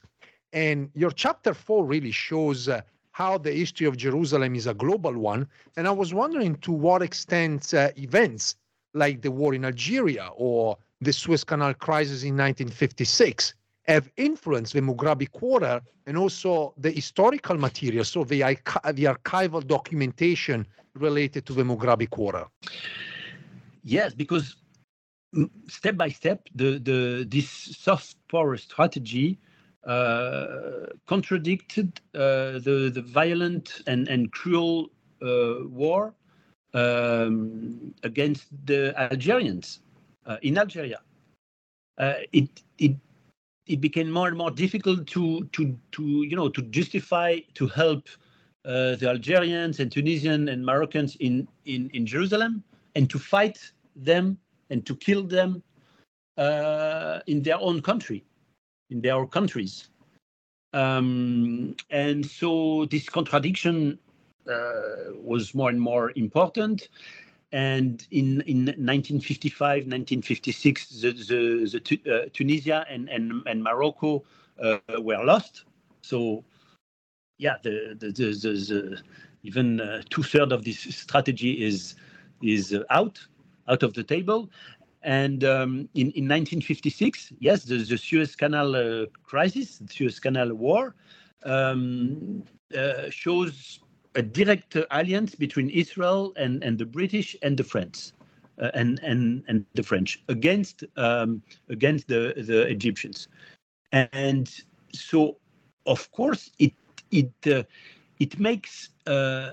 And 0.52 0.90
your 0.94 1.10
chapter 1.10 1.52
four 1.52 1.84
really 1.84 2.12
shows 2.12 2.68
uh, 2.68 2.82
how 3.10 3.36
the 3.36 3.50
history 3.50 3.88
of 3.88 3.96
Jerusalem 3.96 4.54
is 4.54 4.68
a 4.68 4.74
global 4.74 5.12
one. 5.12 5.48
And 5.76 5.88
I 5.88 5.90
was 5.90 6.14
wondering 6.14 6.54
to 6.58 6.70
what 6.70 7.02
extent 7.02 7.74
uh, 7.74 7.90
events 7.96 8.54
like 8.94 9.22
the 9.22 9.32
war 9.32 9.54
in 9.54 9.64
Algeria 9.64 10.30
or 10.36 10.78
the 11.00 11.12
Suez 11.12 11.42
Canal 11.42 11.74
crisis 11.74 12.22
in 12.22 12.36
1956 12.36 13.54
have 13.88 14.10
influenced 14.16 14.72
the 14.72 14.80
Mugrabi 14.80 15.30
Quarter 15.30 15.80
and 16.06 16.16
also 16.16 16.74
the 16.76 16.90
historical 16.90 17.56
material, 17.56 18.04
so 18.04 18.24
the, 18.24 18.40
the 18.92 19.04
archival 19.04 19.66
documentation 19.66 20.66
related 20.94 21.46
to 21.46 21.52
the 21.52 21.62
Mugrabi 21.62 22.08
Quarter. 22.10 22.46
Yes, 23.82 24.14
because 24.14 24.56
step 25.68 25.96
by 25.96 26.08
step, 26.08 26.48
the, 26.54 26.78
the 26.78 27.26
this 27.28 27.48
soft 27.48 28.16
power 28.30 28.56
strategy 28.56 29.38
uh, 29.86 30.86
contradicted 31.06 32.00
uh, 32.14 32.58
the 32.58 32.90
the 32.92 33.02
violent 33.02 33.82
and 33.86 34.08
and 34.08 34.32
cruel 34.32 34.90
uh, 35.22 35.66
war 35.68 36.14
um, 36.74 37.94
against 38.02 38.46
the 38.66 38.92
Algerians 38.98 39.80
uh, 40.26 40.38
in 40.42 40.58
Algeria. 40.58 41.00
Uh, 41.98 42.14
it 42.32 42.62
it 42.78 42.96
it 43.66 43.80
became 43.80 44.10
more 44.10 44.28
and 44.28 44.36
more 44.36 44.50
difficult 44.50 45.06
to 45.08 45.44
to 45.52 45.76
to 45.92 46.02
you 46.02 46.36
know 46.36 46.48
to 46.48 46.62
justify 46.62 47.38
to 47.54 47.66
help 47.66 48.08
uh, 48.64 48.96
the 48.96 49.08
Algerians 49.08 49.80
and 49.80 49.90
Tunisians 49.90 50.48
and 50.48 50.64
Moroccans 50.64 51.16
in 51.16 51.48
in 51.64 51.90
in 51.92 52.06
Jerusalem 52.06 52.62
and 52.94 53.10
to 53.10 53.18
fight 53.18 53.58
them 53.94 54.38
and 54.70 54.84
to 54.86 54.96
kill 54.96 55.22
them 55.22 55.62
uh, 56.36 57.20
in 57.26 57.42
their 57.42 57.58
own 57.58 57.80
country, 57.80 58.24
in 58.90 59.00
their 59.00 59.14
own 59.14 59.28
countries. 59.28 59.88
Um, 60.72 61.76
and 61.90 62.24
so 62.26 62.86
this 62.86 63.08
contradiction 63.08 63.98
uh, 64.50 65.12
was 65.14 65.54
more 65.54 65.70
and 65.70 65.80
more 65.80 66.12
important. 66.16 66.88
And 67.52 68.06
in, 68.10 68.40
in 68.42 68.66
1955, 68.66 69.86
1956, 69.86 70.88
the, 71.00 71.12
the, 71.12 71.80
the 72.04 72.12
uh, 72.12 72.28
Tunisia 72.32 72.84
and, 72.90 73.08
and, 73.08 73.42
and 73.46 73.62
Morocco 73.62 74.24
uh, 74.62 74.78
were 74.98 75.24
lost. 75.24 75.64
So, 76.02 76.44
yeah, 77.38 77.56
the, 77.62 77.96
the, 77.98 78.10
the, 78.10 78.32
the 78.32 79.02
even 79.46 79.80
uh, 79.80 80.02
two 80.10 80.22
thirds 80.22 80.52
of 80.52 80.64
this 80.64 80.80
strategy 80.80 81.64
is 81.64 81.94
is 82.42 82.76
out 82.90 83.24
out 83.68 83.82
of 83.82 83.94
the 83.94 84.02
table. 84.02 84.50
And 85.02 85.44
um, 85.44 85.88
in, 85.94 86.10
in 86.12 86.26
1956, 86.26 87.32
yes, 87.38 87.64
the, 87.64 87.76
the 87.76 87.96
Suez 87.96 88.34
Canal 88.34 88.74
uh, 88.74 89.06
crisis, 89.22 89.78
the 89.78 89.92
Suez 89.92 90.18
Canal 90.18 90.52
War, 90.54 90.96
um, 91.44 92.42
uh, 92.76 93.08
shows 93.10 93.78
a 94.16 94.22
direct 94.22 94.76
alliance 94.90 95.34
between 95.34 95.70
Israel 95.70 96.32
and, 96.36 96.64
and 96.64 96.78
the 96.78 96.86
British 96.86 97.36
and 97.42 97.56
the 97.56 97.64
French. 97.64 98.12
Uh, 98.58 98.70
and, 98.72 98.98
and, 99.00 99.44
and 99.48 99.66
the 99.74 99.82
French 99.82 100.22
against 100.30 100.82
um, 100.96 101.42
against 101.68 102.08
the, 102.08 102.32
the 102.38 102.62
Egyptians, 102.62 103.28
and 103.92 104.50
so 104.94 105.36
of 105.84 106.10
course 106.12 106.50
it 106.58 106.72
it 107.10 107.30
uh, 107.46 107.62
it 108.18 108.40
makes 108.40 108.88
uh, 109.06 109.52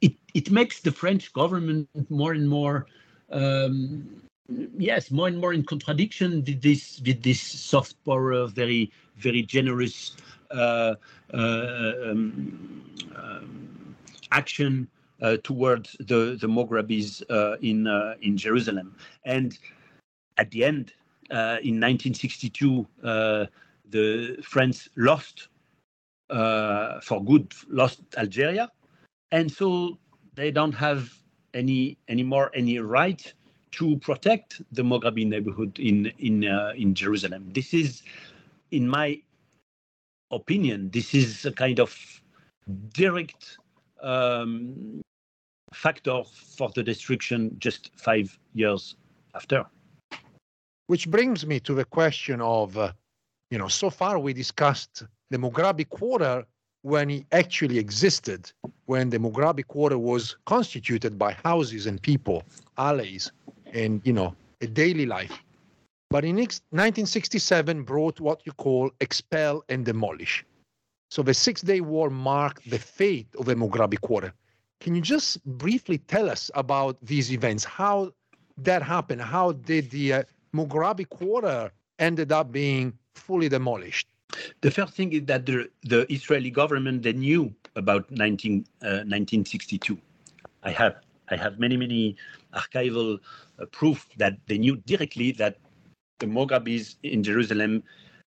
it 0.00 0.12
it 0.32 0.48
makes 0.52 0.80
the 0.80 0.92
French 0.92 1.32
government 1.32 1.88
more 2.08 2.32
and 2.32 2.48
more 2.48 2.86
um, 3.32 4.08
yes, 4.78 5.10
more 5.10 5.28
and 5.28 5.38
more 5.38 5.52
in 5.52 5.64
contradiction 5.64 6.44
with 6.44 6.62
this 6.62 7.00
with 7.04 7.22
this 7.22 7.40
soft 7.40 7.96
power, 8.04 8.46
very 8.46 8.90
very 9.16 9.42
generous 9.42 10.16
uh, 10.50 10.94
uh, 11.34 11.92
um, 12.04 12.82
um, 13.16 13.59
action 14.32 14.88
uh, 15.22 15.36
towards 15.42 15.96
the 16.00 16.36
the 16.40 16.46
Moghrabis 16.46 17.22
uh, 17.30 17.56
in 17.60 17.86
uh, 17.86 18.14
in 18.22 18.36
Jerusalem, 18.36 18.96
and 19.24 19.58
at 20.38 20.50
the 20.50 20.64
end, 20.64 20.92
uh, 21.30 21.58
in 21.62 21.80
1962, 21.80 22.86
the 23.90 24.36
France 24.42 24.88
lost 24.96 25.48
for 26.28 27.24
good, 27.24 27.52
lost 27.68 28.00
Algeria, 28.16 28.70
and 29.32 29.50
so 29.50 29.98
they 30.34 30.50
don't 30.50 30.72
have 30.74 31.12
any 31.54 31.98
anymore 32.08 32.50
any 32.54 32.78
right 32.78 33.32
to 33.72 33.96
protect 33.98 34.62
the 34.72 34.82
Mograbi 34.82 35.26
neighborhood 35.26 35.78
in 35.78 36.06
in 36.18 36.46
uh, 36.46 36.72
in 36.76 36.94
Jerusalem. 36.94 37.50
This 37.52 37.74
is, 37.74 38.02
in 38.70 38.88
my 38.88 39.20
opinion, 40.30 40.90
this 40.90 41.14
is 41.14 41.44
a 41.44 41.52
kind 41.52 41.78
of 41.80 41.94
direct 42.92 43.58
um, 44.02 45.00
factor 45.72 46.22
for 46.24 46.70
the 46.74 46.82
destruction 46.82 47.54
just 47.58 47.90
five 47.96 48.38
years 48.54 48.96
after. 49.34 49.64
Which 50.86 51.08
brings 51.08 51.46
me 51.46 51.60
to 51.60 51.74
the 51.74 51.84
question 51.84 52.40
of, 52.40 52.76
uh, 52.76 52.92
you 53.50 53.58
know, 53.58 53.68
so 53.68 53.90
far 53.90 54.18
we 54.18 54.32
discussed 54.32 55.04
the 55.30 55.38
Mograbi 55.38 55.88
quarter 55.88 56.44
when 56.82 57.10
it 57.10 57.26
actually 57.32 57.78
existed, 57.78 58.50
when 58.86 59.10
the 59.10 59.18
Mograbi 59.18 59.66
quarter 59.66 59.98
was 59.98 60.36
constituted 60.46 61.18
by 61.18 61.32
houses 61.32 61.86
and 61.86 62.00
people, 62.02 62.42
alleys, 62.78 63.30
and 63.72 64.00
you 64.04 64.12
know 64.12 64.34
a 64.60 64.66
daily 64.66 65.06
life. 65.06 65.42
But 66.10 66.24
in 66.24 66.36
1967 66.36 67.84
brought 67.84 68.18
what 68.20 68.40
you 68.44 68.52
call 68.52 68.90
expel 69.00 69.62
and 69.68 69.84
demolish. 69.84 70.44
So 71.10 71.24
the 71.24 71.34
Six 71.34 71.60
Day 71.62 71.80
War 71.80 72.08
marked 72.08 72.70
the 72.70 72.78
fate 72.78 73.26
of 73.36 73.46
the 73.46 73.56
Mograbi 73.56 74.00
Quarter. 74.00 74.32
Can 74.78 74.94
you 74.94 75.00
just 75.00 75.44
briefly 75.44 75.98
tell 75.98 76.30
us 76.30 76.52
about 76.54 76.96
these 77.02 77.32
events? 77.32 77.64
How 77.64 78.12
that 78.58 78.80
happened? 78.80 79.20
How 79.20 79.52
did 79.52 79.90
the 79.90 80.12
uh, 80.12 80.22
Quarter 81.10 81.72
ended 81.98 82.30
up 82.30 82.52
being 82.52 82.96
fully 83.14 83.48
demolished? 83.48 84.06
The 84.60 84.70
first 84.70 84.94
thing 84.94 85.12
is 85.12 85.24
that 85.24 85.46
the, 85.46 85.68
the 85.82 86.10
Israeli 86.12 86.50
government 86.50 87.02
they 87.02 87.12
knew 87.12 87.52
about 87.74 88.08
19, 88.12 88.64
uh, 88.82 89.02
1962. 89.02 89.98
I 90.62 90.70
have 90.70 90.94
I 91.28 91.36
have 91.36 91.58
many 91.58 91.76
many 91.76 92.16
archival 92.54 93.18
uh, 93.58 93.66
proof 93.66 94.08
that 94.18 94.38
they 94.46 94.58
knew 94.58 94.76
directly 94.86 95.32
that 95.32 95.56
the 96.20 96.26
Moghrabis 96.26 96.96
in 97.02 97.24
Jerusalem 97.24 97.82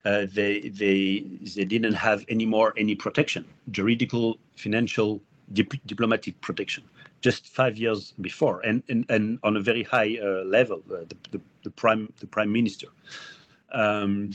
uh, 0.08 0.26
they 0.34 0.70
they 0.70 1.26
they 1.56 1.66
didn't 1.66 1.94
have 1.94 2.24
any 2.30 2.46
more 2.46 2.74
any 2.78 2.96
protection, 2.96 3.44
juridical, 3.72 4.38
financial, 4.56 5.22
dip- 5.52 5.86
diplomatic 5.86 6.40
protection. 6.40 6.84
Just 7.20 7.48
five 7.48 7.78
years 7.78 8.14
before, 8.22 8.62
and 8.62 8.84
and, 8.88 9.06
and 9.10 9.40
on 9.44 9.58
a 9.58 9.60
very 9.60 9.84
high 9.84 10.18
uh, 10.22 10.46
level, 10.46 10.82
uh, 10.90 11.04
the, 11.10 11.18
the, 11.32 11.42
the 11.64 11.72
prime 11.72 12.14
the 12.22 12.28
prime 12.28 12.52
minister. 12.52 12.88
Um, 13.74 14.32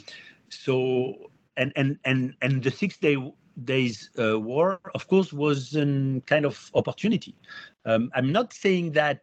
so 0.50 1.30
and 1.56 1.72
and 1.76 1.98
and 2.04 2.34
and 2.42 2.62
the 2.62 2.70
six 2.70 2.98
day 2.98 3.16
days 3.64 4.10
uh, 4.18 4.38
war, 4.38 4.78
of 4.94 5.08
course, 5.08 5.32
was 5.32 5.74
a 5.74 6.20
kind 6.26 6.44
of 6.44 6.70
opportunity. 6.74 7.34
Um, 7.86 8.10
I'm 8.14 8.30
not 8.30 8.52
saying 8.52 8.92
that 8.92 9.22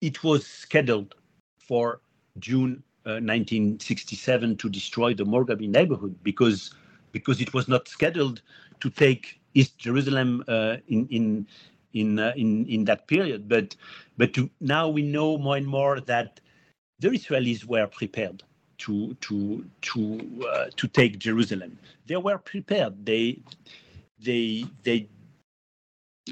it 0.00 0.22
was 0.22 0.46
scheduled 0.46 1.16
for 1.58 2.00
June 2.38 2.84
1967 3.14 4.56
to 4.56 4.68
destroy 4.68 5.14
the 5.14 5.24
Mograbi 5.24 5.68
neighborhood 5.68 6.16
because 6.22 6.74
because 7.12 7.40
it 7.40 7.54
was 7.54 7.68
not 7.68 7.88
scheduled 7.88 8.42
to 8.80 8.90
take 8.90 9.40
East 9.54 9.78
Jerusalem 9.78 10.44
uh, 10.48 10.76
in 10.88 11.06
in 11.08 11.46
in, 11.94 12.18
uh, 12.18 12.32
in 12.36 12.66
in 12.66 12.84
that 12.84 13.06
period. 13.08 13.48
But 13.48 13.76
but 14.18 14.34
to, 14.34 14.50
now 14.60 14.88
we 14.88 15.02
know 15.02 15.38
more 15.38 15.56
and 15.56 15.66
more 15.66 16.00
that 16.00 16.40
the 17.00 17.08
Israelis 17.08 17.64
were 17.64 17.86
prepared 17.86 18.42
to 18.78 19.14
to 19.14 19.64
to 19.82 20.46
uh, 20.52 20.66
to 20.76 20.88
take 20.88 21.18
Jerusalem. 21.18 21.78
They 22.06 22.16
were 22.16 22.38
prepared. 22.38 23.06
They 23.06 23.40
they 24.18 24.66
they 24.82 25.08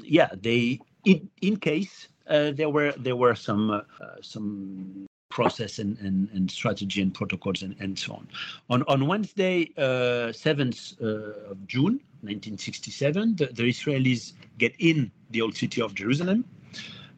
yeah 0.03 0.29
they 0.33 0.79
in 1.05 1.29
in 1.41 1.57
case 1.57 2.07
uh, 2.27 2.51
there 2.51 2.69
were 2.69 2.91
there 2.97 3.15
were 3.15 3.35
some 3.35 3.71
uh, 3.71 3.81
some 4.21 5.07
process 5.35 5.79
and, 5.79 5.99
and, 5.99 6.29
and 6.33 6.49
strategy 6.49 7.01
and 7.01 7.13
protocols 7.13 7.61
and, 7.61 7.75
and 7.81 7.99
so 7.99 8.13
on. 8.13 8.25
On 8.69 8.83
on 8.93 9.05
Wednesday, 9.05 9.69
uh, 9.77 10.31
seventh 10.31 10.79
uh, 11.01 11.51
of 11.51 11.57
June, 11.67 11.99
1967, 12.21 13.35
the, 13.35 13.47
the, 13.47 13.63
Israelis 13.63 14.31
get 14.57 14.73
in 14.79 15.11
the 15.31 15.41
old 15.41 15.55
city 15.57 15.81
of 15.81 15.93
Jerusalem, 15.93 16.45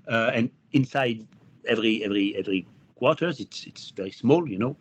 uh, 0.07 0.31
and 0.33 0.49
inside 0.71 1.27
every 1.67 2.03
every 2.03 2.35
every 2.35 2.65
quarters, 2.95 3.39
it's 3.39 3.65
it's 3.69 3.91
very 3.91 4.11
small, 4.11 4.49
you 4.49 4.57
know. 4.57 4.75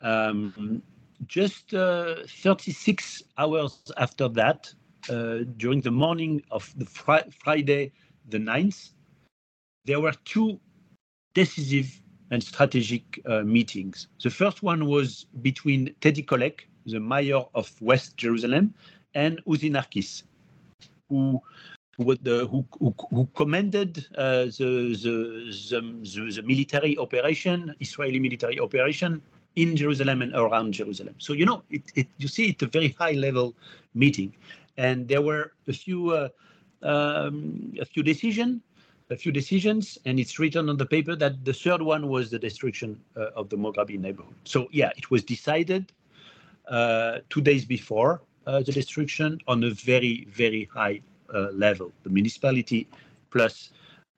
Um, 0.00 0.82
just 1.26 1.74
uh, 1.74 2.24
36 2.26 3.22
hours 3.36 3.92
after 3.98 4.26
that, 4.40 4.72
during 5.58 5.82
the 5.82 5.90
morning 5.90 6.42
of 6.50 6.72
the 6.78 6.86
fr- 6.86 7.28
Friday, 7.44 7.92
the 8.30 8.38
9th, 8.38 8.92
there 9.84 10.00
were 10.00 10.14
two 10.24 10.58
decisive 11.34 12.00
and 12.30 12.42
strategic 12.42 13.20
uh, 13.26 13.42
meetings. 13.42 14.06
The 14.22 14.30
first 14.30 14.62
one 14.62 14.86
was 14.86 15.26
between 15.42 15.94
Teddy 16.00 16.22
Kollek, 16.22 16.60
the 16.86 17.00
mayor 17.00 17.42
of 17.54 17.70
West 17.80 18.16
Jerusalem, 18.16 18.74
and 19.14 19.40
Uzi 19.46 19.70
Narkis, 19.70 20.22
who 21.08 21.42
the, 22.22 22.46
who, 22.46 22.64
who, 22.78 22.94
who 23.10 23.28
commanded 23.34 24.06
uh, 24.16 24.44
the, 24.44 24.96
the, 25.02 25.52
the, 25.70 26.32
the, 26.34 26.42
military 26.42 26.96
operation, 26.96 27.74
Israeli 27.80 28.18
military 28.18 28.58
operation 28.58 29.20
in 29.56 29.76
Jerusalem 29.76 30.22
and 30.22 30.34
around 30.34 30.72
Jerusalem. 30.72 31.14
So 31.18 31.34
you 31.34 31.44
know, 31.44 31.62
it, 31.70 31.82
it, 31.94 32.06
you 32.16 32.28
see, 32.28 32.50
it's 32.50 32.62
a 32.62 32.66
very 32.66 32.96
high 32.98 33.12
level 33.12 33.54
meeting, 33.94 34.34
and 34.78 35.08
there 35.08 35.20
were 35.20 35.52
a 35.68 35.72
few 35.72 36.10
uh, 36.10 36.28
um, 36.82 37.74
a 37.78 37.84
few 37.84 38.02
decisions 38.02 38.62
a 39.10 39.16
few 39.16 39.32
decisions, 39.32 39.98
and 40.06 40.18
it's 40.20 40.38
written 40.38 40.68
on 40.68 40.76
the 40.76 40.86
paper 40.86 41.16
that 41.16 41.44
the 41.44 41.52
third 41.52 41.82
one 41.82 42.08
was 42.08 42.30
the 42.30 42.38
destruction 42.38 42.98
uh, 43.16 43.30
of 43.36 43.48
the 43.48 43.56
Mograbi 43.56 43.98
neighborhood. 43.98 44.34
So 44.44 44.68
yeah, 44.70 44.90
it 44.96 45.10
was 45.10 45.24
decided 45.24 45.92
uh, 46.68 47.18
two 47.28 47.40
days 47.40 47.64
before 47.64 48.22
uh, 48.46 48.62
the 48.62 48.72
destruction 48.72 49.38
on 49.48 49.64
a 49.64 49.70
very 49.70 50.26
very 50.30 50.68
high 50.72 51.00
uh, 51.34 51.50
level. 51.52 51.92
The 52.04 52.10
municipality 52.10 52.88
plus 53.30 53.70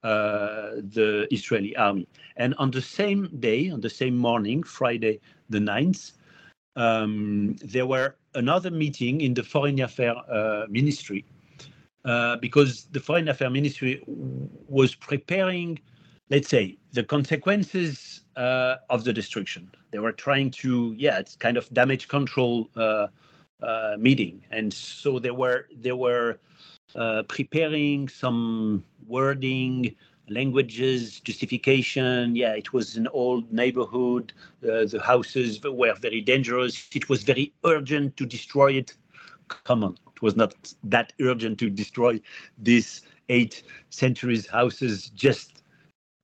uh, 0.03 0.81
the 0.93 1.27
Israeli 1.31 1.75
army. 1.75 2.07
And 2.35 2.53
on 2.57 2.71
the 2.71 2.81
same 2.81 3.29
day, 3.39 3.69
on 3.69 3.81
the 3.81 3.89
same 3.89 4.17
morning, 4.17 4.61
Friday 4.63 5.19
the 5.49 5.59
9th, 5.59 6.13
um, 6.75 7.55
there 7.63 7.85
were 7.85 8.15
another 8.35 8.71
meeting 8.71 9.21
in 9.21 9.33
the 9.33 9.43
Foreign 9.43 9.79
Affairs 9.79 10.17
uh, 10.29 10.65
Ministry 10.69 11.23
uh, 12.05 12.37
because 12.37 12.85
the 12.91 12.99
Foreign 12.99 13.27
Affairs 13.29 13.51
Ministry 13.51 14.03
was 14.67 14.95
preparing, 14.95 15.79
let's 16.29 16.49
say, 16.49 16.77
the 16.91 17.03
consequences 17.03 18.21
uh, 18.35 18.75
of 18.89 19.03
the 19.03 19.13
destruction. 19.13 19.71
They 19.91 19.99
were 19.99 20.11
trying 20.11 20.51
to, 20.51 20.93
yeah, 20.97 21.19
it's 21.19 21.35
kind 21.35 21.57
of 21.57 21.71
damage 21.73 22.07
control 22.07 22.69
uh, 22.75 23.07
uh, 23.61 23.95
meeting, 23.97 24.43
and 24.51 24.73
so 24.73 25.19
they 25.19 25.31
were 25.31 25.67
they 25.75 25.93
were 25.93 26.39
uh, 26.95 27.23
preparing 27.27 28.09
some 28.09 28.83
wording 29.07 29.95
languages, 30.29 31.19
justification. 31.19 32.35
Yeah, 32.35 32.53
it 32.53 32.73
was 32.73 32.97
an 32.97 33.07
old 33.07 33.51
neighborhood. 33.51 34.33
Uh, 34.63 34.85
the 34.85 35.01
houses 35.03 35.61
were 35.63 35.93
very 35.95 36.21
dangerous. 36.21 36.89
It 36.93 37.09
was 37.09 37.23
very 37.23 37.53
urgent 37.65 38.17
to 38.17 38.25
destroy 38.25 38.73
it. 38.73 38.93
Come 39.47 39.83
on, 39.83 39.97
was 40.23 40.35
not 40.35 40.55
that 40.83 41.13
urgent 41.21 41.59
to 41.59 41.69
destroy 41.69 42.19
these 42.57 43.01
eight 43.29 43.63
centuries 43.89 44.47
houses 44.47 45.09
just 45.09 45.61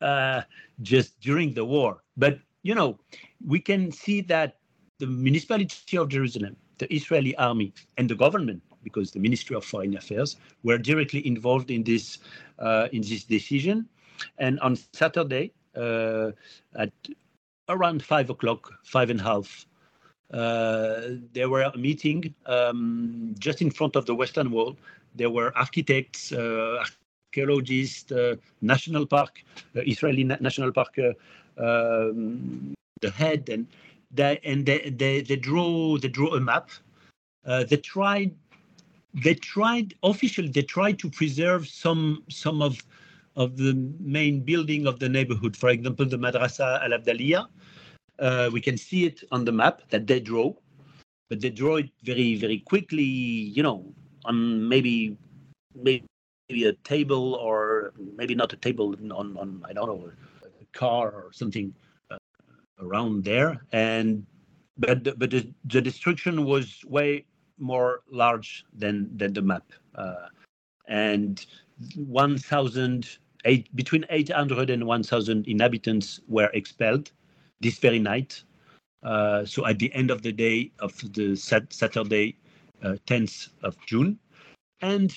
uh, 0.01 0.41
just 0.81 1.19
during 1.19 1.53
the 1.53 1.65
war. 1.65 2.01
But 2.17 2.39
you 2.63 2.73
know, 2.73 2.97
we 3.45 3.59
can 3.59 3.91
see 3.91 4.21
that 4.21 4.57
the 4.99 5.07
municipality 5.07 5.97
of 5.97 6.09
Jerusalem, 6.09 6.55
the 6.77 6.91
Israeli 6.93 7.35
army, 7.35 7.73
and 7.97 8.09
the 8.09 8.15
government 8.15 8.63
because 8.83 9.11
the 9.11 9.19
Ministry 9.19 9.55
of 9.55 9.65
Foreign 9.65 9.95
Affairs 9.97 10.37
were 10.63 10.77
directly 10.77 11.25
involved 11.27 11.69
in 11.69 11.83
this 11.83 12.19
uh, 12.59 12.87
in 12.91 13.01
this 13.01 13.25
decision. 13.25 13.87
And 14.37 14.59
on 14.61 14.77
Saturday 14.93 15.51
uh, 15.75 16.31
at 16.75 16.91
around 17.67 18.03
five 18.03 18.29
o'clock, 18.29 18.71
five 18.83 19.09
and 19.09 19.19
a 19.19 19.23
half, 19.23 19.65
there 20.31 21.49
were 21.49 21.61
a 21.61 21.77
meeting 21.77 22.33
um, 22.45 23.35
just 23.39 23.61
in 23.61 23.71
front 23.71 23.95
of 23.95 24.05
the 24.05 24.15
Western 24.15 24.51
Wall. 24.51 24.77
There 25.15 25.29
were 25.29 25.55
architects, 25.57 26.31
uh, 26.31 26.83
archaeologists, 27.27 28.11
uh, 28.11 28.35
national 28.61 29.05
park, 29.05 29.43
uh, 29.75 29.81
Israeli 29.85 30.23
na- 30.23 30.37
national 30.39 30.71
park, 30.71 30.95
um, 31.57 32.73
the 33.01 33.09
head, 33.11 33.49
and 33.49 33.67
they 34.11 34.39
and 34.43 34.65
they, 34.65 34.93
they, 34.95 35.21
they 35.21 35.35
draw 35.35 35.97
they 35.97 36.09
draw 36.09 36.35
a 36.35 36.39
map. 36.39 36.69
they 37.45 37.77
tried 37.77 38.31
they 39.13 39.33
tried 39.33 39.95
officially 40.03 40.49
they 40.49 40.61
tried 40.61 40.99
to 40.99 41.09
preserve 41.09 41.67
some 41.67 42.23
some 42.29 42.61
of 42.61 42.83
of 43.35 43.57
the 43.57 43.73
main 43.99 44.41
building 44.41 44.85
of 44.85 44.99
the 44.99 45.07
neighborhood. 45.09 45.55
For 45.55 45.69
example, 45.69 46.05
the 46.05 46.17
Madrasa 46.17 46.83
Al 46.83 46.91
Afdaliyah. 46.99 47.47
Uh, 48.19 48.49
we 48.51 48.61
can 48.61 48.77
see 48.77 49.05
it 49.05 49.23
on 49.31 49.45
the 49.45 49.51
map 49.51 49.81
that 49.89 50.07
they 50.07 50.19
draw, 50.19 50.53
but 51.29 51.39
they 51.41 51.49
draw 51.49 51.77
it 51.77 51.89
very 52.03 52.35
very 52.35 52.59
quickly. 52.59 53.03
You 53.03 53.63
know, 53.63 53.93
on 54.25 54.67
maybe 54.67 55.17
maybe 55.75 56.03
a 56.65 56.73
table 56.83 57.35
or 57.35 57.93
maybe 58.15 58.35
not 58.35 58.53
a 58.53 58.57
table 58.57 58.95
on 59.13 59.37
on 59.37 59.63
I 59.65 59.73
don't 59.73 59.87
know 59.87 60.11
a 60.43 60.77
car 60.77 61.11
or 61.11 61.31
something 61.33 61.73
uh, 62.11 62.17
around 62.79 63.23
there. 63.23 63.61
And 63.71 64.25
but 64.77 65.03
the, 65.03 65.15
but 65.15 65.31
the, 65.31 65.53
the 65.65 65.81
destruction 65.81 66.45
was 66.45 66.83
way 66.85 67.25
more 67.57 68.01
large 68.09 68.65
than 68.73 69.09
than 69.15 69.33
the 69.33 69.41
map, 69.41 69.71
uh, 69.95 70.27
and 70.87 71.45
1,000 71.95 73.17
eight, 73.45 73.73
between 73.75 74.05
800 74.09 74.69
and 74.69 74.85
1,000 74.85 75.47
inhabitants 75.47 76.19
were 76.27 76.49
expelled 76.53 77.11
this 77.61 77.79
very 77.79 77.99
night. 77.99 78.43
Uh, 79.03 79.45
so 79.45 79.65
at 79.65 79.79
the 79.79 79.93
end 79.93 80.11
of 80.11 80.21
the 80.21 80.31
day 80.31 80.71
of 80.79 80.93
the 81.13 81.35
sat- 81.35 81.71
Saturday, 81.71 82.35
uh, 82.83 82.95
10th 83.05 83.49
of 83.63 83.75
June, 83.85 84.17
and 84.81 85.15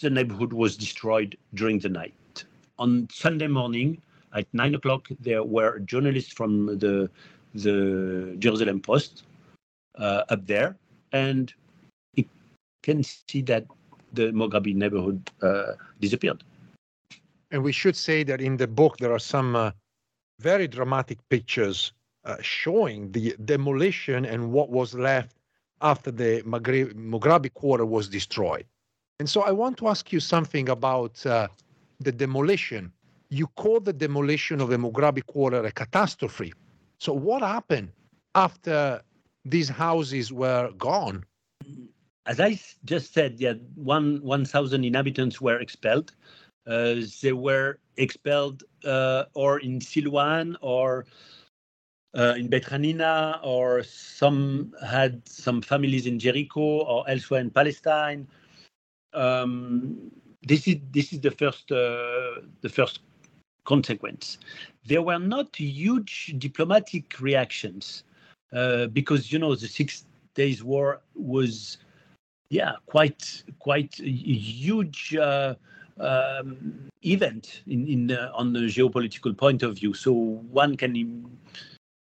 the 0.00 0.10
neighborhood 0.10 0.52
was 0.52 0.76
destroyed 0.76 1.36
during 1.54 1.78
the 1.78 1.88
night. 1.88 2.44
On 2.78 3.08
Sunday 3.10 3.46
morning 3.46 4.00
at 4.34 4.46
nine 4.52 4.74
o'clock, 4.74 5.08
there 5.20 5.42
were 5.42 5.78
journalists 5.80 6.32
from 6.32 6.78
the 6.78 7.10
the 7.54 8.36
Jerusalem 8.38 8.80
Post 8.80 9.22
uh, 9.98 10.22
up 10.28 10.46
there, 10.46 10.76
and 11.12 11.52
you 12.14 12.24
can 12.82 13.02
see 13.02 13.40
that 13.42 13.66
the 14.12 14.30
Mograbi 14.32 14.74
neighborhood 14.74 15.30
uh, 15.42 15.72
disappeared. 16.00 16.44
And 17.50 17.62
we 17.62 17.72
should 17.72 17.96
say 17.96 18.24
that 18.24 18.40
in 18.40 18.56
the 18.56 18.66
book 18.66 18.98
there 18.98 19.12
are 19.12 19.18
some 19.18 19.56
uh, 19.56 19.70
very 20.40 20.68
dramatic 20.68 21.18
pictures 21.28 21.92
uh, 22.24 22.36
showing 22.40 23.12
the 23.12 23.34
demolition 23.44 24.24
and 24.24 24.52
what 24.52 24.70
was 24.70 24.94
left 24.94 25.36
after 25.80 26.10
the 26.10 26.42
Mograbi 26.42 27.52
quarter 27.52 27.86
was 27.86 28.08
destroyed. 28.08 28.66
And 29.18 29.28
so 29.28 29.42
I 29.42 29.50
want 29.52 29.76
to 29.78 29.88
ask 29.88 30.12
you 30.12 30.20
something 30.20 30.68
about 30.68 31.24
uh, 31.24 31.48
the 32.00 32.12
demolition. 32.12 32.92
You 33.30 33.46
call 33.48 33.80
the 33.80 33.92
demolition 33.92 34.60
of 34.60 34.68
the 34.68 34.76
Mograbi 34.76 35.24
quarter 35.26 35.64
a 35.64 35.72
catastrophe. 35.72 36.52
So 36.98 37.12
what 37.12 37.42
happened 37.42 37.92
after 38.34 39.00
these 39.44 39.68
houses 39.68 40.32
were 40.32 40.70
gone? 40.72 41.24
as 42.26 42.40
I 42.40 42.58
just 42.84 43.14
said, 43.14 43.40
yeah, 43.40 43.54
one 43.74 44.20
one 44.22 44.44
thousand 44.44 44.84
inhabitants 44.84 45.40
were 45.40 45.58
expelled. 45.58 46.12
Uh, 46.66 46.96
they 47.22 47.32
were 47.32 47.78
expelled 47.96 48.64
uh, 48.84 49.24
or 49.34 49.60
in 49.60 49.78
Silwan 49.78 50.56
or 50.60 51.06
uh, 52.16 52.34
in 52.36 52.48
Beit 52.48 52.64
Hanina, 52.64 53.38
or 53.44 53.82
some 53.82 54.74
had 54.84 55.26
some 55.28 55.60
families 55.62 56.06
in 56.06 56.18
Jericho 56.18 56.60
or 56.60 57.08
elsewhere 57.08 57.40
in 57.40 57.50
Palestine. 57.50 58.26
Um, 59.12 60.10
this 60.42 60.66
is 60.66 60.76
this 60.92 61.12
is 61.12 61.20
the 61.20 61.30
first 61.30 61.68
the 61.68 62.68
first 62.68 63.00
consequence. 63.64 64.38
There 64.86 65.02
were 65.02 65.18
not 65.18 65.54
huge 65.56 66.34
diplomatic 66.38 67.20
reactions 67.20 68.04
uh, 68.52 68.86
because 68.86 69.32
you 69.32 69.38
know 69.38 69.54
the 69.54 69.68
Six 69.68 70.04
Days 70.34 70.64
War 70.64 71.00
was 71.14 71.78
yeah, 72.48 72.72
quite 72.86 73.42
quite 73.58 73.98
a 74.00 74.08
huge 74.08 75.16
uh, 75.16 75.54
um, 75.98 76.88
event 77.02 77.62
in, 77.66 77.86
in 77.86 78.10
uh, 78.10 78.30
on 78.34 78.52
the 78.52 78.60
geopolitical 78.60 79.36
point 79.36 79.62
of 79.62 79.76
view. 79.76 79.94
So 79.94 80.12
one 80.12 80.76
can 80.76 81.28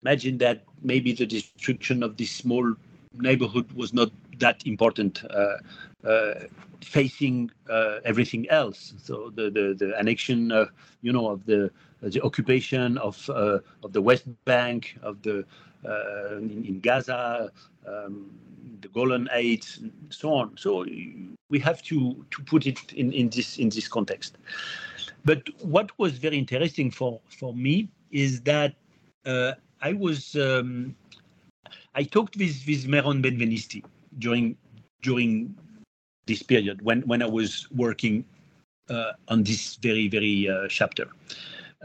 imagine 0.03 0.37
that 0.39 0.63
maybe 0.81 1.13
the 1.13 1.25
destruction 1.25 2.03
of 2.03 2.17
this 2.17 2.31
small 2.31 2.75
neighborhood 3.13 3.71
was 3.73 3.93
not 3.93 4.11
that 4.39 4.65
important, 4.65 5.23
uh, 5.25 5.57
uh 6.07 6.33
facing 6.83 7.49
uh, 7.69 7.99
everything 8.03 8.49
else. 8.49 8.93
So 8.97 9.31
the 9.35 9.49
the, 9.49 9.73
the 9.77 9.93
annexion, 9.99 10.69
you 11.01 11.13
know, 11.13 11.29
of 11.29 11.45
the 11.45 11.71
the 12.01 12.21
occupation 12.21 12.97
of 12.97 13.29
uh, 13.29 13.59
of 13.83 13.93
the 13.93 14.01
West 14.01 14.25
Bank, 14.45 14.97
of 15.01 15.21
the 15.21 15.45
in, 16.39 16.65
in, 16.65 16.79
Gaza. 16.79 17.51
Um, 17.87 18.31
the 18.81 18.87
Golan 18.89 19.27
Heights, 19.27 19.77
and 19.77 19.91
so 20.09 20.33
on. 20.33 20.57
So 20.57 20.85
we 21.49 21.59
have 21.59 21.81
to 21.83 22.25
to 22.31 22.43
put 22.43 22.65
it 22.65 22.93
in, 22.93 23.11
in 23.11 23.29
this 23.29 23.57
in 23.57 23.69
this 23.69 23.87
context. 23.87 24.37
But 25.23 25.43
what 25.61 25.91
was 25.97 26.17
very 26.17 26.37
interesting 26.37 26.91
for 26.91 27.19
for 27.29 27.53
me 27.53 27.89
is 28.11 28.41
that 28.41 28.75
uh, 29.25 29.53
I 29.81 29.93
was 29.93 30.35
um, 30.35 30.95
I 31.95 32.03
talked 32.03 32.37
with 32.37 32.63
with 32.67 32.87
Meron 32.87 33.21
Benvenisti 33.21 33.83
during 34.19 34.57
during 35.01 35.55
this 36.25 36.41
period 36.43 36.81
when 36.81 37.01
when 37.01 37.21
I 37.21 37.27
was 37.27 37.67
working 37.75 38.25
uh, 38.89 39.13
on 39.27 39.43
this 39.43 39.75
very 39.75 40.07
very 40.07 40.49
uh, 40.49 40.67
chapter. 40.69 41.07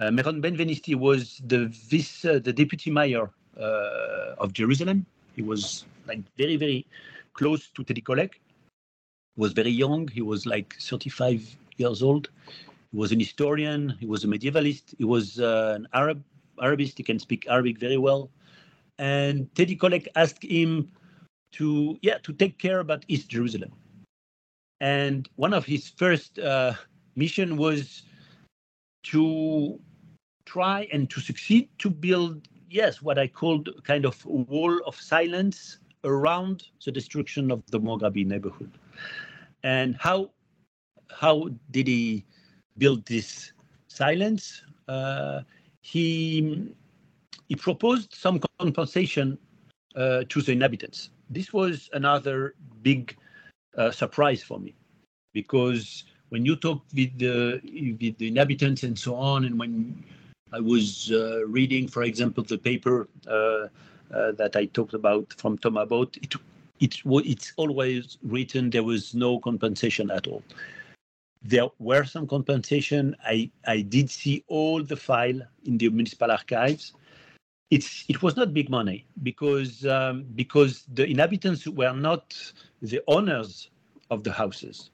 Uh, 0.01 0.11
Meron 0.11 0.41
Benvenisti 0.41 0.95
was 0.95 1.43
the 1.47 1.67
vice 1.91 2.25
uh, 2.25 2.39
the 2.39 2.53
deputy 2.53 2.91
mayor 2.91 3.31
uh, 3.59 4.35
of 4.39 4.53
Jerusalem. 4.53 5.05
He 5.37 5.43
was 5.43 5.85
like 6.07 6.21
very, 6.37 6.57
very 6.57 6.87
close 7.35 7.69
to 7.71 7.85
Teddy 7.85 8.03
Kollek. 8.03 8.35
Was 9.37 9.53
very 9.53 9.71
young. 9.71 10.09
He 10.09 10.23
was 10.23 10.47
like 10.47 10.77
35 10.81 11.57
years 11.77 12.03
old. 12.03 12.29
He 12.93 12.97
was 12.99 13.13
an 13.13 13.21
historian. 13.21 13.97
He 14.01 14.07
was 14.07 14.25
a 14.25 14.27
medievalist. 14.27 14.95
He 14.99 15.05
was 15.05 15.41
uh, 15.41 15.75
an 15.77 15.89
Arab 15.93 16.23
Arabist. 16.61 16.99
He 16.99 17.05
can 17.05 17.19
speak 17.19 17.47
Arabic 17.49 17.79
very 17.79 17.97
well. 17.97 18.31
And 18.99 19.53
Teddy 19.55 19.77
Kollek 19.77 20.09
asked 20.17 20.43
him 20.43 20.91
to 21.53 21.99
yeah 22.03 22.19
to 22.19 22.33
take 22.33 22.59
care 22.59 22.81
about 22.81 23.05
East 23.09 23.29
Jerusalem. 23.29 23.73
And 24.81 25.29
one 25.37 25.53
of 25.53 25.65
his 25.65 25.89
first 25.89 26.39
uh, 26.39 26.75
mission 27.17 27.57
was 27.57 28.03
to 29.05 29.79
try 30.47 30.89
and 30.93 31.09
to 31.11 31.21
succeed 31.21 31.69
to 31.79 31.91
build 31.91 32.49
yes 32.69 33.03
what 33.03 33.19
I 33.19 33.27
called 33.27 33.69
kind 33.85 34.05
of 34.05 34.25
wall 34.25 34.79
of 34.87 34.97
silence 34.97 35.79
around 36.05 36.65
the 36.85 36.93
destruction 36.93 37.51
of 37.51 37.63
the 37.71 37.81
Mograbi 37.81 38.27
neighborhood. 38.27 38.71
And 39.63 39.97
how 39.97 40.31
how 41.11 41.51
did 41.71 41.87
he 41.87 42.25
build 42.79 43.05
this 43.07 43.53
silence, 43.89 44.63
uh, 44.89 45.43
he 45.83 46.73
he 47.49 47.57
proposed 47.57 48.15
some 48.15 48.41
compensation 48.59 49.39
uh, 49.97 50.25
to 50.29 50.41
the 50.41 50.53
inhabitants. 50.53 51.11
This 51.29 51.53
was 51.53 51.91
another 51.93 52.55
big 52.83 53.17
uh, 53.77 53.91
surprise 53.91 54.43
for 54.43 54.59
me 54.59 54.75
because 55.33 56.05
when 56.31 56.45
you 56.45 56.57
talk 56.57 56.83
with 56.95 57.19
the 57.19 57.61
with 58.01 58.17
the 58.19 58.29
inhabitants 58.29 58.83
and 58.83 58.99
so 58.99 59.15
on, 59.15 59.45
and 59.45 59.59
when 59.59 60.05
I 60.53 60.61
was 60.61 61.11
uh, 61.13 61.47
reading, 61.47 61.89
for 61.89 62.03
example, 62.03 62.45
the 62.45 62.59
paper 62.59 63.09
uh, 63.29 63.69
uh, 64.15 64.33
that 64.33 64.57
I 64.57 64.67
talked 64.67 64.95
about 64.95 65.33
from 65.35 65.59
Tom 65.59 65.77
Abowd, 65.77 66.17
it 66.23 66.35
it 66.81 67.03
it's 67.05 67.53
always 67.57 68.19
written 68.23 68.71
there 68.71 68.83
was 68.83 69.15
no 69.15 69.39
compensation 69.39 70.11
at 70.11 70.27
all. 70.27 70.43
There 71.43 71.69
were 71.79 72.05
some 72.05 72.27
compensation. 72.27 73.17
I 73.25 73.51
I 73.67 73.83
did 73.83 74.11
see 74.11 74.45
all 74.49 74.83
the 74.83 74.97
file 74.97 75.41
in 75.65 75.79
the 75.79 75.89
municipal 75.91 76.31
archives. 76.31 76.93
It's 77.71 78.05
it 78.09 78.23
was 78.23 78.37
not 78.37 78.53
big 78.53 78.69
money 78.69 79.07
because 79.23 79.87
um, 79.87 80.25
because 80.35 80.85
the 80.93 81.07
inhabitants 81.07 81.67
were 81.67 81.93
not 81.93 82.35
the 82.83 83.01
owners 83.07 83.71
of 84.11 84.25
the 84.25 84.33
houses. 84.33 84.91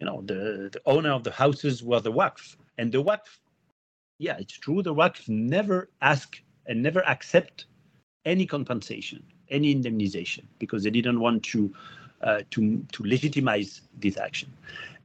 You 0.00 0.06
know, 0.06 0.22
the, 0.22 0.70
the 0.72 0.80
owner 0.86 1.10
of 1.10 1.24
the 1.24 1.30
houses 1.30 1.82
were 1.82 2.00
the 2.00 2.12
Waqf, 2.12 2.56
and 2.78 2.92
the 2.92 3.02
Waqf, 3.02 3.38
yeah, 4.18 4.36
it's 4.38 4.58
true. 4.58 4.82
The 4.82 4.94
Waqf 4.94 5.28
never 5.28 5.88
ask 6.02 6.40
and 6.66 6.82
never 6.82 7.06
accept 7.06 7.66
any 8.24 8.46
compensation, 8.46 9.22
any 9.54 9.68
indemnization, 9.74 10.44
because 10.58 10.80
they 10.84 10.94
didn't 10.98 11.20
want 11.26 11.42
to 11.52 11.60
uh, 12.28 12.40
to 12.54 12.60
to 12.94 13.00
legitimize 13.04 13.70
this 14.02 14.16
action. 14.28 14.48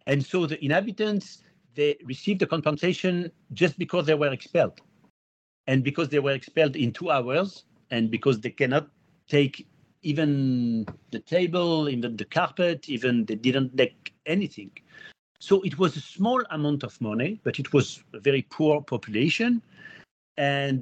And 0.10 0.20
so 0.32 0.38
the 0.52 0.58
inhabitants 0.64 1.26
they 1.76 1.96
received 2.14 2.40
the 2.44 2.48
compensation 2.56 3.32
just 3.62 3.78
because 3.84 4.06
they 4.06 4.18
were 4.22 4.34
expelled, 4.34 4.78
and 5.68 5.84
because 5.90 6.08
they 6.10 6.22
were 6.26 6.36
expelled 6.42 6.76
in 6.76 6.92
two 6.92 7.10
hours, 7.18 7.50
and 7.92 8.10
because 8.12 8.38
they 8.44 8.54
cannot 8.62 8.86
take 9.28 9.56
even 10.02 10.86
the 11.12 11.20
table, 11.36 11.90
even 11.90 12.18
the 12.18 12.26
carpet, 12.26 12.90
even 12.90 13.26
they 13.26 13.36
didn't 13.36 13.78
take 13.78 14.14
anything. 14.26 14.72
So 15.40 15.62
it 15.70 15.76
was 15.78 15.96
a 15.96 16.02
small 16.02 16.42
amount 16.58 16.84
of 16.84 17.00
money, 17.00 17.40
but 17.46 17.60
it 17.60 17.72
was 17.72 18.04
a 18.14 18.20
very 18.20 18.44
poor 18.50 18.82
population, 18.82 19.62
and 20.38 20.82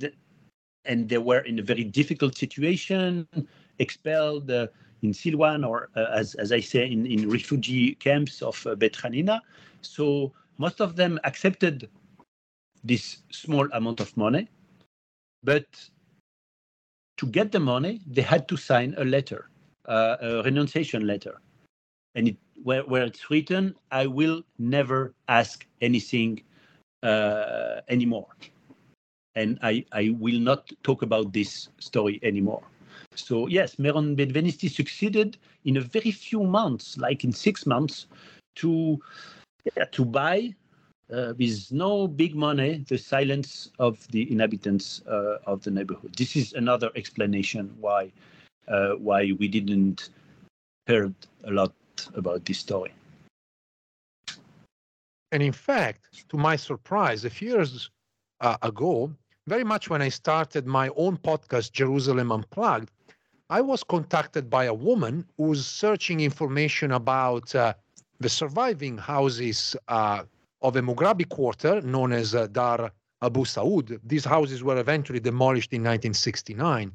and 0.88 1.10
they 1.10 1.18
were 1.18 1.40
in 1.40 1.60
a 1.60 1.62
very 1.62 1.84
difficult 1.84 2.36
situation, 2.38 3.28
expelled 3.80 4.50
uh, 4.50 4.68
in 5.04 5.12
Silwan 5.12 5.68
or 5.68 5.90
uh, 5.96 6.06
as 6.14 6.36
as 6.36 6.52
I 6.52 6.60
say 6.60 6.90
in, 6.90 7.06
in 7.06 7.30
refugee 7.30 7.96
camps 7.96 8.42
of 8.42 8.66
uh. 8.78 9.42
So 9.82 10.32
most 10.58 10.82
of 10.82 10.96
them 10.96 11.20
accepted 11.24 11.90
this 12.84 13.18
small 13.32 13.68
amount 13.74 14.00
of 14.00 14.16
money, 14.18 14.50
but 15.44 15.68
to 17.18 17.26
get 17.28 17.52
the 17.52 17.60
money, 17.60 18.02
they 18.08 18.22
had 18.22 18.48
to 18.48 18.58
sign 18.58 18.96
a 18.98 19.04
letter, 19.04 19.50
uh, 19.86 20.18
a 20.22 20.44
renunciation 20.44 21.06
letter. 21.08 21.42
And 22.16 22.30
it, 22.30 22.38
where, 22.64 22.84
where 22.84 23.04
it's 23.06 23.30
written, 23.30 23.76
I 23.92 24.08
will 24.08 24.44
never 24.58 25.14
ask 25.28 25.66
anything 25.82 26.44
uh, 27.04 27.82
anymore. 27.90 28.28
And 29.38 29.60
I, 29.62 29.86
I 29.92 30.16
will 30.20 30.40
not 30.40 30.72
talk 30.82 31.04
about 31.04 31.32
this 31.32 31.70
story 31.80 32.20
anymore. 32.24 32.64
So, 33.14 33.48
yes, 33.48 33.78
Meron 33.78 34.16
Benvenisti 34.16 34.68
succeeded 34.70 35.38
in 35.64 35.78
a 35.78 35.82
very 35.82 36.12
few 36.12 36.44
months, 36.44 36.98
like 36.98 37.24
in 37.24 37.32
six 37.32 37.66
months, 37.66 38.08
to, 38.56 39.00
yeah, 39.76 39.86
to 39.92 40.04
buy 40.04 40.56
uh, 41.14 41.34
with 41.38 41.72
no 41.72 42.08
big 42.08 42.36
money, 42.36 42.84
the 42.88 42.98
silence 42.98 43.70
of 43.78 44.08
the 44.08 44.32
inhabitants 44.32 45.02
uh, 45.08 45.38
of 45.46 45.62
the 45.64 45.72
neighborhood. 45.72 46.16
This 46.18 46.36
is 46.36 46.54
another 46.54 46.90
explanation 46.96 47.76
why 47.80 48.12
uh, 48.68 48.94
why 49.08 49.32
we 49.40 49.48
didn't 49.48 50.10
heard 50.88 51.14
a 51.44 51.52
lot 51.52 51.74
about 52.16 52.46
this 52.46 52.60
story. 52.60 52.94
And 55.32 55.44
in 55.44 55.54
fact, 55.54 56.28
to 56.30 56.38
my 56.38 56.56
surprise, 56.56 57.26
a 57.26 57.30
few 57.30 57.50
years 57.56 57.90
uh, 58.42 58.58
ago, 58.62 59.12
very 59.48 59.64
much 59.64 59.90
when 59.90 60.02
I 60.02 60.10
started 60.10 60.68
my 60.68 60.90
own 60.96 61.18
podcast, 61.18 61.72
Jerusalem 61.72 62.32
Unplugged, 62.32 62.92
I 63.50 63.62
was 63.62 63.82
contacted 63.82 64.50
by 64.50 64.66
a 64.66 64.74
woman 64.74 65.26
who 65.38 65.44
was 65.44 65.66
searching 65.66 66.20
information 66.20 66.92
about 66.92 67.56
uh, 67.56 67.74
the 68.20 68.28
surviving 68.28 68.98
houses 68.98 69.76
uh, 69.88 70.24
of 70.62 70.76
a 70.76 70.82
Mughrabi 70.82 71.30
quarter 71.30 71.82
known 71.82 72.12
as 72.12 72.36
uh, 72.36 72.48
Dar 72.48 72.92
Abu 73.22 73.46
Saud. 73.46 74.00
These 74.04 74.26
houses 74.26 74.64
were 74.64 74.78
eventually 74.78 75.22
demolished 75.22 75.72
in 75.72 75.82
1969. 75.82 76.92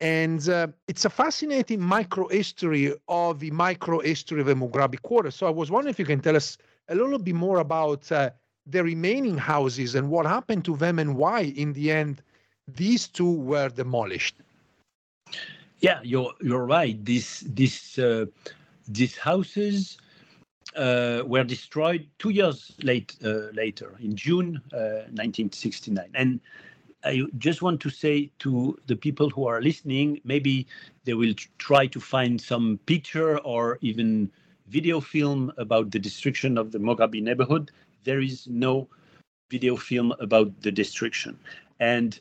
And 0.00 0.48
uh, 0.48 0.66
it's 0.88 1.04
a 1.04 1.10
fascinating 1.10 1.80
micro 1.80 2.26
history 2.26 2.92
of 3.06 3.38
the 3.38 3.52
micro 3.52 4.00
history 4.00 4.40
of 4.40 4.48
a 4.48 4.54
Mughrabi 4.54 5.00
quarter. 5.00 5.30
So 5.30 5.46
I 5.46 5.50
was 5.50 5.70
wondering 5.70 5.92
if 5.92 6.00
you 6.00 6.04
can 6.04 6.20
tell 6.20 6.34
us 6.34 6.58
a 6.88 6.94
little 6.96 7.20
bit 7.20 7.36
more 7.36 7.60
about 7.60 8.10
uh, 8.10 8.30
the 8.66 8.82
remaining 8.82 9.36
houses 9.36 9.94
and 9.94 10.10
what 10.10 10.26
happened 10.26 10.64
to 10.64 10.76
them 10.76 10.98
and 10.98 11.16
why, 11.16 11.40
in 11.42 11.72
the 11.72 11.90
end, 11.90 12.22
these 12.66 13.06
two 13.08 13.30
were 13.30 13.68
demolished. 13.68 14.36
Yeah, 15.80 16.00
you're 16.02 16.32
you're 16.40 16.64
right. 16.64 17.02
These 17.04 17.44
these 17.46 17.98
uh, 17.98 18.26
these 18.88 19.16
houses 19.16 19.98
uh, 20.76 21.22
were 21.26 21.44
destroyed 21.44 22.06
two 22.18 22.30
years 22.30 22.72
late, 22.82 23.16
uh, 23.24 23.50
later, 23.52 23.94
in 24.00 24.16
June 24.16 24.60
1969. 24.70 25.98
Uh, 25.98 26.08
and 26.14 26.40
I 27.04 27.22
just 27.38 27.60
want 27.60 27.80
to 27.82 27.90
say 27.90 28.30
to 28.40 28.78
the 28.86 28.96
people 28.96 29.28
who 29.30 29.46
are 29.46 29.60
listening, 29.60 30.20
maybe 30.24 30.66
they 31.04 31.14
will 31.14 31.34
try 31.58 31.86
to 31.88 32.00
find 32.00 32.40
some 32.40 32.80
picture 32.86 33.38
or 33.40 33.78
even 33.82 34.30
video 34.68 35.00
film 35.00 35.52
about 35.58 35.90
the 35.90 35.98
destruction 35.98 36.56
of 36.56 36.72
the 36.72 36.78
Mograbi 36.78 37.22
neighborhood. 37.22 37.70
There 38.04 38.20
is 38.20 38.46
no 38.46 38.88
video 39.50 39.76
film 39.76 40.12
about 40.20 40.60
the 40.62 40.72
destruction. 40.72 41.38
And 41.80 42.18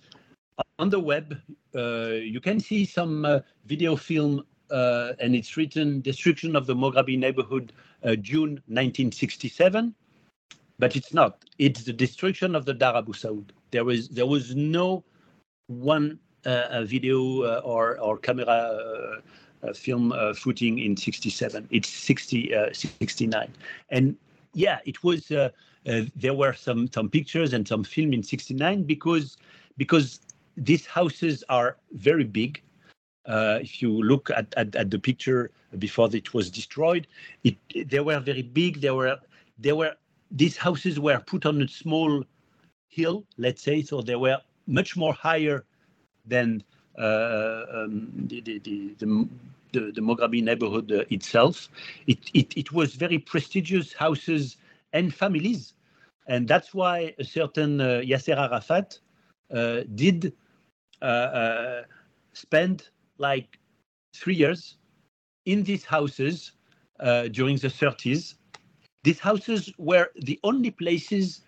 on 0.80 0.90
the 0.90 1.00
web, 1.00 1.40
uh, 1.76 2.20
you 2.34 2.40
can 2.40 2.60
see 2.60 2.86
some 2.86 3.26
uh, 3.26 3.40
video 3.66 3.96
film, 3.96 4.46
uh, 4.72 5.14
and 5.20 5.36
it's 5.36 5.56
written 5.58 6.02
Destruction 6.02 6.56
of 6.56 6.66
the 6.66 6.76
Mughrabi 6.76 7.18
neighborhood 7.18 7.74
uh, 8.04 8.16
June 8.16 8.62
1967, 8.68 9.94
but 10.80 10.96
it's 10.96 11.14
not. 11.14 11.46
It's 11.58 11.84
the 11.84 11.94
destruction 11.94 12.56
of 12.56 12.66
the 12.66 12.74
Dar 12.74 12.96
Abu 12.98 13.14
Saud. 13.14 13.50
There 13.72 13.86
was 13.86 14.10
there 14.10 14.26
was 14.26 14.56
no 14.56 15.04
one 15.68 16.20
uh, 16.46 16.84
video 16.84 17.44
uh, 17.44 17.62
or 17.64 18.00
or 18.00 18.18
camera 18.18 19.22
film 19.74 20.14
footing 20.36 20.80
in 20.80 20.98
67. 20.98 21.68
It's 21.72 21.90
60 21.90 22.54
69, 22.74 23.54
and 23.90 24.16
yeah, 24.54 24.80
it 24.86 25.04
was. 25.04 25.32
There 25.86 26.34
were 26.34 26.54
some 26.54 26.88
some 26.92 27.10
pictures 27.10 27.54
and 27.54 27.68
some 27.68 27.84
film 27.84 28.14
in 28.14 28.24
69 28.24 28.84
because 28.84 29.38
because 29.78 30.20
these 30.56 30.86
houses 30.86 31.44
are 31.50 31.78
very 31.92 32.24
big 32.24 32.62
uh, 33.26 33.60
if 33.62 33.82
you 33.82 33.90
look 34.04 34.30
at, 34.32 34.54
at, 34.58 34.76
at, 34.76 34.92
the 34.92 35.00
picture 35.00 35.52
before 35.80 36.10
it 36.14 36.34
was 36.34 36.50
destroyed, 36.50 37.08
it, 37.44 37.56
they 37.90 38.00
were 38.00 38.20
very 38.20 38.42
big. 38.42 38.82
They 38.82 38.92
were, 38.92 39.18
they 39.58 39.72
were, 39.72 39.94
these 40.32 40.58
houses 40.58 41.00
were 41.00 41.20
put 41.20 41.46
on 41.46 41.62
a 41.62 41.68
small 41.68 42.24
hill, 42.90 43.26
let's 43.38 43.62
say, 43.62 43.82
so 43.82 44.02
they 44.02 44.16
were 44.16 44.38
much 44.68 44.98
more 44.98 45.14
higher 45.14 45.64
than 46.26 46.64
uh, 47.00 47.64
um, 47.74 48.12
the, 48.28 48.42
the, 48.42 48.60
the, 48.60 48.96
the, 49.00 49.28
the, 49.72 49.92
the 49.92 50.02
Mughrabi 50.02 50.44
neighborhood 50.44 50.92
uh, 50.92 51.04
itself. 51.10 51.70
It, 52.08 52.20
it, 52.34 52.58
it 52.58 52.72
was 52.72 52.96
very 52.96 53.20
prestigious 53.20 53.94
houses 53.94 54.58
and 54.94 55.14
families. 55.14 55.74
And 56.28 56.48
that's 56.48 56.74
why 56.74 57.14
a 57.20 57.24
certain 57.24 57.82
uh, 57.82 58.02
Yasser 58.04 58.38
Arafat 58.38 59.00
uh, 59.54 59.82
did 59.94 60.34
uh, 61.02 61.06
uh, 61.06 61.84
spend 62.34 62.90
like 63.18 63.60
three 64.16 64.36
years 64.36 64.78
in 65.46 65.64
these 65.64 65.84
houses 65.84 66.54
uh, 67.00 67.28
during 67.28 67.58
the 67.58 67.68
30s. 67.68 68.36
These 69.04 69.20
houses 69.20 69.74
were 69.78 70.10
the 70.16 70.40
only 70.44 70.72
places, 70.72 71.42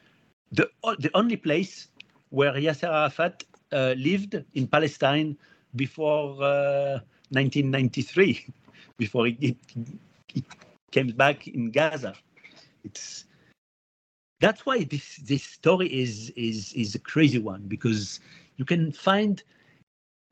the, 0.52 0.70
the 1.00 1.12
only 1.14 1.38
place 1.38 1.88
where 2.30 2.54
Yasser 2.54 2.89
Arafat 2.89 3.43
uh, 3.72 3.93
lived 3.98 4.43
in 4.54 4.68
Palestine 4.68 5.38
before 5.76 6.32
uh, 6.43 7.00
1993, 7.30 8.46
before 8.98 9.28
he, 9.28 9.58
he, 10.34 10.43
came 10.91 11.08
back 11.08 11.48
in 11.48 11.72
Gaza. 11.72 12.14
It's 12.84 13.26
that's 14.46 14.64
why 14.64 14.84
this 14.84 15.18
this 15.32 15.43
story 15.43 15.88
is 15.88 16.30
is 16.36 16.72
is 16.74 16.93
a 16.93 17.00
crazy 17.00 17.39
one 17.39 17.64
because 17.68 18.20
you 18.58 18.66
can 18.66 18.91
find 18.91 19.41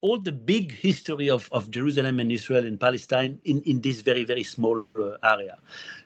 all 0.02 0.20
the 0.20 0.32
big 0.32 0.72
history 0.72 1.30
of, 1.30 1.50
of 1.52 1.72
Jerusalem 1.72 2.20
and 2.20 2.30
Israel 2.30 2.66
and 2.66 2.78
Palestine 2.78 3.40
in, 3.46 3.62
in 3.62 3.80
this 3.80 4.02
very, 4.02 4.26
very 4.26 4.44
small 4.44 4.84
uh, 5.00 5.16
area. 5.24 5.58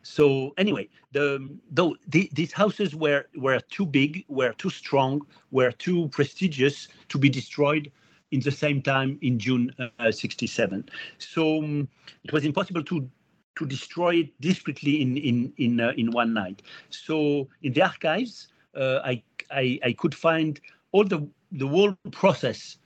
So 0.04 0.54
anyway, 0.60 0.88
the, 1.14 1.50
though 1.72 1.96
the, 2.08 2.30
these 2.32 2.54
houses 2.54 2.94
were, 2.96 3.26
were 3.36 3.60
too 3.72 3.88
big, 3.88 4.24
were 4.28 4.54
too 4.54 4.70
strong, 4.70 5.26
were 5.50 5.72
too 5.72 6.10
prestigious 6.10 6.90
to 7.10 7.18
be 7.18 7.28
destroyed 7.28 7.92
in 8.30 8.40
the 8.42 8.52
same 8.52 8.84
time 8.84 9.18
in 9.24 9.40
June 9.40 9.74
uh, 9.80 10.12
67. 10.12 10.88
So 11.18 11.58
um, 11.58 11.88
it 12.24 12.32
was 12.32 12.46
impossible 12.46 12.84
to 12.84 13.10
to 13.58 13.66
destroy 13.66 14.16
it 14.16 14.42
discreetly 14.42 15.02
in 15.02 15.18
in 15.18 15.54
in 15.58 15.80
uh, 15.80 15.94
in 15.98 16.12
one 16.12 16.34
night. 16.34 16.62
So 16.90 17.48
in 17.64 17.74
the 17.74 17.82
archives, 17.82 18.48
uh, 18.76 19.00
I, 19.04 19.22
I 19.52 19.80
I 19.84 19.94
could 19.94 20.16
find 20.16 20.60
all 20.92 21.04
the 21.04 21.28
the 21.52 21.68
whole 21.68 21.96
process 22.12 22.78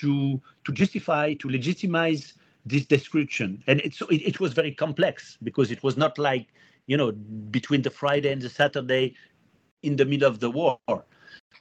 to 0.00 0.40
to 0.64 0.72
justify 0.72 1.34
to 1.34 1.48
legitimize 1.48 2.34
this 2.66 2.86
description, 2.86 3.62
and 3.66 3.80
it, 3.80 3.94
so 3.94 4.06
it, 4.06 4.22
it 4.22 4.40
was 4.40 4.54
very 4.54 4.72
complex 4.72 5.36
because 5.42 5.70
it 5.70 5.82
was 5.82 5.96
not 5.96 6.18
like 6.18 6.46
you 6.86 6.96
know 6.96 7.12
between 7.50 7.82
the 7.82 7.90
Friday 7.90 8.32
and 8.32 8.40
the 8.40 8.50
Saturday 8.50 9.14
in 9.82 9.96
the 9.96 10.04
middle 10.04 10.28
of 10.28 10.40
the 10.40 10.50
war. 10.50 10.78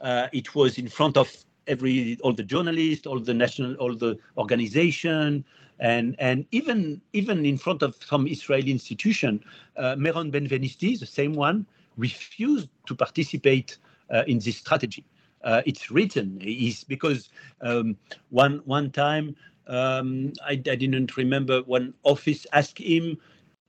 Uh, 0.02 0.28
it 0.34 0.56
was 0.56 0.78
in 0.78 0.88
front 0.88 1.18
of 1.18 1.30
every 1.68 2.18
all 2.22 2.34
the 2.34 2.44
journalists, 2.44 3.06
all 3.08 3.20
the 3.20 3.34
national, 3.34 3.76
all 3.76 3.96
the 3.96 4.18
organization, 4.38 5.46
and 5.80 6.16
and 6.20 6.46
even 6.52 7.02
even 7.14 7.46
in 7.46 7.58
front 7.58 7.82
of 7.82 7.96
some 8.04 8.28
Israeli 8.28 8.72
institution, 8.72 9.44
uh, 9.78 9.96
Meron 9.98 10.32
Benvenisti, 10.32 11.00
the 11.00 11.06
same 11.06 11.34
one, 11.34 11.66
refused 11.98 12.70
to 12.88 12.96
participate 12.96 13.78
uh, 14.12 14.24
in 14.28 14.40
this 14.40 14.58
strategy. 14.58 15.06
Uh, 15.44 15.62
it's 15.66 15.92
written 15.92 16.40
is 16.42 16.84
because 16.86 17.30
um, 17.62 17.98
one 18.30 18.62
one 18.66 18.90
time 18.92 19.36
um, 19.68 20.32
I, 20.46 20.52
I, 20.52 20.76
didn't 20.76 21.18
remember 21.18 21.62
one 21.64 21.94
office 22.04 22.48
asked 22.54 22.80
him 22.80 23.18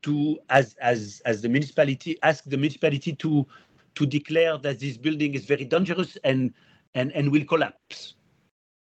to 0.03 0.39
as 0.51 0.77
as 0.81 1.21
as 1.25 1.43
the 1.43 1.49
municipality 1.49 2.17
asked 2.23 2.49
the 2.49 2.57
municipality 2.57 3.13
to 3.17 3.47
to 3.95 4.07
declare 4.07 4.59
that 4.59 4.79
this 4.81 4.97
building 4.97 5.35
is 5.35 5.45
very 5.47 5.65
dangerous 5.65 6.17
and 6.25 6.53
and, 6.95 7.13
and 7.13 7.31
will 7.31 7.45
collapse 7.45 8.15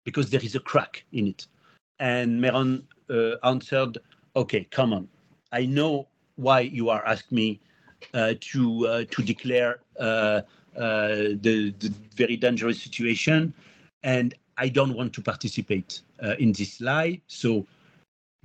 because 0.05 0.31
there 0.31 0.43
is 0.43 0.55
a 0.55 0.61
crack 0.61 1.05
in 1.13 1.29
it. 1.29 1.47
And 1.99 2.41
Meron 2.41 2.87
uh, 3.11 3.37
answered, 3.45 3.99
okay, 4.37 4.65
come 4.71 4.93
on. 4.93 5.09
I 5.53 5.67
know 5.67 6.09
why 6.37 6.61
you 6.61 6.89
are 6.89 7.05
asking 7.07 7.37
me 7.37 7.61
uh, 8.15 8.35
to 8.41 8.87
uh, 8.87 9.05
to 9.11 9.23
declare 9.23 9.81
uh, 9.99 10.41
uh, 10.77 11.09
the, 11.43 11.75
the, 11.79 11.93
very 12.15 12.37
dangerous 12.37 12.81
situation, 12.81 13.53
and 14.03 14.35
I 14.57 14.69
don't 14.69 14.95
want 14.95 15.13
to 15.15 15.21
participate 15.21 16.01
uh, 16.23 16.35
in 16.39 16.53
this 16.53 16.81
lie. 16.81 17.21
So 17.27 17.67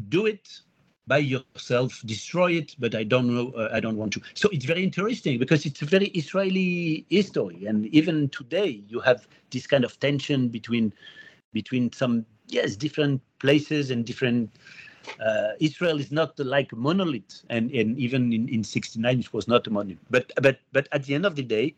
do 0.09 0.25
it 0.25 0.59
by 1.07 1.19
yourself, 1.19 2.01
destroy 2.05 2.53
it, 2.53 2.75
but 2.79 2.95
I 2.95 3.03
don't 3.03 3.27
know, 3.33 3.51
uh, 3.51 3.69
I 3.71 3.79
don't 3.79 3.97
want 3.97 4.13
to. 4.13 4.21
So 4.33 4.49
it's 4.51 4.65
very 4.65 4.83
interesting 4.83 5.37
because 5.37 5.65
it's 5.65 5.81
a 5.81 5.85
very 5.85 6.07
Israeli 6.07 7.05
history, 7.09 7.65
and 7.65 7.85
even 7.87 8.29
today 8.29 8.83
you 8.87 8.99
have 9.01 9.27
this 9.51 9.67
kind 9.67 9.83
of 9.83 9.99
tension 9.99 10.49
between 10.49 10.93
between 11.53 11.91
some 11.93 12.25
yes 12.47 12.75
different 12.75 13.21
places 13.39 13.91
and 13.91 14.05
different. 14.05 14.49
Uh, 15.23 15.51
Israel 15.59 15.99
is 15.99 16.11
not 16.11 16.37
like 16.39 16.71
a 16.71 16.75
monolith, 16.75 17.43
and, 17.49 17.69
and 17.71 17.97
even 17.99 18.33
in, 18.33 18.49
in 18.49 18.63
'69 18.63 19.19
it 19.19 19.33
was 19.33 19.47
not 19.47 19.67
a 19.67 19.69
monolith. 19.69 19.99
But 20.09 20.31
but 20.41 20.59
but 20.71 20.87
at 20.91 21.03
the 21.03 21.13
end 21.13 21.27
of 21.27 21.35
the 21.35 21.43
day, 21.43 21.75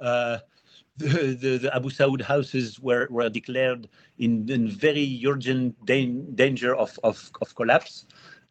uh, 0.00 0.38
the, 0.98 1.36
the, 1.40 1.58
the, 1.58 1.74
Abu 1.74 1.90
Saud 1.90 2.22
houses 2.22 2.80
were, 2.80 3.06
were 3.10 3.28
declared 3.28 3.88
in, 4.18 4.48
in 4.50 4.68
very 4.68 5.22
urgent 5.24 5.76
danger 5.86 6.74
of, 6.74 6.98
of, 7.04 7.30
of 7.40 7.54
collapse 7.54 8.04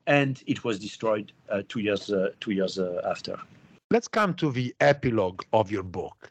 and 0.08 0.41
it 0.47 0.64
was 0.64 0.80
destroyed 0.80 1.32
uh, 1.49 1.62
two 1.68 1.82
years 1.82 2.10
uh, 2.10 2.30
two 2.39 2.51
years 2.51 2.80
uh, 2.80 3.01
after. 3.05 3.38
Let's 3.91 4.08
come 4.08 4.34
to 4.36 4.51
the 4.51 4.74
epilogue 4.80 5.43
of 5.53 5.72
your 5.72 5.84
book. 5.84 6.30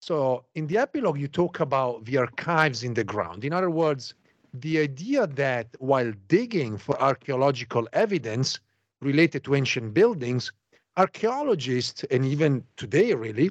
So, 0.00 0.44
in 0.56 0.66
the 0.66 0.78
epilogue, 0.78 1.18
you 1.18 1.28
talk 1.28 1.60
about 1.60 2.04
the 2.06 2.16
archives 2.16 2.82
in 2.82 2.94
the 2.94 3.04
ground. 3.04 3.44
In 3.44 3.52
other 3.52 3.70
words, 3.70 4.14
the 4.54 4.80
idea 4.80 5.26
that 5.28 5.68
while 5.78 6.12
digging 6.26 6.76
for 6.76 7.00
archaeological 7.00 7.88
evidence 7.92 8.58
related 9.00 9.44
to 9.44 9.54
ancient 9.54 9.94
buildings, 9.94 10.52
archaeologists, 10.96 12.04
and 12.10 12.24
even 12.24 12.64
today 12.76 13.14
really, 13.14 13.50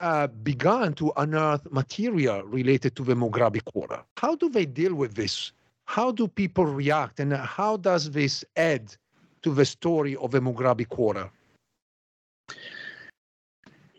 uh, 0.00 0.26
began 0.26 0.92
to 0.94 1.12
unearth 1.16 1.66
material 1.70 2.42
related 2.42 2.94
to 2.96 3.02
the 3.02 3.14
Mughrabi 3.14 3.64
quarter. 3.64 4.02
How 4.18 4.34
do 4.36 4.50
they 4.50 4.66
deal 4.66 4.94
with 4.94 5.14
this? 5.14 5.52
How 5.86 6.10
do 6.10 6.28
people 6.28 6.66
react 6.66 7.20
and 7.20 7.32
how 7.32 7.76
does 7.76 8.10
this 8.10 8.44
add 8.56 8.94
to 9.42 9.54
the 9.54 9.64
story 9.64 10.16
of 10.16 10.32
the 10.32 10.40
Mughrabi 10.40 10.88
quarter? 10.88 11.30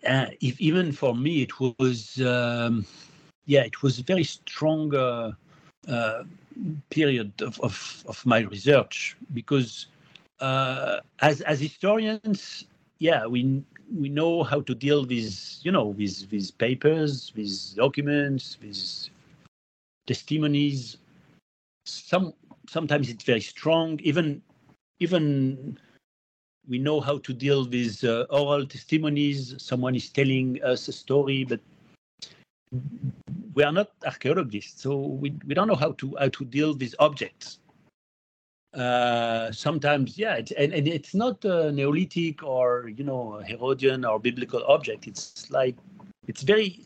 Uh, 0.06 0.28
if, 0.42 0.60
even 0.62 0.92
for 0.92 1.16
me, 1.16 1.42
it 1.42 1.60
was, 1.60 2.22
um, 2.22 2.86
yeah, 3.46 3.64
it 3.64 3.82
was 3.82 4.00
a 4.00 4.04
very 4.04 4.24
strong 4.24 4.94
uh, 4.94 5.32
uh, 5.88 6.24
period 6.90 7.32
of, 7.42 7.60
of, 7.62 8.04
of, 8.08 8.26
my 8.26 8.40
research 8.40 9.18
because 9.34 9.88
uh, 10.40 11.00
as, 11.22 11.42
as 11.42 11.60
historians, 11.60 12.66
yeah, 13.00 13.26
we, 13.26 13.64
we 13.98 14.10
know 14.10 14.44
how 14.44 14.62
to 14.62 14.76
deal 14.76 15.06
with, 15.06 15.60
you 15.64 15.72
know, 15.72 15.88
with, 15.88 16.28
with 16.32 16.58
papers, 16.58 17.32
with 17.36 17.76
documents, 17.76 18.58
with 18.62 19.10
testimonies, 20.06 20.98
some 21.88 22.34
sometimes 22.70 23.10
it's 23.10 23.24
very 23.24 23.42
strong. 23.42 24.00
Even 24.04 24.42
even 25.00 25.80
we 26.68 26.80
know 26.80 27.00
how 27.00 27.18
to 27.20 27.34
deal 27.34 27.68
with 27.68 28.04
uh, 28.04 28.26
oral 28.30 28.66
testimonies. 28.66 29.56
Someone 29.58 29.96
is 29.96 30.10
telling 30.10 30.62
us 30.64 30.88
a 30.88 30.92
story, 30.92 31.46
but 31.46 31.60
we 33.54 33.64
are 33.64 33.72
not 33.72 33.92
archaeologists, 34.06 34.82
so 34.84 34.98
we, 34.98 35.34
we 35.46 35.54
don't 35.54 35.68
know 35.68 35.76
how 35.76 35.94
to 35.94 36.16
how 36.20 36.30
to 36.30 36.46
deal 36.46 36.76
with 36.76 36.94
objects. 37.00 37.60
Uh, 38.74 39.52
sometimes, 39.52 40.18
yeah, 40.20 40.36
it, 40.36 40.52
and, 40.52 40.74
and 40.74 40.88
it's 40.88 41.16
not 41.16 41.44
a 41.46 41.72
Neolithic 41.72 42.44
or 42.44 42.90
you 42.90 43.04
know 43.04 43.42
Herodian 43.46 44.06
or 44.06 44.20
biblical 44.20 44.64
object. 44.68 45.08
It's 45.08 45.50
like 45.50 45.76
it's 46.28 46.44
very, 46.44 46.86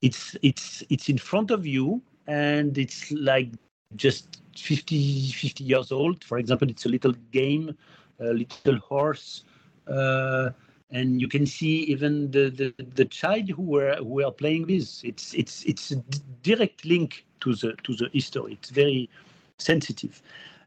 it's 0.00 0.34
it's 0.42 0.82
it's 0.88 1.08
in 1.08 1.18
front 1.18 1.50
of 1.50 1.66
you, 1.66 2.02
and 2.26 2.78
it's 2.78 3.12
like 3.12 3.50
just 3.94 4.40
50, 4.56 5.30
50 5.32 5.64
years 5.64 5.92
old. 5.92 6.24
For 6.24 6.38
example, 6.38 6.68
it's 6.68 6.86
a 6.86 6.88
little 6.88 7.12
game, 7.30 7.76
a 8.20 8.32
little 8.32 8.78
horse. 8.78 9.44
Uh, 9.86 10.50
and 10.90 11.20
you 11.20 11.28
can 11.28 11.46
see 11.46 11.82
even 11.84 12.30
the, 12.30 12.50
the, 12.50 12.84
the 12.94 13.04
child 13.04 13.48
who 13.48 13.62
were 13.62 13.96
who 13.96 14.24
are 14.24 14.32
playing 14.32 14.66
this. 14.66 15.02
It's 15.04 15.34
it's 15.34 15.64
it's 15.64 15.90
a 15.92 15.96
direct 16.42 16.84
link 16.84 17.26
to 17.40 17.54
the 17.54 17.74
to 17.82 17.94
the 17.94 18.08
history. 18.12 18.52
It's 18.54 18.70
very 18.70 19.10
sensitive. 19.58 20.22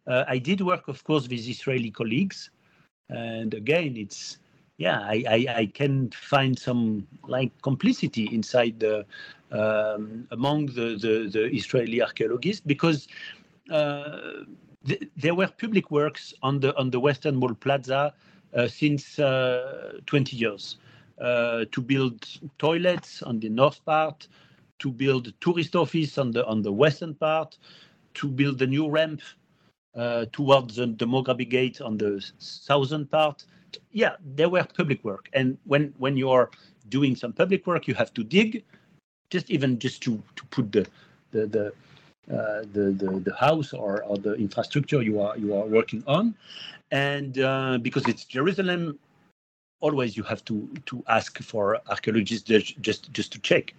Uh, 0.08 0.26
I 0.28 0.38
did 0.38 0.62
work, 0.62 0.88
of 0.88 1.04
course, 1.04 1.24
with 1.24 1.48
Israeli 1.48 1.92
colleagues, 1.92 2.50
and 3.10 3.54
again, 3.54 3.96
it's 3.96 4.38
yeah, 4.78 5.02
I, 5.02 5.24
I, 5.30 5.46
I 5.58 5.66
can 5.66 6.10
find 6.12 6.58
some 6.58 7.06
like 7.28 7.52
complicity 7.62 8.30
inside 8.32 8.80
the 8.80 9.06
um, 9.52 10.28
among 10.32 10.68
the, 10.68 10.98
the, 11.00 11.30
the, 11.32 11.50
Israeli 11.56 12.02
archaeologists 12.02 12.62
because 12.66 13.08
uh, 13.72 14.44
th- 14.86 15.04
there 15.18 15.36
were 15.36 15.48
public 15.48 15.92
works 15.92 16.34
on 16.44 16.60
the 16.60 16.76
on 16.78 16.90
the 16.90 17.00
Western 17.00 17.40
Wall 17.40 17.54
Plaza 17.54 18.14
uh, 18.56 18.68
since 18.68 19.20
uh, 19.20 20.00
20 20.06 20.36
years 20.36 20.78
uh, 21.22 21.66
to 21.72 21.82
build 21.82 22.28
toilets 22.58 23.22
on 23.22 23.40
the 23.40 23.50
north 23.50 23.84
part, 23.86 24.28
to 24.80 24.92
build 24.92 25.34
tourist 25.42 25.76
office 25.76 26.18
on 26.18 26.32
the 26.32 26.46
on 26.46 26.62
the 26.62 26.72
western 26.72 27.14
part, 27.14 27.58
to 28.14 28.28
build 28.28 28.62
a 28.62 28.68
new 28.68 28.90
ramp 28.90 29.22
uh, 29.96 30.26
towards 30.32 30.76
the, 30.76 30.86
the 30.86 31.46
Gate 31.46 31.82
on 31.82 31.98
the 31.98 32.26
southern 32.38 33.06
part. 33.06 33.46
Yeah, 33.92 34.16
there 34.24 34.50
were 34.50 34.64
public 34.64 35.04
work, 35.04 35.30
and 35.34 35.58
when 35.66 35.94
when 35.98 36.18
you 36.18 36.30
are 36.30 36.50
doing 36.88 37.16
some 37.16 37.34
public 37.34 37.68
work, 37.68 37.88
you 37.88 37.94
have 37.94 38.14
to 38.14 38.24
dig 38.24 38.64
just 39.30 39.50
even 39.50 39.80
just 39.80 40.02
to 40.04 40.22
to 40.36 40.46
put 40.46 40.72
the 40.72 40.88
the 41.32 41.48
the 41.48 41.74
uh, 42.32 42.62
the, 42.74 42.92
the, 42.92 43.22
the 43.26 43.36
house 43.36 43.74
or, 43.74 44.04
or 44.04 44.16
the 44.18 44.36
infrastructure 44.36 45.02
you 45.02 45.20
are 45.20 45.36
you 45.38 45.56
are 45.56 45.66
working 45.66 46.04
on, 46.06 46.36
and 46.92 47.40
uh, 47.40 47.80
because 47.82 48.08
it's 48.08 48.24
Jerusalem, 48.26 49.00
always 49.82 50.16
you 50.16 50.24
have 50.24 50.46
to 50.46 50.70
to 50.86 51.04
ask 51.08 51.42
for 51.42 51.80
archaeologists 51.88 52.48
just 52.48 53.12
just 53.12 53.32
to 53.32 53.40
check, 53.42 53.74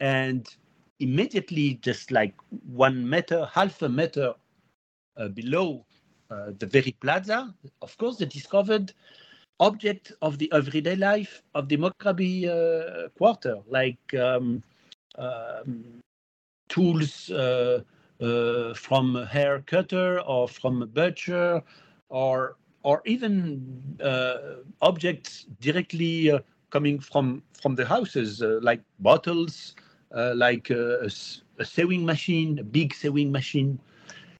and 0.00 0.54
immediately 1.00 1.78
just 1.80 2.10
like 2.10 2.34
one 2.66 3.08
meter, 3.08 3.46
half 3.46 3.80
a 3.82 3.88
meter 3.88 4.34
uh, 5.16 5.28
below 5.28 5.84
uh, 6.30 6.50
the 6.58 6.66
very 6.66 6.92
plaza, 7.00 7.54
of 7.82 7.96
course, 7.98 8.18
they 8.18 8.26
discovered 8.26 8.92
object 9.60 10.12
of 10.22 10.38
the 10.38 10.50
everyday 10.52 10.96
life 10.96 11.42
of 11.54 11.68
the 11.68 11.76
Mughrabi 11.76 12.46
uh, 12.48 13.08
quarter, 13.16 13.56
like 13.66 14.14
um, 14.14 14.62
tools, 16.68 17.30
uh, 17.30 17.82
uh, 18.20 18.74
from 18.74 19.16
a 19.16 19.26
hair 19.26 19.62
cutter 19.66 20.20
or 20.20 20.48
from 20.48 20.82
a 20.82 20.86
butcher 20.86 21.62
or 22.08 22.56
or 22.82 23.02
even 23.04 23.82
uh, 24.02 24.56
objects 24.80 25.46
directly 25.60 26.30
uh, 26.30 26.38
coming 26.70 26.98
from 26.98 27.42
from 27.60 27.74
the 27.74 27.84
houses 27.84 28.42
uh, 28.42 28.58
like 28.62 28.82
bottles 29.00 29.74
uh, 30.14 30.32
like 30.34 30.70
a, 30.70 31.08
a 31.58 31.64
sewing 31.64 32.04
machine 32.04 32.58
a 32.58 32.64
big 32.64 32.94
sewing 32.94 33.30
machine. 33.30 33.78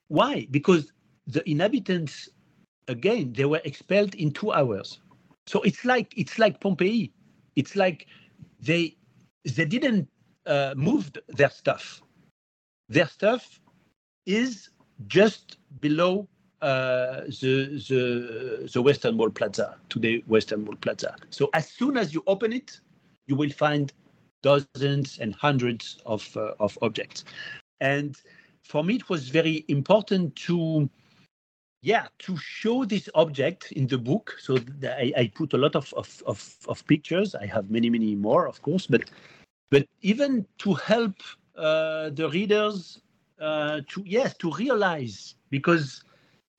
Why? 0.08 0.46
Because 0.50 0.92
the 1.26 1.48
inhabitants 1.48 2.28
again 2.88 3.32
they 3.32 3.44
were 3.44 3.60
expelled 3.64 4.14
in 4.14 4.32
two 4.32 4.52
hours. 4.52 5.00
So 5.46 5.62
it's 5.62 5.84
like 5.84 6.14
it's 6.16 6.38
like 6.38 6.60
pompeii 6.60 7.12
it's 7.56 7.76
like 7.76 8.06
they 8.60 8.96
they 9.44 9.64
didn't 9.64 10.08
uh, 10.48 10.74
move 10.76 11.12
their 11.28 11.50
stuff 11.50 12.02
their 12.88 13.06
stuff 13.06 13.60
is 14.26 14.70
just 15.06 15.58
below 15.80 16.26
uh, 16.62 17.20
the, 17.40 17.82
the, 17.88 18.68
the 18.72 18.82
Western 18.82 19.16
Wall 19.16 19.30
Plaza, 19.30 19.76
today 19.88 20.22
Western 20.26 20.64
Wall 20.64 20.76
Plaza. 20.76 21.14
So 21.30 21.50
as 21.54 21.68
soon 21.68 21.96
as 21.96 22.12
you 22.12 22.22
open 22.26 22.52
it, 22.52 22.80
you 23.26 23.36
will 23.36 23.50
find 23.50 23.92
dozens 24.42 25.18
and 25.18 25.34
hundreds 25.34 25.98
of, 26.06 26.36
uh, 26.36 26.54
of 26.58 26.78
objects. 26.82 27.24
And 27.80 28.16
for 28.62 28.82
me, 28.82 28.96
it 28.96 29.08
was 29.08 29.28
very 29.28 29.64
important 29.68 30.34
to, 30.36 30.88
yeah, 31.82 32.08
to 32.20 32.36
show 32.36 32.84
this 32.84 33.08
object 33.14 33.72
in 33.72 33.86
the 33.86 33.98
book. 33.98 34.36
So 34.40 34.58
I, 34.82 35.12
I 35.16 35.32
put 35.34 35.52
a 35.52 35.58
lot 35.58 35.76
of, 35.76 35.92
of, 35.94 36.22
of, 36.26 36.56
of, 36.66 36.84
pictures. 36.86 37.34
I 37.34 37.46
have 37.46 37.70
many, 37.70 37.90
many 37.90 38.16
more, 38.16 38.48
of 38.48 38.62
course, 38.62 38.86
but 38.86 39.02
but 39.70 39.86
even 40.02 40.46
to 40.58 40.74
help 40.74 41.14
uh, 41.56 42.10
the 42.10 42.28
readers 42.32 43.00
uh, 43.40 43.80
to 43.88 44.02
yes 44.06 44.34
to 44.38 44.50
realize 44.52 45.34
because 45.50 46.02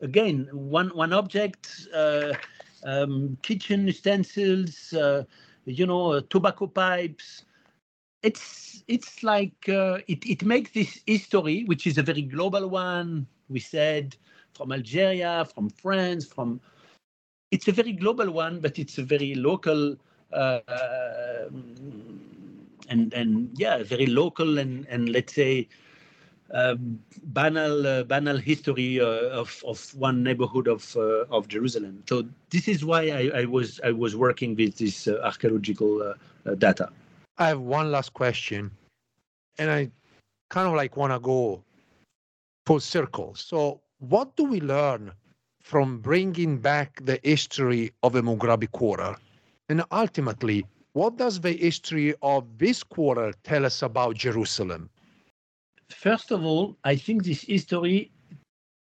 again, 0.01 0.49
one 0.51 0.89
one 0.95 1.14
object, 1.14 1.88
uh, 1.95 2.34
um, 2.84 3.38
kitchen 3.41 3.88
utensils, 3.88 4.93
uh, 4.93 5.24
you 5.66 5.86
know, 5.86 6.14
uh, 6.14 6.22
tobacco 6.30 6.68
pipes. 6.68 7.45
It's 8.24 8.84
it's 8.88 9.24
like 9.24 9.70
uh, 9.70 9.99
it 10.07 10.26
it 10.26 10.43
makes 10.43 10.72
this 10.72 11.01
history, 11.05 11.64
which 11.66 11.88
is 11.88 11.97
a 11.97 12.03
very 12.03 12.22
global 12.22 12.68
one. 12.70 13.28
We 13.49 13.60
said 13.60 14.16
from 14.53 14.72
Algeria, 14.72 15.45
from 15.53 15.70
France, 15.70 16.26
from 16.26 16.60
it's 17.51 17.68
a 17.68 17.72
very 17.72 17.93
global 17.93 18.32
one, 18.32 18.60
but 18.60 18.80
it's 18.80 18.97
a 18.97 19.03
very 19.03 19.36
local 19.36 19.95
uh, 20.34 20.60
and 22.90 23.14
and 23.14 23.50
yeah, 23.56 23.84
very 23.84 24.06
local 24.06 24.60
and 24.60 24.86
and 24.88 25.10
let's 25.10 25.34
say 25.34 25.68
um, 26.54 27.00
banal 27.24 27.86
uh, 27.88 28.04
banal 28.04 28.38
history 28.38 29.00
uh, 29.00 29.42
of 29.42 29.64
of 29.66 29.94
one 29.96 30.24
neighborhood 30.24 30.68
of 30.68 30.96
uh, 30.98 31.26
of 31.30 31.48
Jerusalem. 31.48 32.04
So 32.08 32.26
this 32.50 32.68
is 32.68 32.84
why 32.84 33.10
I, 33.10 33.42
I 33.42 33.46
was 33.46 33.80
I 33.84 33.92
was 33.92 34.16
working 34.16 34.56
with 34.56 34.78
this 34.78 35.08
archaeological 35.08 36.14
data. 36.58 36.90
I 37.38 37.48
have 37.48 37.62
one 37.62 37.92
last 37.92 38.14
question, 38.14 38.72
and 39.58 39.70
I 39.70 39.92
kind 40.50 40.68
of 40.68 40.74
like 40.74 40.98
want 40.98 41.14
to 41.14 41.20
go 41.20 41.64
full 42.66 42.80
circle. 42.80 43.34
So, 43.36 43.82
what 44.00 44.36
do 44.36 44.44
we 44.44 44.60
learn 44.62 45.12
from 45.62 46.00
bringing 46.00 46.58
back 46.58 47.00
the 47.04 47.20
history 47.24 47.92
of 48.04 48.14
the 48.14 48.22
Mughrabi 48.22 48.72
quarter? 48.72 49.16
And 49.70 49.84
ultimately, 49.92 50.66
what 50.94 51.18
does 51.18 51.40
the 51.40 51.54
history 51.54 52.16
of 52.22 52.46
this 52.58 52.84
quarter 52.84 53.34
tell 53.44 53.66
us 53.66 53.82
about 53.82 54.16
Jerusalem? 54.16 54.90
first 55.92 56.32
of 56.32 56.46
all, 56.46 56.78
I 56.84 56.96
think 56.96 57.24
this 57.24 57.42
history 57.42 58.12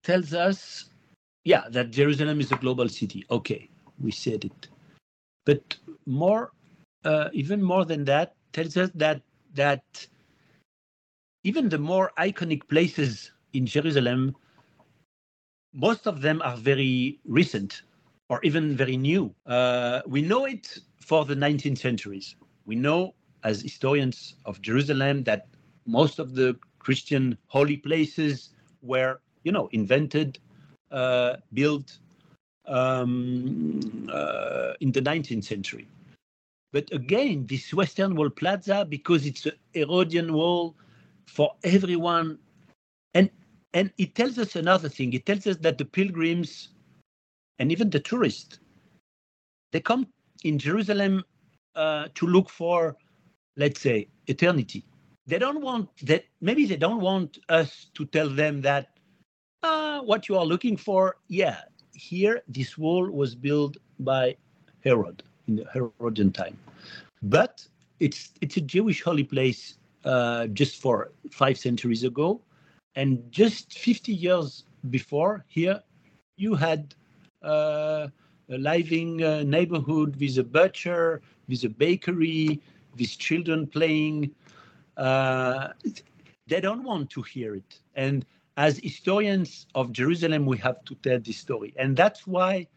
tells 0.04 0.34
us, 0.34 0.90
yeah, 1.44 1.64
that 1.70 1.90
Jerusalem 1.90 2.40
is 2.40 2.52
a 2.52 2.56
global 2.56 2.88
city. 2.88 3.24
Okay, 3.30 3.68
we 4.00 4.10
said 4.10 4.44
it. 4.44 4.68
But 5.44 5.76
more, 6.06 6.52
uh, 7.04 7.28
even 7.32 7.62
more 7.62 7.84
than 7.84 8.04
that, 8.04 8.34
tells 8.52 8.76
us 8.76 8.90
that 8.94 9.22
that 9.54 10.06
even 11.44 11.68
the 11.68 11.78
more 11.78 12.12
iconic 12.18 12.68
places 12.68 13.32
in 13.52 13.66
Jerusalem, 13.66 14.36
most 15.74 16.06
of 16.06 16.20
them 16.20 16.40
are 16.42 16.56
very 16.56 17.18
recent 17.26 17.82
or 18.32 18.40
even 18.44 18.74
very 18.74 18.96
new. 18.96 19.34
Uh, 19.44 20.00
we 20.06 20.22
know 20.22 20.46
it 20.46 20.78
for 21.00 21.26
the 21.26 21.34
19th 21.34 21.76
centuries. 21.76 22.34
We 22.64 22.76
know 22.76 23.14
as 23.44 23.60
historians 23.60 24.36
of 24.46 24.62
Jerusalem 24.62 25.24
that 25.24 25.48
most 25.84 26.18
of 26.18 26.34
the 26.34 26.56
Christian 26.78 27.36
holy 27.48 27.76
places 27.76 28.48
were, 28.80 29.20
you 29.44 29.52
know, 29.52 29.68
invented, 29.72 30.38
uh, 30.90 31.36
built 31.52 31.98
um, 32.66 34.08
uh, 34.10 34.72
in 34.80 34.92
the 34.92 35.02
19th 35.02 35.44
century. 35.44 35.86
But 36.72 36.90
again, 36.90 37.44
this 37.46 37.74
Western 37.74 38.14
Wall 38.16 38.30
Plaza, 38.30 38.86
because 38.88 39.26
it's 39.26 39.44
a 39.44 39.52
Herodian 39.74 40.32
wall 40.32 40.74
for 41.26 41.54
everyone, 41.64 42.38
and 43.12 43.28
and 43.74 43.92
it 43.98 44.14
tells 44.14 44.38
us 44.38 44.56
another 44.56 44.88
thing. 44.88 45.12
It 45.12 45.26
tells 45.26 45.46
us 45.46 45.58
that 45.58 45.76
the 45.76 45.84
pilgrims 45.84 46.68
and 47.62 47.70
even 47.70 47.90
the 47.90 48.00
tourists, 48.00 48.58
they 49.70 49.78
come 49.78 50.08
in 50.42 50.58
Jerusalem 50.58 51.22
uh, 51.76 52.08
to 52.16 52.26
look 52.26 52.50
for, 52.50 52.96
let's 53.56 53.80
say, 53.80 54.08
eternity. 54.26 54.84
They 55.28 55.38
don't 55.38 55.60
want 55.60 55.88
that 56.08 56.24
maybe 56.40 56.66
they 56.66 56.76
don't 56.76 57.00
want 57.00 57.38
us 57.48 57.86
to 57.94 58.04
tell 58.06 58.28
them 58.28 58.62
that 58.62 58.88
uh, 59.62 60.00
what 60.00 60.28
you 60.28 60.36
are 60.36 60.44
looking 60.44 60.76
for 60.76 61.18
yeah 61.28 61.58
here 61.94 62.42
this 62.48 62.76
wall 62.76 63.08
was 63.08 63.36
built 63.36 63.76
by 64.00 64.36
herod 64.84 65.22
in 65.46 65.54
the 65.54 65.64
herodian 65.72 66.32
time. 66.32 66.58
But 67.22 67.64
it's 68.00 68.32
it's 68.40 68.56
a 68.56 68.60
jewish 68.74 69.02
holy 69.02 69.22
place 69.22 69.78
uh, 70.04 70.48
just 70.48 70.82
for 70.82 71.12
five 71.30 71.56
centuries 71.56 72.02
ago. 72.02 72.40
And 72.96 73.22
just 73.30 73.78
50 73.78 74.12
years 74.12 74.64
before 74.90 75.44
here 75.46 75.80
you 76.36 76.54
had 76.56 76.96
a 77.42 78.12
living 78.48 79.22
uh, 79.22 79.42
neighborhood 79.42 80.16
with 80.20 80.38
a 80.38 80.44
butcher 80.44 81.20
with 81.48 81.64
a 81.64 81.68
bakery 81.68 82.60
with 82.98 83.18
children 83.18 83.66
playing. 83.66 84.30
Uh, 84.96 85.68
they 86.46 86.60
don't 86.60 86.84
want 86.84 87.10
to 87.10 87.22
hear 87.22 87.54
it. 87.54 87.80
And 87.94 88.24
as 88.56 88.78
historians 88.78 89.66
of 89.74 89.92
Jerusalem, 89.92 90.46
we 90.46 90.58
have 90.58 90.84
to 90.84 90.94
tell 90.96 91.18
this 91.18 91.36
story, 91.38 91.74
and 91.76 91.96
that's 91.96 92.26
why, 92.26 92.68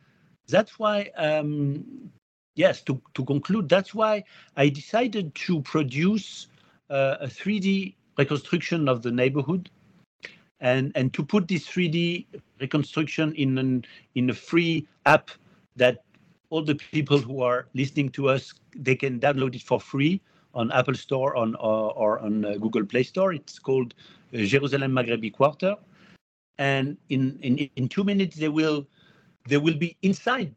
that's 0.48 0.80
why, 0.80 1.12
um, 1.18 2.12
yes, 2.56 2.82
to 2.84 3.02
to 3.14 3.24
conclude, 3.26 3.70
that's 3.70 3.94
why 3.94 4.24
I 4.56 4.70
decided 4.70 5.36
to 5.48 5.62
produce 5.62 6.48
uh, 6.90 7.18
a 7.22 7.28
3D 7.28 7.96
reconstruction 8.18 8.88
of 8.88 9.02
the 9.02 9.12
neighborhood, 9.12 9.70
and 10.60 10.92
and 10.96 11.14
to 11.14 11.24
put 11.24 11.48
this 11.48 11.68
3D 11.68 12.26
reconstruction 12.60 13.34
in 13.36 13.58
an 13.58 13.86
in 14.16 14.30
a 14.30 14.34
free 14.34 14.88
app 15.06 15.30
that 15.76 16.04
all 16.50 16.64
the 16.64 16.76
people 16.76 17.18
who 17.18 17.42
are 17.42 17.68
listening 17.74 18.10
to 18.10 18.30
us 18.30 18.54
they 18.76 18.96
can 18.96 19.20
download 19.20 19.56
it 19.56 19.62
for 19.62 19.80
free 19.80 20.22
on 20.56 20.72
Apple 20.72 20.96
Store 20.96 21.36
on, 21.36 21.54
or, 21.56 21.94
or 21.94 22.20
on 22.20 22.46
uh, 22.46 22.54
Google 22.54 22.86
Play 22.86 23.04
Store. 23.04 23.34
It's 23.34 23.60
called 23.60 23.94
uh, 24.34 24.38
Jerusalem 24.38 24.94
Maghrebi 24.94 25.32
Quarter. 25.34 25.76
And 26.58 26.98
in, 27.10 27.38
in, 27.42 27.70
in 27.76 27.90
two 27.90 28.06
minutes, 28.06 28.38
they 28.38 28.48
will, 28.48 28.88
they 29.48 29.58
will 29.58 29.76
be 29.76 29.98
inside 30.02 30.56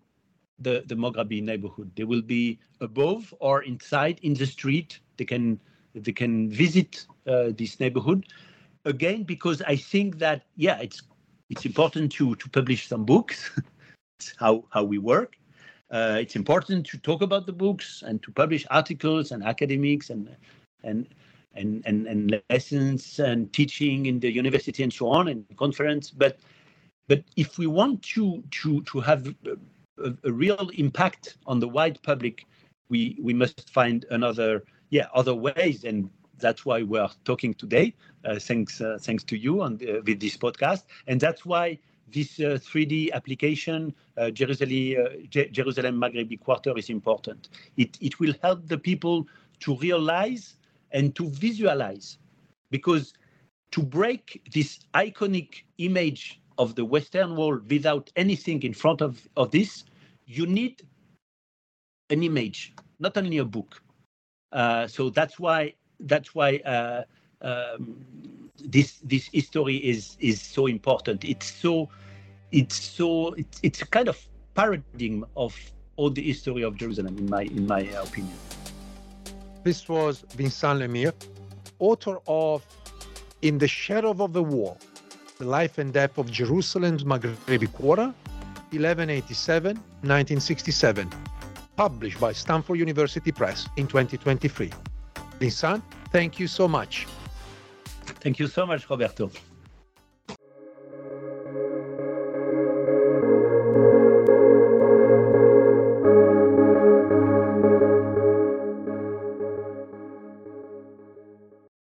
the, 0.60 0.84
the 0.86 0.94
Maghrebi 0.94 1.42
neighborhood. 1.42 1.90
They 1.96 2.04
will 2.04 2.22
be 2.22 2.58
above 2.80 3.34
or 3.40 3.64
inside 3.64 4.20
in 4.22 4.34
the 4.34 4.46
street. 4.46 5.00
They 5.16 5.24
can, 5.24 5.60
they 5.94 6.12
can 6.12 6.48
visit 6.48 7.04
uh, 7.26 7.50
this 7.56 7.80
neighborhood. 7.80 8.26
Again, 8.88 9.22
because 9.22 9.62
I 9.62 9.76
think 9.76 10.18
that, 10.18 10.42
yeah, 10.56 10.78
it's, 10.80 11.02
it's 11.50 11.64
important 11.64 12.12
to, 12.12 12.34
to 12.36 12.48
publish 12.48 12.88
some 12.88 13.04
books. 13.04 13.50
it's 14.18 14.34
how, 14.38 14.64
how 14.70 14.84
we 14.84 14.98
work 14.98 15.36
uh, 15.90 16.18
it's 16.20 16.36
important 16.36 16.84
to 16.86 16.98
talk 16.98 17.22
about 17.22 17.46
the 17.46 17.52
books 17.52 18.02
and 18.06 18.22
to 18.22 18.30
publish 18.32 18.66
articles 18.70 19.32
and 19.32 19.42
academics 19.42 20.10
and 20.10 20.36
and 20.84 21.08
and 21.54 21.82
and, 21.86 22.06
and 22.06 22.42
lessons 22.50 23.18
and 23.18 23.52
teaching 23.52 24.06
in 24.06 24.20
the 24.20 24.30
university 24.30 24.82
and 24.82 24.92
so 24.92 25.08
on 25.08 25.28
and 25.28 25.44
conference. 25.56 26.10
But 26.10 26.38
but 27.06 27.24
if 27.36 27.58
we 27.58 27.66
want 27.66 28.02
to 28.14 28.42
to 28.50 28.82
to 28.82 29.00
have 29.00 29.34
a, 29.98 30.12
a 30.24 30.32
real 30.32 30.70
impact 30.74 31.38
on 31.46 31.58
the 31.58 31.68
wide 31.68 32.00
public, 32.02 32.44
we 32.90 33.16
we 33.20 33.32
must 33.32 33.70
find 33.70 34.04
another 34.10 34.64
yeah 34.90 35.06
other 35.14 35.34
ways 35.34 35.84
and 35.84 36.10
that's 36.38 36.64
why 36.64 36.82
we're 36.82 37.08
talking 37.24 37.54
today. 37.54 37.94
Uh, 38.24 38.38
thanks, 38.38 38.80
uh, 38.80 38.98
thanks 39.00 39.24
to 39.24 39.36
you 39.36 39.62
and 39.62 39.78
the, 39.78 40.00
with 40.06 40.20
this 40.20 40.36
podcast, 40.36 40.84
and 41.06 41.20
that's 41.20 41.44
why 41.44 41.78
this 42.12 42.38
3D 42.38 43.10
uh, 43.10 43.16
application, 43.16 43.94
uh, 44.16 44.30
Jerusalem, 44.30 44.96
uh, 44.98 45.42
Jerusalem 45.50 46.00
Maghrebi 46.00 46.40
Quarter, 46.40 46.76
is 46.78 46.90
important. 46.90 47.50
It, 47.76 47.98
it 48.00 48.18
will 48.18 48.34
help 48.42 48.66
the 48.66 48.78
people 48.78 49.26
to 49.60 49.76
realize 49.76 50.56
and 50.92 51.14
to 51.16 51.28
visualize 51.28 52.18
because 52.70 53.14
to 53.72 53.82
break 53.82 54.42
this 54.52 54.80
iconic 54.94 55.62
image 55.78 56.40
of 56.56 56.74
the 56.74 56.84
Western 56.84 57.36
Wall 57.36 57.60
without 57.68 58.10
anything 58.16 58.62
in 58.62 58.72
front 58.72 59.00
of, 59.00 59.28
of 59.36 59.50
this, 59.50 59.84
you 60.26 60.46
need 60.46 60.82
an 62.10 62.22
image, 62.22 62.74
not 62.98 63.16
only 63.16 63.38
a 63.38 63.44
book. 63.44 63.82
Uh, 64.52 64.86
so 64.86 65.10
that's 65.10 65.38
why 65.38 65.74
that's 66.00 66.34
why 66.34 66.56
uh, 66.58 67.04
um, 67.42 67.96
this 68.64 68.98
this 69.04 69.28
history 69.32 69.76
is 69.76 70.16
is 70.20 70.40
so 70.40 70.66
important. 70.66 71.24
It's 71.24 71.50
so 71.50 71.88
it's 72.52 72.76
so 72.76 73.34
it's 73.34 73.60
it's 73.62 73.82
a 73.82 73.86
kind 73.86 74.08
of 74.08 74.18
paradigm 74.54 75.26
of 75.36 75.54
all 75.96 76.10
the 76.10 76.22
history 76.22 76.62
of 76.62 76.76
Jerusalem, 76.76 77.18
in 77.18 77.28
my 77.28 77.42
in 77.42 77.66
my 77.66 77.80
opinion. 77.80 78.38
This 79.64 79.88
was 79.88 80.24
Vincent 80.36 80.80
Lemire, 80.80 81.12
author 81.78 82.18
of 82.26 82.64
In 83.42 83.58
the 83.58 83.68
Shadow 83.68 84.10
of 84.10 84.32
the 84.32 84.42
Wall, 84.42 84.78
The 85.38 85.44
Life 85.44 85.78
and 85.78 85.92
Death 85.92 86.18
of 86.18 86.28
Jerusalem's 86.30 87.04
Maghrebi 87.04 87.72
Quarter, 87.72 88.14
1187-1967, 88.72 91.12
published 91.76 92.20
by 92.20 92.32
Stanford 92.32 92.78
University 92.78 93.32
Press 93.32 93.68
in 93.76 93.86
2023. 93.86 94.70
Vincent, 95.38 95.82
thank 96.10 96.38
you 96.38 96.46
so 96.46 96.66
much. 96.66 97.06
Thank 98.20 98.38
you 98.38 98.46
so 98.48 98.66
much, 98.66 98.88
Roberto. 98.90 99.30